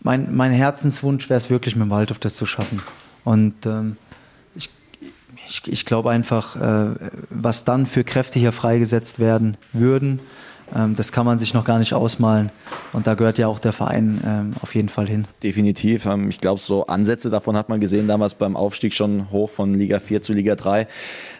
mein, 0.00 0.34
mein 0.34 0.52
Herzenswunsch 0.52 1.28
wäre 1.28 1.38
es 1.38 1.50
wirklich, 1.50 1.76
mit 1.76 1.86
dem 1.86 1.90
Waldhof 1.90 2.18
das 2.18 2.36
zu 2.36 2.46
schaffen. 2.46 2.80
Und 3.24 3.66
ähm, 3.66 3.96
ich, 4.54 4.70
ich, 5.46 5.62
ich 5.66 5.84
glaube 5.84 6.10
einfach, 6.10 6.56
äh, 6.56 6.94
was 7.30 7.64
dann 7.64 7.86
für 7.86 8.04
Kräfte 8.04 8.38
hier 8.38 8.52
freigesetzt 8.52 9.18
werden 9.18 9.56
würden, 9.72 10.20
das 10.96 11.12
kann 11.12 11.26
man 11.26 11.38
sich 11.38 11.54
noch 11.54 11.64
gar 11.64 11.78
nicht 11.78 11.94
ausmalen. 11.94 12.50
Und 12.92 13.06
da 13.06 13.14
gehört 13.14 13.38
ja 13.38 13.46
auch 13.46 13.58
der 13.58 13.72
Verein 13.72 14.20
ähm, 14.26 14.52
auf 14.60 14.74
jeden 14.74 14.88
Fall 14.88 15.06
hin. 15.06 15.26
Definitiv. 15.42 16.06
Ähm, 16.06 16.28
ich 16.30 16.40
glaube, 16.40 16.60
so 16.60 16.86
Ansätze 16.86 17.30
davon 17.30 17.56
hat 17.56 17.68
man 17.68 17.80
gesehen 17.80 18.08
damals 18.08 18.34
beim 18.34 18.56
Aufstieg 18.56 18.94
schon 18.94 19.30
hoch 19.30 19.50
von 19.50 19.74
Liga 19.74 20.00
4 20.00 20.22
zu 20.22 20.32
Liga 20.32 20.54
3. 20.54 20.86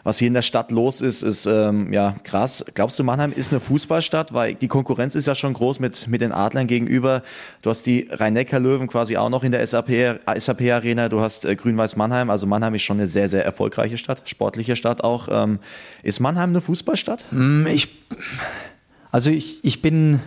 Was 0.04 0.18
hier 0.18 0.28
in 0.28 0.34
der 0.34 0.42
Stadt 0.42 0.70
los 0.70 1.00
ist, 1.00 1.22
ist 1.22 1.46
ähm, 1.46 1.92
ja 1.92 2.16
krass. 2.22 2.64
Glaubst 2.74 2.98
du, 2.98 3.04
Mannheim 3.04 3.32
ist 3.32 3.52
eine 3.52 3.60
Fußballstadt? 3.60 4.32
Weil 4.32 4.54
die 4.54 4.68
Konkurrenz 4.68 5.14
ist 5.14 5.26
ja 5.26 5.34
schon 5.34 5.52
groß 5.52 5.80
mit, 5.80 6.08
mit 6.08 6.20
den 6.20 6.32
Adlern 6.32 6.66
gegenüber. 6.66 7.22
Du 7.62 7.70
hast 7.70 7.86
die 7.86 8.08
Rhein-Neckar-Löwen 8.10 8.88
quasi 8.88 9.16
auch 9.16 9.30
noch 9.30 9.44
in 9.44 9.52
der 9.52 9.66
SAP-Arena. 9.66 10.18
SAP 10.38 11.10
du 11.10 11.20
hast 11.20 11.44
äh, 11.44 11.56
Grün-Weiß 11.56 11.96
Mannheim. 11.96 12.30
Also 12.30 12.46
Mannheim 12.46 12.74
ist 12.74 12.82
schon 12.82 12.98
eine 12.98 13.06
sehr, 13.06 13.28
sehr 13.28 13.44
erfolgreiche 13.44 13.98
Stadt, 13.98 14.22
sportliche 14.24 14.76
Stadt 14.76 15.04
auch. 15.04 15.28
Ähm, 15.30 15.58
ist 16.02 16.20
Mannheim 16.20 16.50
eine 16.50 16.60
Fußballstadt? 16.60 17.26
Mm, 17.30 17.66
ich 17.66 17.88
also 19.10 19.30
ich, 19.30 19.64
ich 19.64 19.82
bin 19.82 20.20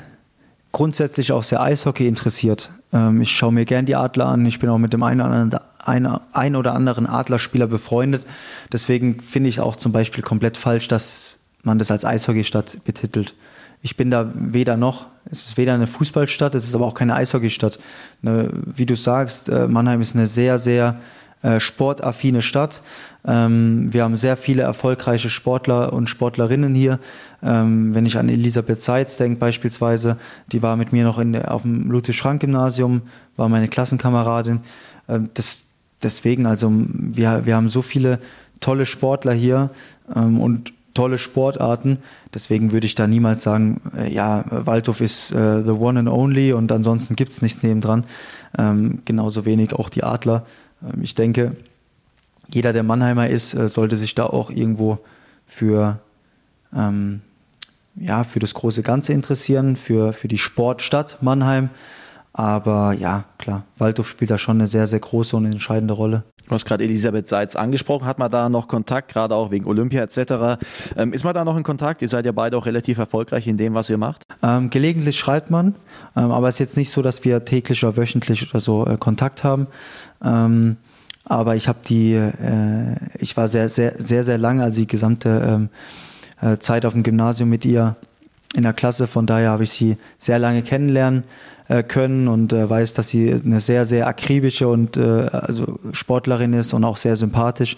grundsätzlich 0.71 1.31
auch 1.31 1.43
sehr 1.43 1.61
Eishockey 1.61 2.07
interessiert. 2.07 2.71
Ähm, 2.93 3.21
ich 3.21 3.31
schaue 3.31 3.51
mir 3.51 3.65
gern 3.65 3.85
die 3.85 3.95
Adler 3.95 4.27
an. 4.27 4.45
Ich 4.45 4.59
bin 4.59 4.69
auch 4.69 4.77
mit 4.77 4.93
dem 4.93 5.03
einen 5.03 5.21
oder 5.21 5.31
anderen, 5.31 5.59
ein, 5.83 6.19
ein 6.33 6.55
oder 6.55 6.73
anderen 6.73 7.07
Adlerspieler 7.07 7.67
befreundet. 7.67 8.25
Deswegen 8.71 9.19
finde 9.21 9.49
ich 9.49 9.59
auch 9.59 9.75
zum 9.75 9.91
Beispiel 9.91 10.23
komplett 10.23 10.57
falsch, 10.57 10.87
dass 10.87 11.37
man 11.63 11.77
das 11.77 11.91
als 11.91 12.05
Eishockeystadt 12.05 12.83
betitelt. 12.85 13.35
Ich 13.83 13.97
bin 13.97 14.11
da 14.11 14.31
weder 14.35 14.77
noch. 14.77 15.07
Es 15.25 15.45
ist 15.47 15.57
weder 15.57 15.73
eine 15.73 15.87
Fußballstadt, 15.87 16.53
es 16.55 16.65
ist 16.65 16.75
aber 16.75 16.85
auch 16.85 16.93
keine 16.93 17.15
Eishockeystadt. 17.15 17.79
Ne, 18.21 18.51
wie 18.65 18.85
du 18.85 18.95
sagst, 18.95 19.49
äh, 19.49 19.67
Mannheim 19.67 20.01
ist 20.01 20.15
eine 20.15 20.27
sehr, 20.27 20.57
sehr 20.57 20.99
äh, 21.43 21.59
sportaffine 21.59 22.41
Stadt. 22.41 22.81
Ähm, 23.25 23.93
wir 23.93 24.03
haben 24.03 24.15
sehr 24.15 24.37
viele 24.37 24.63
erfolgreiche 24.63 25.29
Sportler 25.29 25.93
und 25.93 26.09
Sportlerinnen 26.09 26.73
hier. 26.75 26.99
Ähm, 27.43 27.93
wenn 27.93 28.05
ich 28.05 28.17
an 28.17 28.29
Elisabeth 28.29 28.79
Seitz 28.79 29.17
denke 29.17 29.39
beispielsweise, 29.39 30.17
die 30.51 30.61
war 30.61 30.75
mit 30.75 30.91
mir 30.91 31.03
noch 31.03 31.19
in, 31.19 31.35
auf 31.35 31.63
dem 31.63 31.89
Ludwig-Frank-Gymnasium, 31.89 33.01
war 33.37 33.49
meine 33.49 33.67
Klassenkameradin. 33.67 34.61
Ähm, 35.07 35.29
das, 35.33 35.65
deswegen, 36.03 36.45
also 36.45 36.71
wir, 36.71 37.45
wir 37.45 37.55
haben 37.55 37.69
so 37.69 37.81
viele 37.81 38.19
tolle 38.59 38.85
Sportler 38.85 39.33
hier 39.33 39.69
ähm, 40.15 40.39
und 40.39 40.73
tolle 40.93 41.17
Sportarten. 41.17 41.99
Deswegen 42.33 42.71
würde 42.71 42.85
ich 42.85 42.95
da 42.95 43.07
niemals 43.07 43.43
sagen, 43.43 43.81
äh, 43.97 44.13
ja, 44.13 44.45
Waldhof 44.49 45.01
ist 45.01 45.31
äh, 45.31 45.63
the 45.63 45.71
one 45.71 45.99
and 45.99 46.09
only 46.09 46.53
und 46.53 46.71
ansonsten 46.71 47.15
gibt 47.15 47.31
es 47.31 47.41
nichts 47.41 47.63
nebendran. 47.63 48.05
Ähm, 48.57 48.99
genauso 49.05 49.45
wenig 49.45 49.73
auch 49.73 49.89
die 49.89 50.03
Adler. 50.03 50.45
Ähm, 50.83 51.01
ich 51.01 51.15
denke, 51.15 51.55
jeder, 52.49 52.73
der 52.73 52.83
Mannheimer 52.83 53.27
ist, 53.27 53.53
äh, 53.53 53.67
sollte 53.67 53.97
sich 53.97 54.15
da 54.15 54.25
auch 54.25 54.49
irgendwo 54.49 54.99
für, 55.45 55.99
ähm, 56.75 57.21
ja, 57.95 58.23
für 58.23 58.39
das 58.39 58.53
große 58.53 58.83
Ganze 58.83 59.13
interessieren, 59.13 59.75
für, 59.75 60.13
für 60.13 60.27
die 60.27 60.37
Sportstadt 60.37 61.21
Mannheim. 61.21 61.69
Aber 62.33 62.93
ja, 62.93 63.25
klar, 63.37 63.63
Waldhof 63.77 64.07
spielt 64.07 64.31
da 64.31 64.37
schon 64.37 64.57
eine 64.57 64.67
sehr, 64.67 64.87
sehr 64.87 64.99
große 64.99 65.35
und 65.35 65.45
entscheidende 65.45 65.93
Rolle. 65.93 66.23
Du 66.47 66.55
hast 66.55 66.65
gerade 66.65 66.83
Elisabeth 66.83 67.27
Seitz 67.27 67.55
angesprochen. 67.55 68.05
Hat 68.05 68.19
man 68.19 68.31
da 68.31 68.49
noch 68.49 68.67
Kontakt, 68.67 69.13
gerade 69.13 69.35
auch 69.35 69.51
wegen 69.51 69.65
Olympia 69.65 70.03
etc.? 70.03 70.59
Ähm, 70.97 71.13
ist 71.13 71.23
man 71.23 71.33
da 71.33 71.45
noch 71.45 71.55
in 71.55 71.63
Kontakt? 71.63 72.01
Ihr 72.01 72.09
seid 72.09 72.25
ja 72.25 72.31
beide 72.31 72.57
auch 72.57 72.65
relativ 72.65 72.97
erfolgreich 72.97 73.47
in 73.47 73.57
dem, 73.57 73.73
was 73.73 73.89
ihr 73.89 73.97
macht. 73.97 74.23
Ähm, 74.43 74.69
gelegentlich 74.69 75.17
schreibt 75.17 75.49
man, 75.49 75.75
ähm, 76.15 76.31
aber 76.31 76.49
es 76.49 76.55
ist 76.55 76.59
jetzt 76.59 76.77
nicht 76.77 76.89
so, 76.89 77.01
dass 77.01 77.23
wir 77.23 77.45
täglich 77.45 77.83
oder 77.83 77.95
wöchentlich 77.97 78.49
oder 78.49 78.59
so 78.59 78.85
äh, 78.85 78.97
Kontakt 78.97 79.43
haben. 79.43 79.67
Ähm, 80.23 80.77
aber 81.23 81.55
ich 81.55 81.67
habe 81.67 81.79
die, 81.87 82.15
äh, 82.15 82.95
ich 83.19 83.37
war 83.37 83.47
sehr, 83.47 83.69
sehr, 83.69 83.95
sehr, 83.97 84.23
sehr 84.23 84.37
lange, 84.37 84.63
also 84.63 84.81
die 84.81 84.87
gesamte 84.87 85.29
ähm, 85.47 85.69
äh, 86.41 86.57
Zeit 86.57 86.85
auf 86.85 86.93
dem 86.93 87.03
Gymnasium 87.03 87.49
mit 87.49 87.63
ihr 87.63 87.95
in 88.55 88.63
der 88.63 88.73
Klasse. 88.73 89.07
Von 89.07 89.25
daher 89.25 89.51
habe 89.51 89.63
ich 89.63 89.71
sie 89.71 89.97
sehr 90.17 90.39
lange 90.39 90.63
kennenlernen 90.63 91.23
äh, 91.71 91.83
können 91.83 92.27
und 92.27 92.51
äh, 92.51 92.69
weiß, 92.69 92.95
dass 92.95 93.07
sie 93.07 93.31
eine 93.33 93.61
sehr, 93.61 93.85
sehr 93.85 94.05
akribische 94.05 94.67
und 94.67 94.97
äh, 94.97 95.01
also 95.31 95.79
Sportlerin 95.93 96.51
ist 96.51 96.73
und 96.73 96.83
auch 96.83 96.97
sehr 96.97 97.15
sympathisch. 97.15 97.77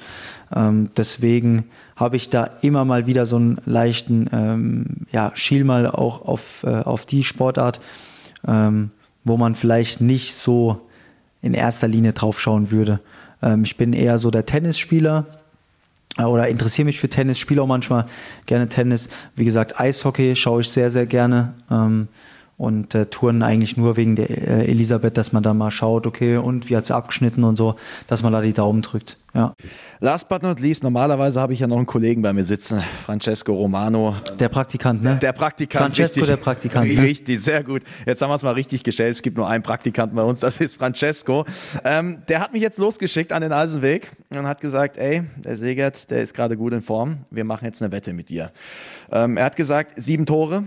Ähm, 0.55 0.89
deswegen 0.97 1.65
habe 1.95 2.15
ich 2.15 2.31
da 2.31 2.49
immer 2.61 2.85
mal 2.85 3.05
wieder 3.05 3.27
so 3.27 3.35
einen 3.35 3.59
leichten 3.67 4.27
ähm, 4.33 4.85
ja, 5.11 5.31
Schiel 5.35 5.63
mal 5.63 5.85
auch 5.85 6.25
auf, 6.25 6.63
äh, 6.63 6.69
auf 6.69 7.05
die 7.05 7.23
Sportart, 7.23 7.81
ähm, 8.47 8.89
wo 9.25 9.37
man 9.37 9.53
vielleicht 9.53 10.01
nicht 10.01 10.33
so 10.33 10.81
in 11.43 11.53
erster 11.53 11.87
Linie 11.87 12.13
drauf 12.13 12.39
schauen 12.39 12.71
würde. 12.71 12.99
Ähm, 13.43 13.63
ich 13.63 13.77
bin 13.77 13.93
eher 13.93 14.17
so 14.17 14.31
der 14.31 14.47
Tennisspieler 14.47 15.27
äh, 16.17 16.23
oder 16.23 16.47
interessiere 16.47 16.87
mich 16.87 16.99
für 16.99 17.09
Tennis, 17.09 17.37
spiele 17.37 17.61
auch 17.61 17.67
manchmal 17.67 18.05
gerne 18.47 18.67
Tennis. 18.69 19.07
Wie 19.35 19.45
gesagt, 19.45 19.79
Eishockey 19.79 20.35
schaue 20.35 20.61
ich 20.61 20.69
sehr, 20.69 20.89
sehr 20.89 21.05
gerne. 21.05 21.53
Und 22.55 22.93
äh, 22.93 23.07
touren 23.07 23.41
eigentlich 23.41 23.77
nur 23.77 23.97
wegen 23.97 24.15
der 24.15 24.29
äh, 24.29 24.69
Elisabeth, 24.69 25.17
dass 25.17 25.33
man 25.33 25.41
da 25.41 25.53
mal 25.53 25.71
schaut, 25.71 26.05
okay, 26.05 26.37
und 26.37 26.69
wie 26.69 26.77
hat 26.77 26.85
sie 26.85 26.95
abgeschnitten 26.95 27.43
und 27.43 27.55
so, 27.55 27.75
dass 28.07 28.21
man 28.21 28.31
da 28.31 28.41
die 28.41 28.53
Daumen 28.53 28.81
drückt. 28.83 29.17
Ja. 29.33 29.55
Last 29.99 30.29
but 30.29 30.43
not 30.43 30.59
least, 30.59 30.83
normalerweise 30.83 31.41
habe 31.41 31.53
ich 31.53 31.59
ja 31.59 31.65
noch 31.65 31.77
einen 31.77 31.87
Kollegen 31.87 32.21
bei 32.21 32.31
mir 32.33 32.45
sitzen, 32.45 32.83
Francesco 33.03 33.53
Romano. 33.53 34.15
Der 34.39 34.49
Praktikant, 34.49 35.01
ne? 35.01 35.17
Der 35.19 35.33
Praktikant. 35.33 35.85
Francesco, 35.85 36.19
richtig, 36.19 36.35
der 36.35 36.43
Praktikant. 36.43 36.93
Ne? 36.93 37.01
Richtig, 37.01 37.41
sehr 37.41 37.63
gut. 37.63 37.81
Jetzt 38.05 38.21
haben 38.21 38.29
wir 38.29 38.35
es 38.35 38.43
mal 38.43 38.51
richtig 38.51 38.83
gestellt. 38.83 39.11
Es 39.11 39.23
gibt 39.23 39.35
nur 39.35 39.47
einen 39.47 39.63
Praktikanten 39.63 40.15
bei 40.15 40.23
uns, 40.23 40.39
das 40.39 40.61
ist 40.61 40.75
Francesco. 40.75 41.45
Ähm, 41.83 42.19
der 42.27 42.39
hat 42.41 42.53
mich 42.53 42.61
jetzt 42.61 42.77
losgeschickt 42.77 43.31
an 43.31 43.41
den 43.41 43.51
Eisenweg 43.51 44.11
und 44.29 44.45
hat 44.45 44.61
gesagt, 44.61 44.97
ey, 44.97 45.23
der 45.43 45.55
Segert, 45.55 46.11
der 46.11 46.21
ist 46.21 46.35
gerade 46.35 46.55
gut 46.55 46.73
in 46.73 46.83
Form. 46.83 47.17
Wir 47.31 47.43
machen 47.43 47.65
jetzt 47.65 47.81
eine 47.81 47.91
Wette 47.91 48.13
mit 48.13 48.29
dir. 48.29 48.51
Ähm, 49.11 49.37
er 49.37 49.45
hat 49.45 49.55
gesagt, 49.55 49.93
sieben 49.95 50.27
Tore, 50.27 50.63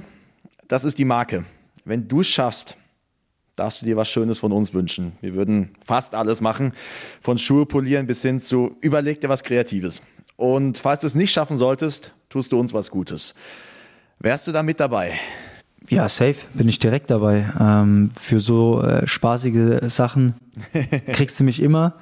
das 0.67 0.85
ist 0.85 0.99
die 0.99 1.05
Marke 1.05 1.45
wenn 1.87 2.09
du 2.09 2.21
es 2.21 2.27
schaffst, 2.27 2.77
darfst 3.55 3.81
du 3.81 3.87
dir 3.87 3.97
was 3.97 4.09
Schönes 4.09 4.39
von 4.39 4.53
uns 4.53 4.75
wünschen. 4.75 5.13
Wir 5.23 5.35
würden 5.35 5.71
fast 5.83 6.15
alles 6.15 6.43
machen, 6.43 6.73
von 7.23 7.39
Schuhe 7.39 7.65
polieren 7.65 8.07
bis 8.07 8.21
hin 8.21 8.39
zu 8.39 8.77
überleg 8.83 9.21
dir 9.23 9.31
was 9.31 9.43
Kreatives. 9.43 10.03
Und 10.37 10.77
falls 10.77 11.01
du 11.01 11.07
es 11.07 11.15
nicht 11.15 11.33
schaffen 11.33 11.57
solltest, 11.57 12.13
tust 12.29 12.53
du 12.53 12.61
uns 12.61 12.75
was 12.75 12.91
Gutes. 12.91 13.35
Wärst 14.19 14.47
du 14.47 14.53
da 14.53 14.63
mit 14.63 14.81
dabei? 14.81 15.15
Ja, 15.89 16.09
safe, 16.09 16.37
bin 16.53 16.69
ich 16.69 16.79
direkt 16.81 17.11
dabei. 17.11 17.49
Ähm, 17.59 18.11
für 18.19 18.41
so 18.41 18.83
äh, 18.83 19.07
spaßige 19.07 19.89
Sachen 19.89 20.35
kriegst 21.13 21.39
du 21.41 21.45
mich 21.45 21.63
immer. 21.63 21.95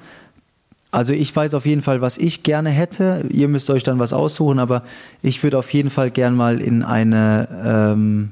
Also 0.91 1.13
ich 1.13 1.33
weiß 1.33 1.53
auf 1.53 1.65
jeden 1.65 1.83
Fall, 1.83 2.01
was 2.01 2.17
ich 2.17 2.41
gerne 2.43 2.69
hätte. 2.69 3.25
Ihr 3.29 3.47
müsst 3.47 3.69
euch 3.69 3.83
dann 3.83 3.99
was 3.99 4.13
aussuchen, 4.13 4.59
aber 4.59 4.83
ich 5.21 5.43
würde 5.43 5.59
auf 5.59 5.71
jeden 5.73 5.89
Fall 5.89 6.09
gern 6.09 6.35
mal 6.35 6.59
in 6.61 6.83
eine 6.83 7.93
ähm, 7.93 8.31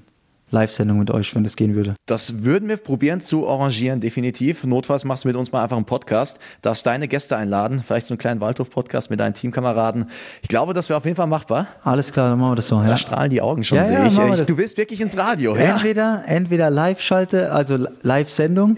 Live-Sendung 0.53 0.99
mit 0.99 1.11
euch, 1.11 1.33
wenn 1.35 1.43
das 1.43 1.55
gehen 1.55 1.75
würde. 1.75 1.95
Das 2.05 2.43
würden 2.43 2.69
wir 2.69 2.77
probieren 2.77 3.19
zu 3.19 3.49
arrangieren, 3.49 3.99
definitiv. 3.99 4.63
Notfalls 4.63 5.03
machst 5.03 5.23
du 5.23 5.27
mit 5.27 5.35
uns 5.35 5.51
mal 5.51 5.63
einfach 5.63 5.75
einen 5.75 5.85
Podcast, 5.85 6.39
darfst 6.61 6.85
deine 6.85 7.07
Gäste 7.07 7.35
einladen, 7.35 7.83
vielleicht 7.85 8.07
so 8.07 8.13
einen 8.13 8.19
kleinen 8.19 8.39
Waldhof-Podcast 8.39 9.09
mit 9.09 9.19
deinen 9.19 9.33
Teamkameraden. 9.33 10.05
Ich 10.43 10.47
glaube, 10.47 10.73
das 10.73 10.89
wäre 10.89 10.97
auf 10.97 11.05
jeden 11.05 11.17
Fall 11.17 11.27
machbar. 11.27 11.67
Alles 11.83 12.13
klar, 12.13 12.29
dann 12.29 12.39
machen 12.39 12.51
wir 12.51 12.55
das 12.55 12.67
so. 12.67 12.75
Ja. 12.75 12.87
Da 12.87 12.97
strahlen 12.97 13.31
die 13.31 13.41
Augen 13.41 13.63
schon, 13.63 13.79
ja, 13.79 13.85
sehe 13.85 13.93
ja, 13.95 14.35
ich. 14.35 14.45
Du 14.45 14.57
willst 14.57 14.77
wirklich 14.77 15.01
ins 15.01 15.17
Radio, 15.17 15.55
ja? 15.55 15.75
Entweder, 15.75 16.23
entweder 16.27 16.69
Live-Schalte, 16.69 17.51
also 17.51 17.87
Live-Sendung, 18.03 18.77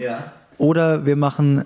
oder 0.58 1.04
wir 1.04 1.16
machen 1.16 1.64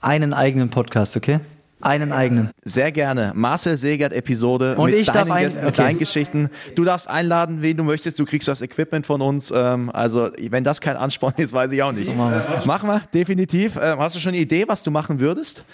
einen 0.00 0.32
eigenen 0.32 0.70
Podcast, 0.70 1.18
okay? 1.18 1.40
Einen 1.80 2.12
eigenen. 2.12 2.50
Sehr 2.62 2.92
gerne. 2.92 3.32
Marcel 3.34 3.76
Segert 3.76 4.12
Episode 4.12 4.76
und 4.76 4.90
mit 4.90 5.00
ich 5.00 5.06
deinen 5.06 5.28
darf 5.28 5.36
ein, 5.36 5.44
Gästen, 5.44 5.66
okay. 5.66 5.76
deinen 5.76 5.98
Geschichten. 5.98 6.50
Du 6.74 6.84
darfst 6.84 7.08
einladen, 7.08 7.62
wen 7.62 7.76
du 7.76 7.84
möchtest. 7.84 8.18
Du 8.18 8.24
kriegst 8.24 8.48
das 8.48 8.60
Equipment 8.60 9.06
von 9.06 9.22
uns. 9.22 9.52
Ähm, 9.54 9.90
also 9.90 10.30
wenn 10.50 10.64
das 10.64 10.80
kein 10.80 10.96
Ansporn 10.96 11.34
ist, 11.38 11.52
weiß 11.52 11.72
ich 11.72 11.82
auch 11.82 11.92
nicht. 11.92 12.06
So 12.06 12.12
machen, 12.12 12.66
machen 12.66 12.88
wir 12.88 13.02
definitiv. 13.14 13.76
Ähm, 13.80 13.98
hast 13.98 14.14
du 14.14 14.20
schon 14.20 14.30
eine 14.30 14.38
Idee, 14.38 14.68
was 14.68 14.82
du 14.82 14.90
machen 14.90 15.20
würdest? 15.20 15.64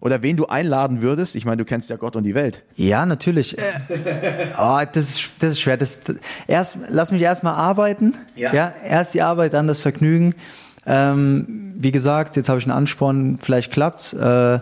Oder 0.00 0.22
wen 0.22 0.36
du 0.36 0.46
einladen 0.46 1.02
würdest? 1.02 1.34
Ich 1.36 1.44
meine, 1.44 1.56
du 1.58 1.64
kennst 1.64 1.90
ja 1.90 1.96
Gott 1.96 2.16
und 2.16 2.24
die 2.24 2.34
Welt. 2.34 2.62
Ja, 2.74 3.06
natürlich. 3.06 3.56
oh, 4.58 4.80
das, 4.92 5.08
ist, 5.10 5.32
das 5.38 5.52
ist 5.52 5.60
schwer. 5.60 5.76
Das, 5.76 6.00
erst, 6.46 6.78
lass 6.88 7.12
mich 7.12 7.22
erstmal 7.22 7.54
arbeiten. 7.54 8.14
Ja. 8.36 8.52
ja. 8.54 8.74
Erst 8.84 9.14
die 9.14 9.22
Arbeit, 9.22 9.54
dann 9.54 9.66
das 9.66 9.80
Vergnügen. 9.80 10.34
Ähm, 10.86 11.74
wie 11.76 11.92
gesagt, 11.92 12.36
jetzt 12.36 12.48
habe 12.48 12.58
ich 12.58 12.66
einen 12.66 12.76
Ansporn, 12.76 13.38
vielleicht 13.42 13.72
klappt's. 13.72 14.12
Äh, 14.12 14.60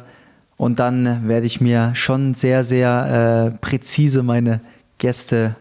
und 0.64 0.78
dann 0.78 1.28
werde 1.28 1.44
ich 1.44 1.60
mir 1.60 1.94
schon 1.94 2.32
sehr, 2.32 2.64
sehr 2.64 3.52
äh, 3.52 3.58
präzise 3.58 4.22
meine 4.22 4.60
Gäste 4.96 5.56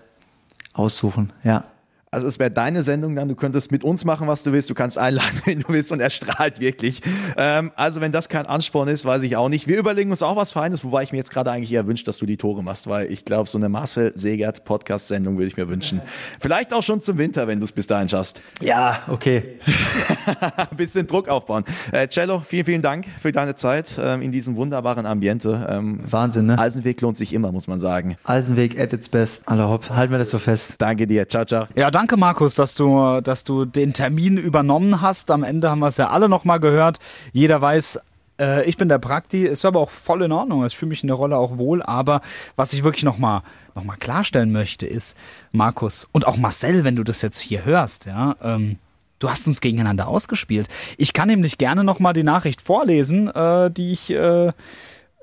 aussuchen. 0.72 1.34
Ja. 1.44 1.66
Also 2.14 2.28
es 2.28 2.38
wäre 2.38 2.52
deine 2.52 2.84
Sendung 2.84 3.16
dann, 3.16 3.28
du 3.28 3.36
könntest 3.36 3.72
mit 3.72 3.84
uns 3.84 4.06
machen, 4.06 4.28
was 4.28 4.44
du 4.44 4.54
willst, 4.54 4.70
du 4.70 4.76
kannst 4.76 5.00
einladen, 5.00 5.42
wenn 5.46 5.62
du 5.62 5.70
willst 5.70 5.92
und 5.92 6.00
er 6.00 6.12
strahlt 6.12 6.60
wirklich. 6.60 7.02
Ähm, 7.38 7.72
also 7.76 8.02
wenn 8.02 8.12
das 8.12 8.30
kein 8.30 8.46
Ansporn 8.46 8.88
ist, 8.88 9.04
weiß 9.04 9.24
ich 9.24 9.36
auch 9.36 9.50
nicht. 9.50 9.68
Wir 9.68 9.80
überlegen 9.80 10.12
uns 10.12 10.22
auch 10.22 10.36
was 10.36 10.52
Feines, 10.52 10.84
wobei 10.84 11.02
ich 11.02 11.12
mir 11.12 11.18
jetzt 11.18 11.32
gerade 11.32 11.52
eigentlich 11.52 11.72
eher 11.72 11.88
wünsche, 11.88 12.04
dass 12.04 12.18
du 12.18 12.28
die 12.28 12.38
Tore 12.38 12.64
machst, 12.64 12.88
weil 12.88 13.12
ich 13.12 13.26
glaube, 13.26 13.50
so 13.50 13.58
eine 13.58 13.68
Marcel 13.68 14.14
Segert 14.16 14.64
Podcast-Sendung 14.64 15.38
würde 15.38 15.48
ich 15.48 15.58
mir 15.58 15.68
wünschen. 15.68 16.02
Vielleicht 16.40 16.72
auch 16.72 16.84
schon 16.84 17.02
zum 17.02 17.18
Winter, 17.18 17.48
wenn 17.48 17.60
du 17.60 17.66
es 17.66 17.72
bis 17.72 17.88
dahin 17.88 18.10
schaffst. 18.10 18.42
Ja, 18.62 19.02
okay. 19.08 19.60
Ein 20.70 20.78
bisschen 20.78 21.08
Druck 21.08 21.30
aufbauen. 21.30 21.64
Äh, 21.92 22.08
Cello, 22.10 22.44
vielen, 22.46 22.66
vielen 22.66 22.82
Dank 22.84 23.08
für 23.20 23.32
deine 23.32 23.56
Zeit 23.56 24.00
ähm, 24.00 24.22
in 24.22 24.32
diesem 24.32 24.56
wunderbaren 24.56 25.08
Ambiente. 25.08 25.68
Ähm, 25.68 26.00
Wahnsinn, 26.06 26.46
ne? 26.46 26.60
Eisenweg 26.60 27.02
lohnt 27.02 27.16
sich 27.16 27.34
immer, 27.34 27.52
muss 27.52 27.68
man 27.68 27.80
sagen. 27.80 28.18
Eisenweg 28.24 28.80
at 28.80 28.94
its 28.94 29.10
best. 29.10 29.48
Aller 29.48 29.68
hopp, 29.68 29.90
halten 29.90 30.12
wir 30.12 30.20
das 30.20 30.30
so 30.30 30.38
fest. 30.38 30.76
Danke 30.78 31.08
dir. 31.08 31.28
Ciao, 31.28 31.46
ciao. 31.46 31.66
Ja, 31.76 31.90
danke 31.90 32.03
danke 32.04 32.18
Markus, 32.18 32.56
dass 32.56 32.76
du, 32.76 33.22
dass 33.22 33.46
du 33.46 33.64
den 33.64 33.94
Termin 33.94 34.36
übernommen 34.36 35.00
hast. 35.00 35.32
Am 35.32 35.42
Ende 35.42 35.70
haben 35.70 35.80
wir 35.80 35.88
es 35.88 35.96
ja 35.96 36.10
alle 36.10 36.28
nochmal 36.28 36.60
gehört. 36.60 37.00
Jeder 37.32 37.62
weiß, 37.62 37.98
äh, 38.42 38.66
ich 38.66 38.76
bin 38.76 38.90
der 38.90 38.98
Prakti, 38.98 39.46
ist 39.46 39.64
aber 39.64 39.80
auch 39.80 39.90
voll 39.90 40.22
in 40.24 40.34
Ordnung. 40.34 40.66
Ich 40.66 40.76
fühle 40.76 40.90
mich 40.90 41.02
in 41.02 41.08
der 41.08 41.16
Rolle 41.16 41.38
auch 41.38 41.58
wohl. 41.58 41.82
Aber 41.82 42.22
was 42.58 42.74
ich 42.74 42.84
wirklich 42.84 43.06
nochmal 43.06 43.42
noch 43.74 43.86
mal 43.86 43.96
klarstellen 43.96 44.52
möchte, 44.52 44.86
ist, 44.86 45.16
Markus 45.54 46.06
und 46.12 46.28
auch 46.28 46.36
Marcel, 46.36 46.84
wenn 46.84 46.98
du 46.98 47.06
das 47.06 47.22
jetzt 47.22 47.40
hier 47.40 47.64
hörst, 47.64 48.06
ja, 48.06 48.36
ähm, 48.44 48.80
du 49.20 49.30
hast 49.30 49.48
uns 49.48 49.62
gegeneinander 49.62 50.10
ausgespielt. 50.10 50.68
Ich 50.98 51.14
kann 51.14 51.30
nämlich 51.30 51.58
gerne 51.58 51.86
nochmal 51.86 52.12
die 52.12 52.24
Nachricht 52.24 52.62
vorlesen, 52.62 53.30
äh, 53.30 53.72
die 53.72 53.94
ich 53.94 54.10
äh, 54.10 54.52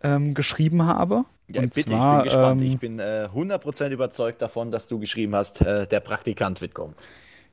ähm, 0.02 0.32
geschrieben 0.32 0.86
habe. 0.86 1.26
Ja, 1.52 1.62
bitte, 1.62 1.84
zwar, 1.84 2.18
ich 2.18 2.22
bin 2.22 2.24
gespannt. 2.24 2.60
Ähm, 2.60 2.66
ich 2.66 2.78
bin 2.78 2.98
äh, 2.98 3.28
100% 3.34 3.88
überzeugt 3.90 4.42
davon, 4.42 4.70
dass 4.70 4.88
du 4.88 4.98
geschrieben 4.98 5.34
hast, 5.34 5.60
äh, 5.60 5.86
der 5.86 6.00
Praktikant 6.00 6.60
wird 6.60 6.74
kommen. 6.74 6.94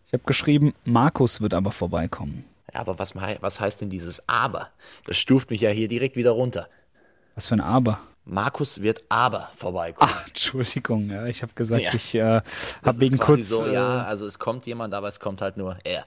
Ich 0.08 0.14
habe 0.14 0.24
geschrieben, 0.26 0.74
Markus 0.86 1.42
wird 1.42 1.54
aber 1.54 1.72
vorbeikommen. 1.72 2.46
Ja, 2.74 2.82
aber 2.82 3.00
was, 3.00 3.16
was 3.16 3.60
heißt 3.60 3.82
denn 3.82 3.90
dieses 3.90 4.28
Aber? 4.28 4.70
Das 5.06 5.18
stuft 5.18 5.50
mich 5.50 5.62
ja 5.62 5.70
hier 5.70 5.88
direkt 5.88 6.16
wieder 6.16 6.32
runter. 6.32 6.68
Was 7.36 7.48
für 7.48 7.56
ein 7.56 7.62
Aber? 7.62 8.00
Markus 8.26 8.82
wird 8.82 9.04
aber 9.10 9.50
vorbeikommen. 9.56 10.12
Ach, 10.14 10.28
Entschuldigung, 10.28 11.10
ja, 11.10 11.26
ich 11.28 11.42
habe 11.42 11.54
gesagt, 11.56 11.82
ja. 11.82 11.94
ich 11.94 12.14
äh, 12.16 12.42
habe 12.84 13.00
wegen 13.00 13.18
kurz. 13.18 13.50
So, 13.50 13.68
ja, 13.68 14.04
äh, 14.04 14.06
also 14.06 14.26
es 14.26 14.38
kommt 14.38 14.66
jemand, 14.66 14.94
aber 14.94 15.08
es 15.08 15.20
kommt 15.20 15.42
halt 15.42 15.56
nur 15.58 15.78
er. 15.84 16.06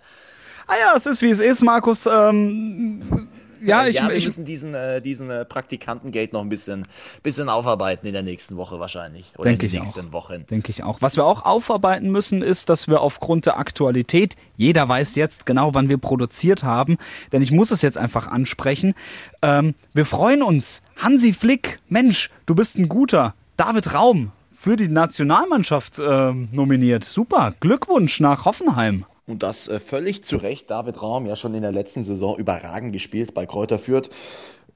Ah 0.67 0.75
ja, 0.79 0.93
es 0.97 1.07
ist 1.07 1.23
wie 1.23 1.31
es 1.31 1.41
ist, 1.41 1.63
Markus. 1.63 2.07
Ähm, 2.07 3.29
ja, 3.63 3.87
ich, 3.87 3.97
ja, 3.97 4.09
wir 4.09 4.17
ich, 4.17 4.25
müssen 4.25 4.45
diesen, 4.45 4.75
äh, 4.75 5.01
diesen 5.01 5.31
äh, 5.31 5.45
Praktikantengate 5.45 6.33
noch 6.33 6.43
ein 6.43 6.49
bisschen, 6.49 6.87
bisschen 7.23 7.49
aufarbeiten 7.49 8.07
in 8.07 8.13
der 8.13 8.23
nächsten 8.23 8.57
Woche 8.57 8.81
wahrscheinlich. 8.81 9.33
Oder 9.39 9.51
in 9.51 9.59
den 9.59 9.71
nächsten 9.71 10.09
auch. 10.09 10.13
Wochen. 10.13 10.47
Denke 10.51 10.71
ich 10.71 10.83
auch. 10.83 11.03
Was 11.03 11.17
wir 11.17 11.25
auch 11.25 11.45
aufarbeiten 11.45 12.11
müssen, 12.11 12.43
ist, 12.43 12.69
dass 12.69 12.89
wir 12.89 13.01
aufgrund 13.01 13.47
der 13.47 13.59
Aktualität, 13.59 14.37
jeder 14.57 14.89
weiß 14.89 15.17
jetzt 15.17 15.47
genau, 15.47 15.75
wann 15.75 15.89
wir 15.89 15.99
produziert 15.99 16.63
haben, 16.63 16.99
denn 17.33 17.43
ich 17.43 17.53
muss 17.53 17.71
es 17.71 17.83
jetzt 17.83 17.99
einfach 17.99 18.27
ansprechen. 18.27 18.95
Ähm, 19.43 19.75
wir 19.93 20.07
freuen 20.07 20.43
uns. 20.43 20.83
Hansi 20.97 21.33
Flick, 21.33 21.79
Mensch, 21.89 22.31
du 22.47 22.55
bist 22.55 22.79
ein 22.79 22.89
guter. 22.89 23.35
David 23.57 23.95
Raum 23.95 24.33
für 24.53 24.77
die 24.77 24.89
Nationalmannschaft 24.89 25.99
äh, 25.99 26.33
nominiert. 26.33 27.05
Super. 27.05 27.55
Glückwunsch 27.61 28.21
nach 28.21 28.45
Hoffenheim. 28.45 29.07
Und 29.31 29.43
das 29.43 29.69
äh, 29.69 29.81
völlig 29.81 30.25
zu 30.25 30.37
Recht. 30.37 30.71
David 30.71 31.01
Raum 31.01 31.27
ja 31.27 31.37
schon 31.37 31.55
in 31.55 31.63
der 31.63 31.73
letzten 31.73 32.05
Saison 32.05 32.37
überragend 32.37 32.93
gespielt 32.93 33.33
bei 33.33 33.47
Kräuter 33.47 33.79
Fürth. 33.79 34.11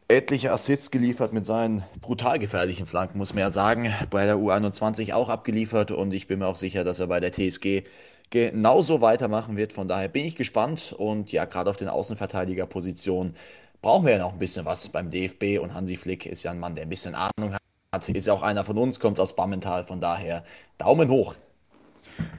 etliche 0.06 0.52
Assists 0.52 0.90
geliefert 0.90 1.32
mit 1.32 1.44
seinen 1.44 1.82
brutal 2.00 2.38
gefährlichen 2.38 2.86
Flanken, 2.86 3.18
muss 3.18 3.34
man 3.34 3.40
ja 3.40 3.50
sagen. 3.50 3.92
Bei 4.10 4.26
der 4.26 4.36
U21 4.36 5.12
auch 5.12 5.28
abgeliefert 5.28 5.90
und 5.90 6.12
ich 6.14 6.28
bin 6.28 6.38
mir 6.38 6.46
auch 6.46 6.56
sicher, 6.56 6.84
dass 6.84 7.00
er 7.00 7.08
bei 7.08 7.20
der 7.20 7.32
TSG 7.32 7.84
genauso 8.30 9.00
weitermachen 9.00 9.56
wird. 9.56 9.72
Von 9.72 9.88
daher 9.88 10.08
bin 10.08 10.24
ich 10.24 10.36
gespannt 10.36 10.94
und 10.96 11.32
ja, 11.32 11.46
gerade 11.46 11.70
auf 11.70 11.76
den 11.76 11.88
Außenverteidigerpositionen 11.88 13.34
brauchen 13.82 14.06
wir 14.06 14.12
ja 14.12 14.18
noch 14.18 14.32
ein 14.34 14.38
bisschen 14.38 14.64
was 14.66 14.88
beim 14.88 15.10
DFB 15.10 15.58
und 15.60 15.74
Hansi 15.74 15.96
Flick 15.96 16.26
ist 16.26 16.42
ja 16.42 16.50
ein 16.50 16.60
Mann, 16.60 16.74
der 16.74 16.84
ein 16.84 16.90
bisschen 16.90 17.14
Ahnung 17.14 17.54
hat. 17.92 18.08
Ist 18.08 18.26
ja 18.26 18.32
auch 18.32 18.42
einer 18.42 18.64
von 18.64 18.78
uns, 18.78 19.00
kommt 19.00 19.20
aus 19.20 19.36
Bammental, 19.36 19.84
von 19.84 20.00
daher 20.00 20.44
Daumen 20.78 21.08
hoch. 21.08 21.34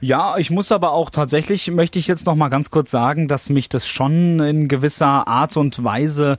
Ja, 0.00 0.36
ich 0.38 0.50
muss 0.50 0.72
aber 0.72 0.92
auch 0.92 1.10
tatsächlich, 1.10 1.70
möchte 1.70 1.98
ich 1.98 2.06
jetzt 2.06 2.26
noch 2.26 2.34
mal 2.34 2.48
ganz 2.48 2.70
kurz 2.70 2.90
sagen, 2.90 3.28
dass 3.28 3.50
mich 3.50 3.68
das 3.68 3.86
schon 3.86 4.40
in 4.40 4.68
gewisser 4.68 5.26
Art 5.26 5.56
und 5.56 5.82
Weise 5.82 6.38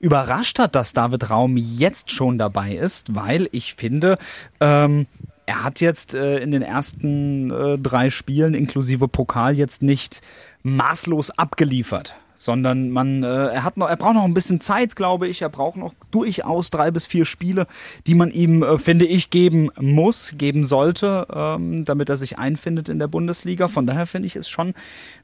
überrascht 0.00 0.58
hat, 0.58 0.74
dass 0.74 0.92
David 0.92 1.30
Raum 1.30 1.56
jetzt 1.56 2.10
schon 2.10 2.38
dabei 2.38 2.74
ist, 2.74 3.14
weil 3.14 3.48
ich 3.52 3.74
finde, 3.74 4.16
ähm, 4.60 5.06
er 5.46 5.64
hat 5.64 5.80
jetzt 5.80 6.14
äh, 6.14 6.38
in 6.38 6.50
den 6.50 6.62
ersten 6.62 7.50
äh, 7.50 7.78
drei 7.78 8.10
Spielen 8.10 8.54
inklusive 8.54 9.08
Pokal 9.08 9.54
jetzt 9.54 9.82
nicht 9.82 10.20
maßlos 10.62 11.30
abgeliefert 11.30 12.16
sondern 12.36 12.90
man, 12.90 13.22
äh, 13.22 13.26
er 13.26 13.64
hat 13.64 13.76
noch, 13.76 13.88
er 13.88 13.96
braucht 13.96 14.14
noch 14.14 14.24
ein 14.24 14.34
bisschen 14.34 14.60
Zeit, 14.60 14.94
glaube 14.94 15.26
ich. 15.26 15.42
Er 15.42 15.48
braucht 15.48 15.76
noch 15.76 15.94
durchaus 16.10 16.70
drei 16.70 16.90
bis 16.90 17.06
vier 17.06 17.24
Spiele, 17.24 17.66
die 18.06 18.14
man 18.14 18.30
ihm, 18.30 18.62
äh, 18.62 18.78
finde 18.78 19.06
ich, 19.06 19.30
geben 19.30 19.70
muss, 19.80 20.34
geben 20.36 20.62
sollte, 20.64 21.26
ähm, 21.32 21.84
damit 21.84 22.08
er 22.08 22.16
sich 22.16 22.38
einfindet 22.38 22.88
in 22.88 22.98
der 22.98 23.08
Bundesliga. 23.08 23.68
Von 23.68 23.86
daher 23.86 24.06
finde 24.06 24.26
ich 24.26 24.36
es 24.36 24.48
schon 24.48 24.74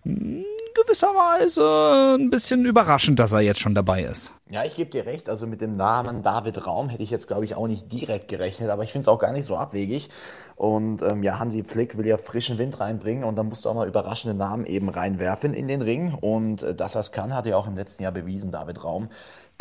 mh, 0.05 0.43
hm, 0.75 0.85
gewisserweise 0.85 2.17
ein 2.19 2.31
bisschen 2.31 2.65
überraschend, 2.65 3.19
dass 3.19 3.33
er 3.33 3.41
jetzt 3.41 3.61
schon 3.61 3.75
dabei 3.75 4.03
ist. 4.03 4.33
Ja, 4.51 4.65
ich 4.65 4.75
gebe 4.75 4.91
dir 4.91 5.07
recht. 5.07 5.29
Also 5.29 5.47
mit 5.47 5.61
dem 5.61 5.77
Namen 5.77 6.23
David 6.23 6.67
Raum 6.67 6.89
hätte 6.89 7.03
ich 7.03 7.11
jetzt, 7.11 7.27
glaube 7.27 7.45
ich, 7.45 7.55
auch 7.55 7.67
nicht 7.67 7.91
direkt 7.91 8.29
gerechnet, 8.29 8.71
aber 8.71 8.83
ich 8.83 8.93
finde 8.93 9.03
es 9.03 9.09
auch 9.09 9.19
gar 9.19 9.33
nicht 9.33 9.47
so 9.47 9.57
abwegig. 9.57 10.11
Und 10.57 11.03
ähm, 11.03 11.23
ja, 11.23 11.39
Hansi 11.39 11.65
Flick 11.65 11.97
will 11.97 12.07
ja 12.07 12.19
frischen 12.19 12.59
Wind 12.59 12.79
reinbringen 12.79 13.25
und 13.25 13.37
dann 13.37 13.49
musst 13.49 13.65
du 13.65 13.71
auch 13.71 13.75
mal 13.75 13.89
überraschende 13.89 14.37
Namen 14.37 14.67
eben 14.67 14.89
reinwerfen 14.89 15.55
in 15.55 15.69
den 15.69 15.81
Ring. 15.81 16.15
Und 16.21 16.63
äh, 16.63 16.75
dass 16.75 16.95
er 16.95 17.01
es 17.01 17.13
kann, 17.13 17.35
hat 17.35 17.47
er 17.47 17.57
auch 17.57 17.67
im 17.67 17.77
letzten 17.77 18.03
Jahr 18.03 18.13
bewiesen, 18.13 18.51
David 18.51 18.85
Raum. 18.85 19.09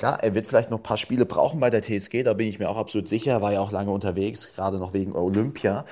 Klar, 0.02 0.24
er 0.24 0.34
wird 0.34 0.47
vielleicht 0.47 0.72
noch 0.72 0.80
ein 0.80 0.84
paar 0.84 0.97
Spiele 0.97 1.28
brauchen 1.28 1.60
bei 1.60 1.70
der 1.70 1.84
TSG, 1.84 2.24
da 2.24 2.34
bin 2.34 2.47
ich 2.47 2.58
mir 2.58 2.72
auch 2.72 2.78
absolut 2.78 3.08
sicher. 3.08 3.34
Er 3.34 3.41
war 3.43 3.54
ja 3.54 3.60
auch 3.60 3.72
lange 3.72 3.91
unterwegs, 3.91 4.52
gerade 4.56 4.80
noch 4.80 4.93
wegen 4.93 5.16
Olympia. 5.16 5.86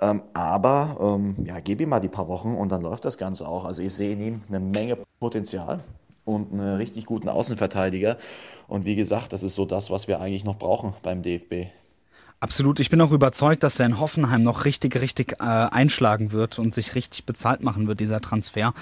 Ähm, 0.00 0.22
aber 0.34 0.96
ähm, 1.00 1.34
ja, 1.44 1.58
gib 1.58 1.80
ihm 1.80 1.88
mal 1.88 1.98
die 1.98 2.06
paar 2.06 2.28
Wochen 2.28 2.54
und 2.54 2.70
dann 2.70 2.82
läuft 2.82 3.04
das 3.04 3.18
Ganze 3.18 3.48
auch. 3.48 3.64
Also 3.64 3.82
ich 3.82 3.92
sehe 3.92 4.12
in 4.12 4.20
ihm 4.20 4.40
eine 4.46 4.60
Menge 4.60 4.96
Potenzial 5.18 5.80
und 6.24 6.52
einen 6.52 6.76
richtig 6.76 7.06
guten 7.06 7.28
Außenverteidiger. 7.28 8.18
Und 8.68 8.84
wie 8.84 8.94
gesagt, 8.94 9.32
das 9.32 9.42
ist 9.42 9.56
so 9.56 9.64
das, 9.64 9.90
was 9.90 10.06
wir 10.06 10.20
eigentlich 10.20 10.44
noch 10.44 10.58
brauchen 10.58 10.94
beim 11.02 11.22
DFB. 11.22 11.66
Absolut. 12.38 12.78
Ich 12.80 12.90
bin 12.90 13.00
auch 13.00 13.12
überzeugt, 13.12 13.62
dass 13.62 13.80
er 13.80 13.86
in 13.86 13.98
Hoffenheim 13.98 14.42
noch 14.42 14.66
richtig, 14.66 15.00
richtig 15.00 15.40
äh, 15.40 15.44
einschlagen 15.44 16.30
wird 16.30 16.60
und 16.60 16.72
sich 16.72 16.94
richtig 16.94 17.24
bezahlt 17.24 17.62
machen 17.62 17.88
wird, 17.88 17.98
dieser 17.98 18.20
Transfer. 18.20 18.74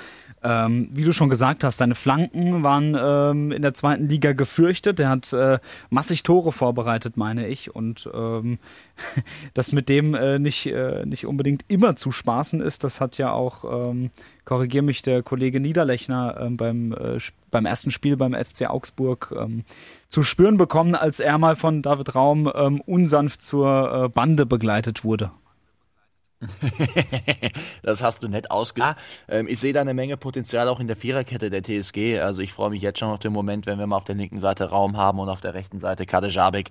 Ähm, 0.45 0.89
wie 0.93 1.05
du 1.05 1.13
schon 1.13 1.31
gesagt 1.31 1.65
hast, 1.65 1.79
seine 1.79 1.95
Flanken 1.95 2.63
waren 2.63 2.95
ähm, 3.01 3.51
in 3.51 3.63
der 3.63 3.73
zweiten 3.73 4.11
Liga 4.11 4.35
gefürchtet. 4.35 5.01
Er 5.01 5.09
hat 5.09 5.33
äh, 5.33 5.59
massig 5.89 6.23
Tore 6.23 6.53
vorbereitet, 6.53 7.17
meine 7.17 7.49
ich. 7.49 7.75
Und 7.75 8.11
ähm, 8.13 8.59
dass 9.55 9.73
mit 9.73 9.89
dem 9.89 10.15
äh, 10.15 10.39
nicht, 10.39 10.67
äh, 10.67 11.07
nicht 11.07 11.25
unbedingt 11.27 11.65
immer 11.69 11.97
zu 11.97 12.13
spaßen 12.13 12.61
ist, 12.61 12.85
das 12.85 13.01
hat 13.01 13.17
ja 13.17 13.33
auch, 13.33 13.65
ähm, 13.91 14.11
korrigier 14.45 14.83
mich, 14.83 15.01
der 15.01 15.23
Kollege 15.23 15.61
Niederlechner 15.61 16.37
ähm, 16.39 16.59
beim, 16.59 16.93
äh, 16.93 17.19
beim 17.51 17.65
ersten 17.65 17.91
Spiel 17.91 18.19
beim 18.19 18.35
FC 18.35 18.69
Augsburg 18.69 19.35
ähm, 19.39 19.65
zu 20.09 20.23
spüren 20.23 20.59
bekommen, 20.59 20.95
als 20.95 21.21
er 21.21 21.39
mal 21.39 21.57
von 21.57 21.81
David 21.81 22.15
Raum 22.15 22.53
ähm, 22.55 22.83
unsanft 22.83 23.41
zur 23.41 24.05
äh, 24.05 24.09
Bande 24.11 24.45
begleitet 24.45 25.05
wurde. 25.05 25.31
das 27.83 28.03
hast 28.03 28.23
du 28.23 28.29
nett 28.29 28.51
ausgedacht. 28.51 28.97
Ähm, 29.29 29.47
ich 29.49 29.61
sehe 29.61 29.73
da 29.73 29.81
eine 29.81 29.95
Menge 29.95 30.17
Potenzial 30.17 30.69
auch 30.69 30.81
in 30.81 30.87
der 30.87 30.97
Viererkette 30.97 31.51
der 31.51 31.63
TSG. 31.63 32.21
Also 32.21 32.43
ich 32.43 32.53
freue 32.53 32.71
mich 32.71 32.83
jetzt 32.83 32.99
schon 32.99 33.11
auf 33.11 33.19
den 33.19 33.33
Moment, 33.33 33.67
wenn 33.67 33.79
wir 33.79 33.87
mal 33.87 33.97
auf 33.97 34.05
der 34.05 34.15
linken 34.15 34.39
Seite 34.39 34.71
Raum 34.71 34.97
haben 34.97 35.19
und 35.19 35.29
auf 35.29 35.41
der 35.41 35.55
rechten 35.55 35.79
Seite 35.79 36.07
Kade 36.07 36.29
Jabek. 36.29 36.71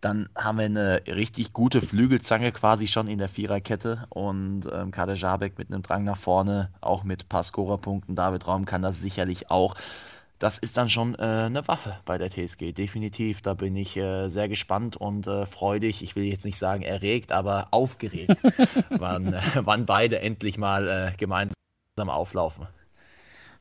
Dann 0.00 0.28
haben 0.36 0.58
wir 0.58 0.66
eine 0.66 1.02
richtig 1.06 1.52
gute 1.52 1.80
Flügelzange 1.80 2.52
quasi 2.52 2.86
schon 2.86 3.08
in 3.08 3.18
der 3.18 3.28
Viererkette 3.28 4.06
und 4.10 4.62
ähm, 4.70 4.90
Kade 4.90 5.14
Jabek 5.14 5.58
mit 5.58 5.72
einem 5.72 5.82
Drang 5.82 6.04
nach 6.04 6.18
vorne, 6.18 6.70
auch 6.80 7.02
mit 7.02 7.28
paar 7.28 7.42
Scorerpunkten. 7.42 8.14
David 8.14 8.46
Raum 8.46 8.66
kann 8.66 8.82
das 8.82 9.00
sicherlich 9.00 9.50
auch 9.50 9.74
das 10.38 10.58
ist 10.58 10.76
dann 10.76 10.90
schon 10.90 11.14
äh, 11.14 11.22
eine 11.46 11.66
Waffe 11.66 11.98
bei 12.04 12.18
der 12.18 12.30
TSG, 12.30 12.72
definitiv. 12.72 13.40
Da 13.42 13.54
bin 13.54 13.74
ich 13.76 13.96
äh, 13.96 14.28
sehr 14.28 14.48
gespannt 14.48 14.96
und 14.96 15.26
äh, 15.26 15.46
freudig, 15.46 16.02
ich 16.02 16.16
will 16.16 16.24
jetzt 16.24 16.44
nicht 16.44 16.58
sagen 16.58 16.82
erregt, 16.82 17.32
aber 17.32 17.68
aufgeregt, 17.70 18.36
wann, 18.90 19.34
wann 19.54 19.86
beide 19.86 20.20
endlich 20.20 20.58
mal 20.58 20.88
äh, 20.88 21.16
gemeinsam 21.16 21.54
auflaufen. 21.98 22.66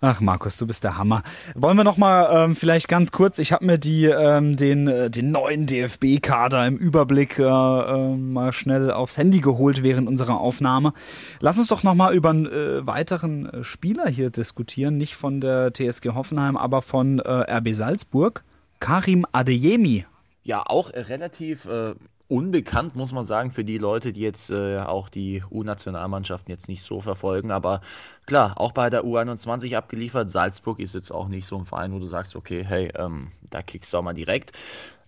Ach 0.02 0.20
Markus, 0.20 0.58
du 0.58 0.68
bist 0.68 0.84
der 0.84 0.98
Hammer. 0.98 1.24
Wollen 1.56 1.78
wir 1.78 1.84
noch 1.84 1.98
mal 1.98 2.28
ähm, 2.32 2.56
vielleicht 2.56 2.88
ganz 2.88 3.12
kurz, 3.12 3.40
ich 3.40 3.52
habe 3.52 3.66
mir 3.66 3.78
die 3.78 4.06
ähm, 4.06 4.56
den 4.56 4.88
äh, 4.88 5.10
den 5.10 5.32
neuen 5.32 5.66
DFB-Kader 5.66 6.68
im 6.68 6.76
Überblick 6.78 7.40
äh, 7.40 7.44
äh, 7.44 8.16
mal 8.16 8.52
schnell 8.52 8.92
aufs 8.92 9.18
Handy 9.18 9.40
geholt 9.40 9.84
während 9.84 10.08
unserer 10.08 10.40
Aufnahme. 10.40 10.94
Lass 11.40 11.58
uns 11.58 11.70
doch 11.70 11.84
noch 11.84 11.96
mal 11.96 12.14
über 12.14 12.32
einen 12.32 12.46
äh, 12.46 12.86
weiteren 12.86 13.46
äh, 13.48 13.64
Spieler 13.64 14.10
hier 14.10 14.30
diskutieren, 14.30 14.98
nicht 14.98 15.16
von 15.16 15.42
der 15.42 15.74
TSG 15.74 16.10
Hoffenheim, 16.10 16.58
aber 16.58 16.82
von 16.82 17.20
äh, 17.20 17.58
RB 17.58 17.70
Salzburg, 17.74 18.44
Karim 18.80 19.26
Adeyemi. 19.32 20.06
Ja, 20.44 20.64
auch 20.66 20.94
relativ 20.94 21.66
äh, 21.66 21.96
unbekannt, 22.28 22.96
muss 22.96 23.14
man 23.14 23.26
sagen, 23.26 23.52
für 23.52 23.64
die 23.64 23.78
Leute, 23.78 24.12
die 24.12 24.22
jetzt 24.22 24.50
äh, 24.50 24.80
auch 24.80 25.10
die 25.10 25.44
U-Nationalmannschaften 25.52 26.52
jetzt 26.52 26.68
nicht 26.68 26.84
so 26.84 27.02
verfolgen. 27.02 27.52
Aber 27.52 27.82
klar, 28.26 28.60
auch 28.60 28.72
bei 28.72 28.90
der 28.90 29.04
U21 29.04 29.76
abgeliefert. 29.76 30.30
Salzburg 30.30 30.80
ist 30.80 30.96
jetzt 30.96 31.12
auch 31.12 31.28
nicht 31.28 31.46
so 31.46 31.58
ein 31.58 31.66
Verein, 31.66 31.94
wo 31.94 32.00
du 32.00 32.06
sagst, 32.06 32.36
okay, 32.36 32.64
hey, 32.66 32.92
ähm, 32.98 33.32
da 33.50 33.62
kickst 33.62 33.94
du 33.94 33.98
auch 33.98 34.04
mal 34.04 34.14
direkt. 34.14 34.54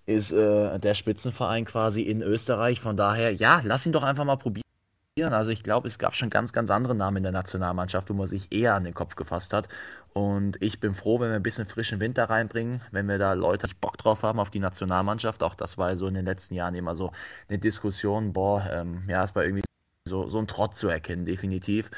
Ist 0.05 0.31
äh, 0.31 0.79
der 0.79 0.93
Spitzenverein 0.93 1.65
quasi 1.65 2.01
in 2.01 2.21
Österreich. 2.21 2.79
Von 2.79 2.95
daher, 2.95 3.33
ja, 3.33 3.61
lass 3.63 3.85
ihn 3.85 3.91
doch 3.91 4.03
einfach 4.03 4.23
mal 4.23 4.37
probieren. 4.37 4.66
Also 5.25 5.51
ich 5.51 5.63
glaube, 5.63 5.87
es 5.87 5.97
gab 5.97 6.15
schon 6.15 6.29
ganz, 6.29 6.53
ganz 6.53 6.69
andere 6.69 6.95
Namen 6.95 7.17
in 7.17 7.23
der 7.23 7.31
Nationalmannschaft, 7.31 8.09
wo 8.09 8.13
man 8.13 8.27
sich 8.27 8.53
eher 8.53 8.75
an 8.75 8.83
den 8.83 8.93
Kopf 8.93 9.15
gefasst 9.15 9.53
hat. 9.53 9.67
Und 10.13 10.61
ich 10.61 10.79
bin 10.79 10.93
froh, 10.93 11.19
wenn 11.19 11.29
wir 11.29 11.35
ein 11.35 11.43
bisschen 11.43 11.65
frischen 11.65 11.99
Wind 11.99 12.17
da 12.17 12.25
reinbringen, 12.25 12.81
wenn 12.91 13.07
wir 13.07 13.17
da 13.17 13.33
Leute 13.33 13.67
Bock 13.81 13.97
drauf 13.97 14.23
haben 14.23 14.39
auf 14.39 14.49
die 14.49 14.59
Nationalmannschaft. 14.59 15.43
Auch 15.43 15.55
das 15.55 15.77
war 15.77 15.95
so 15.97 16.07
in 16.07 16.13
den 16.13 16.25
letzten 16.25 16.53
Jahren 16.53 16.75
immer 16.75 16.95
so 16.95 17.11
eine 17.49 17.59
Diskussion. 17.59 18.33
Boah, 18.33 18.67
ähm, 18.71 19.03
ja, 19.07 19.23
es 19.23 19.35
war 19.35 19.43
irgendwie 19.43 19.63
so, 20.07 20.27
so 20.27 20.39
ein 20.39 20.47
Trott 20.47 20.75
zu 20.75 20.87
erkennen, 20.87 21.25
definitiv. 21.25 21.91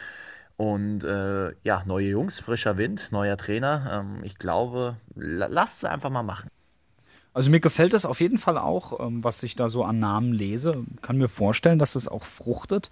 Und 0.57 1.05
äh, 1.05 1.53
ja, 1.63 1.84
neue 1.86 2.09
Jungs, 2.09 2.39
frischer 2.39 2.78
Wind, 2.78 3.11
neuer 3.11 3.38
Trainer. 3.38 4.01
Ähm, 4.01 4.24
ich 4.24 4.38
glaube, 4.38 4.97
lasst 5.15 5.84
es 5.84 5.89
einfach 5.89 6.09
mal 6.09 6.24
machen. 6.24 6.49
Also 7.34 7.50
mir 7.52 7.60
gefällt 7.60 7.94
das 7.94 8.06
auf 8.06 8.22
jeden 8.22 8.38
Fall 8.38 8.58
auch, 8.58 9.00
ähm, 9.00 9.24
was 9.24 9.44
ich 9.44 9.56
da 9.56 9.70
so 9.70 9.84
an 9.84 10.00
Namen 10.00 10.34
lese. 10.34 10.84
Kann 11.02 11.18
mir 11.18 11.30
vorstellen, 11.30 11.80
dass 11.80 11.96
es 11.96 12.08
auch 12.08 12.24
fruchtet. 12.24 12.90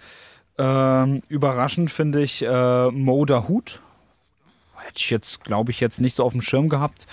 Ähm, 0.58 1.22
überraschend 1.28 1.92
finde 1.92 2.22
ich 2.22 2.42
äh, 2.44 2.92
Moda 2.92 3.48
Hut. 3.48 3.82
Hätte 4.78 4.98
ich 4.98 5.10
jetzt, 5.10 5.44
glaube 5.44 5.72
ich, 5.72 5.80
jetzt 5.80 6.00
nicht 6.00 6.16
so 6.16 6.24
auf 6.24 6.32
dem 6.32 6.42
Schirm 6.42 6.70
gehabt. 6.70 7.08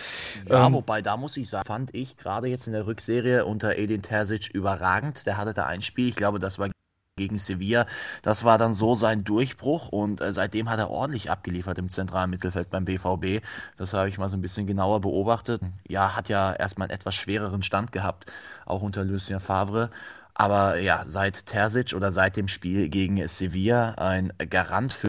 Ja, 0.48 0.66
ähm, 0.66 0.74
wobei, 0.74 1.02
da 1.02 1.16
muss 1.16 1.36
ich 1.36 1.48
sagen, 1.48 1.66
fand 1.66 1.94
ich 1.94 2.16
gerade 2.16 2.46
jetzt 2.46 2.66
in 2.66 2.72
der 2.72 2.86
Rückserie 2.86 3.44
unter 3.46 3.76
Edin 3.76 4.02
Terzic 4.02 4.50
überragend. 4.52 5.26
Der 5.26 5.38
hatte 5.38 5.54
da 5.54 5.66
ein 5.66 5.82
Spiel, 5.82 6.08
ich 6.08 6.16
glaube, 6.16 6.38
das 6.38 6.58
war 6.58 6.68
gegen 7.16 7.38
Sevilla. 7.38 7.86
Das 8.22 8.44
war 8.44 8.58
dann 8.58 8.74
so 8.74 8.94
sein 8.96 9.24
Durchbruch 9.24 9.88
und 9.88 10.20
äh, 10.20 10.32
seitdem 10.32 10.68
hat 10.68 10.78
er 10.78 10.90
ordentlich 10.90 11.30
abgeliefert 11.30 11.78
im 11.78 11.88
zentralen 11.88 12.30
Mittelfeld 12.30 12.70
beim 12.70 12.84
BVB. 12.84 13.44
Das 13.76 13.92
habe 13.94 14.08
ich 14.08 14.18
mal 14.18 14.28
so 14.28 14.36
ein 14.36 14.40
bisschen 14.42 14.66
genauer 14.66 15.00
beobachtet. 15.00 15.62
Ja, 15.86 16.16
hat 16.16 16.28
ja 16.28 16.52
erstmal 16.52 16.88
einen 16.88 16.94
etwas 16.98 17.14
schwereren 17.14 17.62
Stand 17.62 17.92
gehabt, 17.92 18.26
auch 18.66 18.82
unter 18.82 19.04
Lucien 19.04 19.40
Favre. 19.40 19.90
Aber 20.34 20.78
ja, 20.80 21.04
seit 21.06 21.46
Terzic 21.46 21.94
oder 21.94 22.10
seit 22.10 22.36
dem 22.36 22.48
Spiel 22.48 22.88
gegen 22.88 23.26
Sevilla 23.28 23.94
ein 23.96 24.32
Garant 24.50 24.92
für 24.92 25.06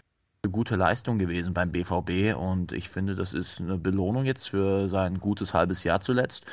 gute 0.52 0.76
Leistung 0.76 1.18
gewesen 1.18 1.54
beim 1.54 1.72
BVB 1.72 2.36
und 2.36 2.70
ich 2.70 2.88
finde, 2.88 3.16
das 3.16 3.32
ist 3.32 3.60
eine 3.60 3.78
Belohnung 3.78 4.24
jetzt 4.24 4.48
für 4.48 4.88
sein 4.88 5.18
gutes 5.18 5.54
halbes 5.54 5.82
Jahr 5.82 6.00
zuletzt. 6.00 6.46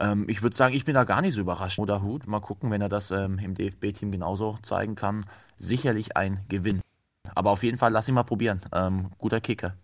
Ähm, 0.00 0.26
ich 0.28 0.42
würde 0.42 0.56
sagen, 0.56 0.74
ich 0.74 0.84
bin 0.84 0.94
da 0.94 1.04
gar 1.04 1.22
nicht 1.22 1.34
so 1.34 1.40
überrascht. 1.40 1.78
Oder 1.78 2.02
Hut, 2.02 2.26
mal 2.26 2.40
gucken, 2.40 2.70
wenn 2.70 2.80
er 2.82 2.88
das 2.88 3.10
ähm, 3.10 3.38
im 3.38 3.54
DFB-Team 3.54 4.10
genauso 4.12 4.58
zeigen 4.62 4.94
kann. 4.94 5.26
Sicherlich 5.56 6.16
ein 6.16 6.40
Gewinn. 6.48 6.80
Aber 7.34 7.50
auf 7.50 7.62
jeden 7.62 7.78
Fall 7.78 7.92
lass 7.92 8.08
ihn 8.08 8.14
mal 8.14 8.22
probieren. 8.22 8.60
Ähm, 8.72 9.10
guter 9.18 9.40
Kicker. 9.40 9.74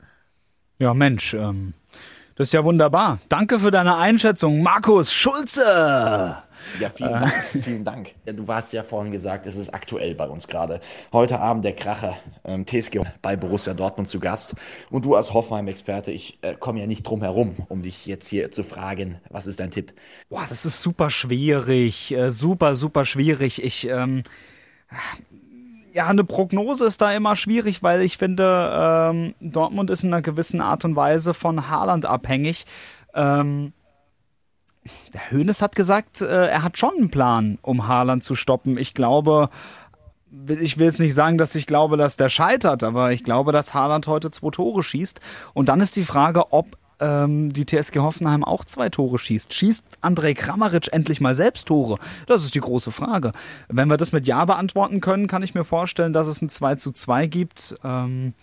Ja, 0.78 0.94
Mensch. 0.94 1.34
Das 2.35 2.49
ist 2.49 2.53
ja 2.55 2.64
wunderbar. 2.64 3.18
Danke 3.28 3.61
für 3.61 3.70
deine 3.70 3.99
Einschätzung, 3.99 4.62
Markus 4.62 5.12
Schulze. 5.12 5.62
Ja, 6.80 6.91
vielen 6.95 7.12
Dank. 7.12 7.35
vielen 7.62 7.85
Dank. 7.85 8.14
Ja, 8.24 8.33
du 8.33 8.49
warst 8.49 8.72
ja 8.72 8.83
vorhin 8.83 9.12
gesagt, 9.12 9.45
es 9.45 9.57
ist 9.57 9.74
aktuell 9.74 10.14
bei 10.14 10.26
uns 10.26 10.49
gerade. 10.49 10.80
Heute 11.12 11.41
Abend 11.41 11.62
der 11.64 11.74
Kracher 11.74 12.16
ähm, 12.45 12.66
TSG 12.66 13.01
bei 13.20 13.37
Borussia 13.37 13.74
Dortmund 13.74 14.09
zu 14.09 14.18
Gast. 14.18 14.55
Und 14.91 15.05
du 15.05 15.14
als 15.14 15.35
Hoffenheim-Experte, 15.35 16.11
ich 16.11 16.39
äh, 16.41 16.55
komme 16.55 16.80
ja 16.80 16.87
nicht 16.87 17.03
drum 17.03 17.20
herum, 17.20 17.57
um 17.68 17.83
dich 17.83 18.07
jetzt 18.07 18.28
hier 18.28 18.51
zu 18.51 18.64
fragen, 18.64 19.20
was 19.28 19.47
ist 19.47 19.61
dein 19.61 19.70
Tipp? 19.70 19.93
Boah, 20.30 20.47
das 20.49 20.64
ist 20.64 20.80
super 20.80 21.11
schwierig. 21.11 22.12
Äh, 22.12 22.30
super, 22.30 22.76
super 22.76 23.05
schwierig. 23.05 23.62
Ich, 23.62 23.87
ähm, 23.89 24.22
ja, 25.93 26.07
eine 26.07 26.24
Prognose 26.24 26.86
ist 26.86 27.01
da 27.01 27.12
immer 27.12 27.36
schwierig, 27.36 27.82
weil 27.82 28.01
ich 28.01 28.16
finde, 28.16 28.70
ähm, 28.74 29.34
Dortmund 29.40 29.90
ist 29.90 30.05
in 30.05 30.12
einer 30.12 30.22
gewissen 30.22 30.61
Art 30.61 30.84
und 30.84 30.97
Weise 30.97 31.34
von 31.34 31.68
Haaland 31.68 32.07
abhängig. 32.07 32.64
Ähm, 33.14 33.72
der 35.12 35.30
Hönes 35.30 35.62
hat 35.62 35.76
gesagt, 35.76 36.22
äh, 36.22 36.47
er 36.47 36.62
hat 36.62 36.78
schon 36.78 36.95
einen 36.97 37.11
Plan, 37.11 37.59
um 37.62 37.86
Haaland 37.86 38.24
zu 38.24 38.34
stoppen. 38.34 38.78
Ich 38.78 38.95
glaube, 38.95 39.51
ich 40.49 40.78
will 40.78 40.86
jetzt 40.86 40.99
nicht 40.99 41.14
sagen, 41.14 41.36
dass 41.36 41.55
ich 41.55 41.66
glaube, 41.66 41.97
dass 41.97 42.16
der 42.16 42.30
scheitert, 42.30 42.82
aber 42.82 43.12
ich 43.12 43.22
glaube, 43.22 43.53
dass 43.53 43.74
Haaland 43.74 44.07
heute 44.07 44.30
zwei 44.30 44.51
Tore 44.51 44.82
schießt. 44.82 45.20
Und 45.53 45.68
dann 45.68 45.80
ist 45.80 45.97
die 45.97 46.05
Frage, 46.05 46.53
ob 46.53 46.78
ähm, 47.03 47.53
die 47.53 47.66
TSG 47.66 47.98
Hoffenheim 47.98 48.44
auch 48.44 48.64
zwei 48.64 48.88
Tore 48.88 49.18
schießt. 49.18 49.53
Schießt 49.53 49.84
Andrej 50.00 50.34
Kramaric 50.34 50.92
endlich 50.92 51.20
mal 51.20 51.34
selbst 51.34 51.68
Tore? 51.68 51.98
Das 52.26 52.44
ist 52.44 52.55
die 52.55 52.61
große 52.61 52.92
Frage. 52.92 53.32
Wenn 53.68 53.88
wir 53.88 53.96
das 53.96 54.12
mit 54.12 54.26
Ja 54.26 54.44
beantworten 54.44 55.00
können, 55.00 55.26
kann 55.26 55.42
ich 55.42 55.55
mir 55.55 55.64
vorstellen, 55.64 56.12
dass 56.12 56.28
es 56.28 56.40
ein 56.40 56.48
2 56.48 56.76
zu 56.76 56.92
2 56.92 57.26
gibt. 57.26 57.74
Ähm, 57.84 58.34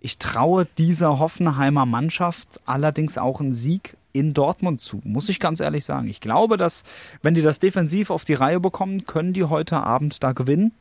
ich 0.00 0.18
traue 0.18 0.66
dieser 0.78 1.18
Hoffenheimer 1.18 1.86
Mannschaft 1.86 2.60
allerdings 2.64 3.18
auch 3.18 3.40
einen 3.40 3.52
Sieg 3.52 3.96
in 4.12 4.32
Dortmund 4.32 4.80
zu, 4.80 5.02
muss 5.04 5.28
ich 5.28 5.40
ganz 5.40 5.60
ehrlich 5.60 5.84
sagen. 5.84 6.08
Ich 6.08 6.20
glaube, 6.20 6.56
dass, 6.56 6.84
wenn 7.20 7.34
die 7.34 7.42
das 7.42 7.58
defensiv 7.58 8.10
auf 8.10 8.24
die 8.24 8.34
Reihe 8.34 8.60
bekommen, 8.60 9.04
können 9.04 9.34
die 9.34 9.44
heute 9.44 9.78
Abend 9.78 10.22
da 10.22 10.32
gewinnen, 10.32 10.72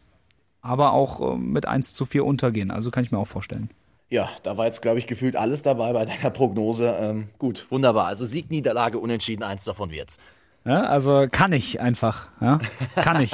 aber 0.61 0.93
auch 0.93 1.33
äh, 1.33 1.37
mit 1.37 1.65
1 1.65 1.93
zu 1.95 2.05
4 2.05 2.25
untergehen. 2.25 2.71
Also 2.71 2.91
kann 2.91 3.03
ich 3.03 3.11
mir 3.11 3.17
auch 3.17 3.27
vorstellen. 3.27 3.69
Ja, 4.09 4.29
da 4.43 4.57
war 4.57 4.65
jetzt, 4.65 4.81
glaube 4.81 4.99
ich, 4.99 5.07
gefühlt 5.07 5.35
alles 5.35 5.61
dabei 5.61 5.93
bei 5.93 6.05
deiner 6.05 6.29
Prognose. 6.29 6.95
Ähm, 6.99 7.29
gut, 7.39 7.65
wunderbar. 7.69 8.07
Also 8.07 8.25
Sieg, 8.25 8.51
Niederlage, 8.51 8.99
Unentschieden, 8.99 9.43
eins 9.43 9.63
davon 9.63 9.91
wird's. 9.91 10.17
Ja, 10.63 10.83
also 10.83 11.27
kann 11.31 11.53
ich 11.53 11.79
einfach. 11.79 12.27
Ja? 12.41 12.59
Kann 12.95 13.21
ich. 13.21 13.31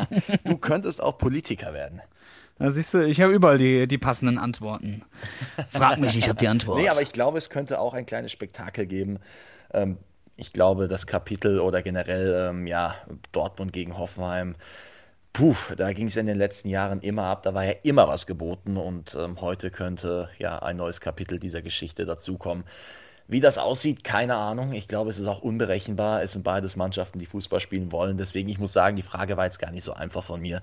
du 0.44 0.56
könntest 0.56 1.02
auch 1.02 1.18
Politiker 1.18 1.72
werden. 1.72 2.00
Da 2.58 2.70
siehst 2.70 2.94
du, 2.94 3.06
ich 3.06 3.20
habe 3.20 3.32
überall 3.32 3.58
die, 3.58 3.88
die 3.88 3.98
passenden 3.98 4.38
Antworten. 4.38 5.02
Frag 5.70 5.98
mich, 5.98 6.16
ich 6.16 6.28
habe 6.28 6.38
die 6.38 6.48
Antwort. 6.48 6.80
Nee, 6.80 6.88
aber 6.88 7.02
ich 7.02 7.12
glaube, 7.12 7.38
es 7.38 7.50
könnte 7.50 7.80
auch 7.80 7.94
ein 7.94 8.06
kleines 8.06 8.30
Spektakel 8.30 8.86
geben. 8.86 9.18
Ähm, 9.72 9.96
ich 10.36 10.52
glaube, 10.52 10.88
das 10.88 11.06
Kapitel 11.06 11.60
oder 11.60 11.82
generell, 11.82 12.50
ähm, 12.50 12.66
ja, 12.66 12.94
Dortmund 13.32 13.72
gegen 13.72 13.98
Hoffenheim, 13.98 14.54
puh, 15.32 15.56
da 15.76 15.92
ging 15.92 16.08
es 16.08 16.16
in 16.16 16.26
den 16.26 16.38
letzten 16.38 16.68
Jahren 16.68 17.00
immer 17.00 17.24
ab, 17.24 17.42
da 17.42 17.54
war 17.54 17.64
ja 17.64 17.74
immer 17.82 18.08
was 18.08 18.26
geboten 18.26 18.76
und 18.76 19.16
ähm, 19.18 19.40
heute 19.40 19.70
könnte 19.70 20.28
ja 20.38 20.58
ein 20.58 20.76
neues 20.76 21.00
Kapitel 21.00 21.38
dieser 21.38 21.62
Geschichte 21.62 22.04
dazukommen. 22.04 22.64
Wie 23.28 23.40
das 23.40 23.56
aussieht, 23.56 24.04
keine 24.04 24.34
Ahnung. 24.34 24.72
Ich 24.72 24.88
glaube, 24.88 25.08
es 25.08 25.18
ist 25.18 25.26
auch 25.26 25.40
unberechenbar. 25.40 26.22
Es 26.22 26.32
sind 26.32 26.42
beides 26.42 26.76
Mannschaften, 26.76 27.18
die 27.18 27.26
Fußball 27.26 27.60
spielen 27.60 27.92
wollen. 27.92 28.18
Deswegen, 28.18 28.48
ich 28.48 28.58
muss 28.58 28.72
sagen, 28.72 28.96
die 28.96 29.02
Frage 29.02 29.36
war 29.36 29.44
jetzt 29.44 29.58
gar 29.58 29.70
nicht 29.70 29.84
so 29.84 29.94
einfach 29.94 30.24
von 30.24 30.40
mir 30.40 30.60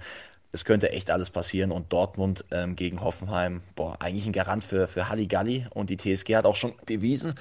es 0.51 0.65
könnte 0.65 0.91
echt 0.91 1.11
alles 1.11 1.29
passieren 1.29 1.71
und 1.71 1.93
Dortmund 1.93 2.43
ähm, 2.49 2.75
gegen 2.75 3.01
Hoffenheim, 3.01 3.61
boah, 3.75 3.97
eigentlich 3.99 4.25
ein 4.25 4.33
Garant 4.33 4.63
für, 4.63 4.87
für 4.87 5.07
Halligalli 5.07 5.67
und 5.69 5.91
die 5.91 5.97
TSG 5.97 6.35
hat 6.35 6.45
auch 6.45 6.55
schon 6.55 6.73
bewiesen, 6.87 7.35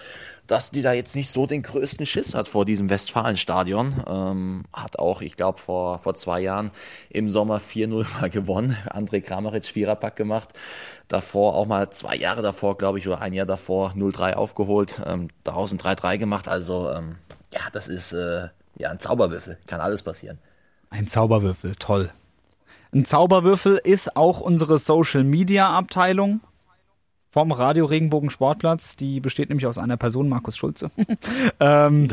dass 0.47 0.71
die 0.71 0.83
da 0.83 0.93
jetzt 0.93 1.17
nicht 1.17 1.31
so 1.31 1.47
den 1.47 1.63
größten 1.63 2.05
Schiss 2.05 2.35
hat 2.35 2.49
vor 2.49 2.67
diesem 2.67 2.91
Westfalenstadion. 2.91 4.05
Ähm, 4.07 4.65
hat 4.73 4.99
auch, 4.99 5.23
ich 5.23 5.37
glaube, 5.37 5.59
vor, 5.59 5.99
vor 6.01 6.15
zwei 6.15 6.41
Jahren 6.41 6.71
im 7.09 7.31
Sommer 7.31 7.61
4-0 7.61 8.07
mal 8.21 8.29
gewonnen. 8.29 8.77
André 8.91 9.23
Kramaric 9.23 9.67
Viererpack 9.67 10.17
gemacht. 10.17 10.51
Davor 11.09 11.55
auch 11.55 11.67
mal 11.67 11.89
zwei 11.91 12.17
Jahre 12.17 12.43
davor, 12.43 12.77
glaube 12.77 12.99
ich, 12.99 13.07
oder 13.07 13.23
ein 13.23 13.33
Jahr 13.33 13.47
davor 13.47 13.93
0-3 13.93 14.35
aufgeholt, 14.35 15.01
ähm, 15.07 15.29
daraus 15.45 15.73
3-3 15.73 16.19
gemacht. 16.19 16.49
Also, 16.49 16.91
ähm, 16.91 17.17
ja, 17.55 17.61
das 17.73 17.89
ist 17.89 18.13
äh, 18.13 18.49
ja 18.77 18.91
ein 18.91 18.99
Zauberwürfel. 18.99 19.57
Kann 19.67 19.81
alles 19.81 20.03
passieren. 20.03 20.39
Ein 20.91 21.09
Zauberwürfel, 21.09 21.75
toll. 21.77 22.11
Ein 22.93 23.05
Zauberwürfel 23.05 23.81
ist 23.83 24.17
auch 24.17 24.41
unsere 24.41 24.79
Social 24.79 25.23
Media 25.23 25.69
Abteilung 25.71 26.41
vom 27.31 27.53
Radio 27.53 27.85
Regenbogen 27.85 28.31
Sportplatz. 28.31 28.97
Die 28.97 29.21
besteht 29.21 29.49
nämlich 29.49 29.67
aus 29.67 29.79
einer 29.79 29.97
Person, 29.97 30.29
Markus 30.29 30.57
Schulze. 30.57 30.91
ähm, 31.61 32.09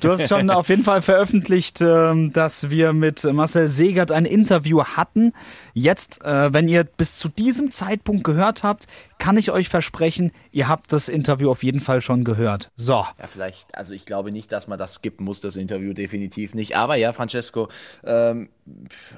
du 0.00 0.10
hast 0.10 0.28
schon 0.28 0.50
auf 0.50 0.68
jeden 0.68 0.84
Fall 0.84 1.02
veröffentlicht, 1.02 1.80
ähm, 1.80 2.32
dass 2.32 2.70
wir 2.70 2.92
mit 2.92 3.24
Marcel 3.24 3.68
Segert 3.68 4.12
ein 4.12 4.24
Interview 4.24 4.84
hatten. 4.84 5.32
Jetzt, 5.74 6.24
äh, 6.24 6.52
wenn 6.52 6.68
ihr 6.68 6.84
bis 6.84 7.16
zu 7.16 7.28
diesem 7.28 7.70
Zeitpunkt 7.70 8.24
gehört 8.24 8.62
habt, 8.62 8.86
kann 9.18 9.36
ich 9.36 9.52
euch 9.52 9.68
versprechen, 9.68 10.32
ihr 10.50 10.68
habt 10.68 10.92
das 10.92 11.08
Interview 11.08 11.50
auf 11.50 11.62
jeden 11.62 11.80
Fall 11.80 12.00
schon 12.00 12.24
gehört. 12.24 12.70
So. 12.74 13.04
Ja, 13.18 13.26
vielleicht, 13.28 13.76
also 13.76 13.94
ich 13.94 14.04
glaube 14.04 14.32
nicht, 14.32 14.50
dass 14.50 14.66
man 14.66 14.78
das 14.78 14.94
skippen 14.94 15.24
muss, 15.24 15.40
das 15.40 15.56
Interview 15.56 15.92
definitiv 15.92 16.54
nicht. 16.54 16.76
Aber 16.76 16.96
ja, 16.96 17.12
Francesco, 17.12 17.68
ähm, 18.04 18.48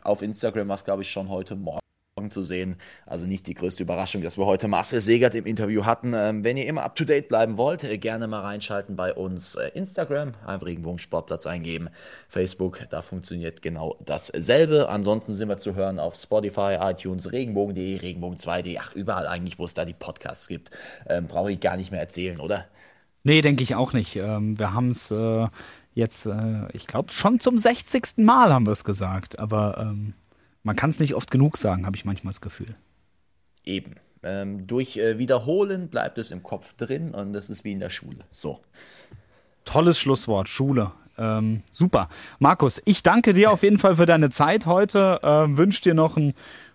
auf 0.02 0.20
Instagram 0.22 0.68
war 0.68 0.76
es, 0.76 0.84
glaube 0.84 1.02
ich, 1.02 1.10
schon 1.10 1.28
heute 1.28 1.56
Morgen 1.56 1.83
zu 2.30 2.44
sehen. 2.44 2.76
Also 3.06 3.26
nicht 3.26 3.48
die 3.48 3.54
größte 3.54 3.82
Überraschung, 3.82 4.22
dass 4.22 4.38
wir 4.38 4.46
heute 4.46 4.68
Marcel 4.68 5.00
Segert 5.00 5.34
im 5.34 5.46
Interview 5.46 5.84
hatten. 5.84 6.12
Ähm, 6.14 6.44
wenn 6.44 6.56
ihr 6.56 6.66
immer 6.66 6.84
up 6.84 6.94
to 6.94 7.04
date 7.04 7.28
bleiben 7.28 7.56
wollt, 7.56 7.82
äh, 7.82 7.98
gerne 7.98 8.28
mal 8.28 8.42
reinschalten 8.42 8.94
bei 8.94 9.12
uns 9.12 9.56
äh, 9.56 9.70
Instagram, 9.74 10.34
einfach 10.46 10.66
Regenbogen 10.66 11.00
Sportplatz 11.00 11.44
eingeben. 11.44 11.88
Facebook, 12.28 12.86
da 12.88 13.02
funktioniert 13.02 13.62
genau 13.62 13.96
dasselbe. 14.04 14.88
Ansonsten 14.88 15.32
sind 15.32 15.48
wir 15.48 15.58
zu 15.58 15.74
hören 15.74 15.98
auf 15.98 16.14
Spotify, 16.14 16.76
iTunes, 16.80 17.32
Regenbogen.de, 17.32 17.98
Regenbogen2.de, 17.98 18.78
ach 18.78 18.94
überall 18.94 19.26
eigentlich, 19.26 19.58
wo 19.58 19.64
es 19.64 19.74
da 19.74 19.84
die 19.84 19.92
Podcasts 19.92 20.46
gibt. 20.46 20.70
Ähm, 21.08 21.26
Brauche 21.26 21.50
ich 21.50 21.58
gar 21.58 21.76
nicht 21.76 21.90
mehr 21.90 22.00
erzählen, 22.00 22.38
oder? 22.38 22.66
Nee, 23.24 23.42
denke 23.42 23.64
ich 23.64 23.74
auch 23.74 23.92
nicht. 23.92 24.14
Ähm, 24.14 24.56
wir 24.56 24.72
haben 24.72 24.90
es 24.90 25.10
äh, 25.10 25.48
jetzt, 25.94 26.28
ich 26.72 26.86
glaube, 26.86 27.12
schon 27.12 27.38
zum 27.40 27.56
60. 27.56 28.18
Mal 28.18 28.52
haben 28.52 28.66
wir 28.66 28.72
es 28.72 28.84
gesagt, 28.84 29.38
aber 29.38 29.78
ähm 29.80 30.14
man 30.64 30.74
kann 30.74 30.90
es 30.90 30.98
nicht 30.98 31.14
oft 31.14 31.30
genug 31.30 31.56
sagen, 31.56 31.86
habe 31.86 31.96
ich 31.96 32.04
manchmal 32.04 32.32
das 32.32 32.40
Gefühl. 32.40 32.74
Eben. 33.64 33.94
Ähm, 34.22 34.66
durch 34.66 34.96
äh, 34.96 35.18
Wiederholen 35.18 35.88
bleibt 35.88 36.18
es 36.18 36.30
im 36.30 36.42
Kopf 36.42 36.72
drin 36.74 37.14
und 37.14 37.32
das 37.34 37.50
ist 37.50 37.62
wie 37.62 37.72
in 37.72 37.80
der 37.80 37.90
Schule. 37.90 38.24
So. 38.32 38.60
Tolles 39.64 39.98
Schlusswort, 39.98 40.48
Schule. 40.48 40.92
Ähm, 41.16 41.62
super. 41.72 42.08
Markus, 42.38 42.82
ich 42.86 43.02
danke 43.02 43.34
dir 43.34 43.52
auf 43.52 43.62
jeden 43.62 43.78
Fall 43.78 43.96
für 43.96 44.06
deine 44.06 44.30
Zeit 44.30 44.66
heute. 44.66 45.20
Ähm, 45.22 45.56
Wünsche 45.56 45.82
dir 45.82 45.94
noch 45.94 46.16
ein, 46.16 46.34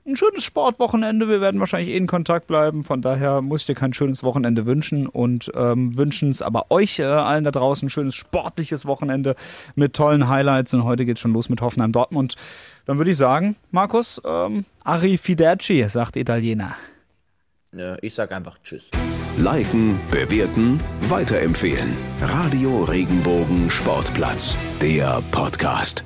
ein, 0.09 0.15
schönes 0.15 0.43
Sportwochenende. 0.43 1.29
Wir 1.29 1.41
werden 1.41 1.59
wahrscheinlich 1.59 1.89
eh 1.89 1.97
in 1.97 2.07
Kontakt 2.07 2.47
bleiben. 2.47 2.83
Von 2.83 3.01
daher 3.01 3.41
muss 3.41 3.61
ich 3.61 3.67
dir 3.67 3.75
kein 3.75 3.93
schönes 3.93 4.23
Wochenende 4.23 4.65
wünschen 4.65 5.07
und 5.07 5.51
ähm, 5.55 5.95
wünschen 5.95 6.31
es 6.31 6.41
aber 6.41 6.71
euch 6.71 6.99
äh, 6.99 7.03
allen 7.03 7.43
da 7.43 7.51
draußen 7.51 7.87
ein 7.87 7.89
schönes 7.89 8.15
sportliches 8.15 8.85
Wochenende 8.85 9.35
mit 9.75 9.93
tollen 9.93 10.27
Highlights. 10.27 10.73
Und 10.73 10.83
heute 10.83 11.05
geht 11.05 11.17
es 11.17 11.21
schon 11.21 11.33
los 11.33 11.49
mit 11.49 11.61
Hoffenheim 11.61 11.91
Dortmund. 11.91 12.35
Dann 12.85 12.97
würde 12.97 13.11
ich 13.11 13.17
sagen, 13.17 13.55
Markus, 13.71 14.21
ähm, 14.25 14.65
Arrivederci, 14.83 15.87
sagt 15.87 16.15
Italiener. 16.15 16.75
Ich 18.01 18.15
sage 18.15 18.35
einfach 18.35 18.57
Tschüss. 18.63 18.89
Liken, 19.37 19.99
bewerten, 20.09 20.79
weiterempfehlen. 21.01 21.95
Radio 22.21 22.83
Regenbogen 22.83 23.69
Sportplatz, 23.69 24.57
der 24.81 25.21
Podcast. 25.31 26.03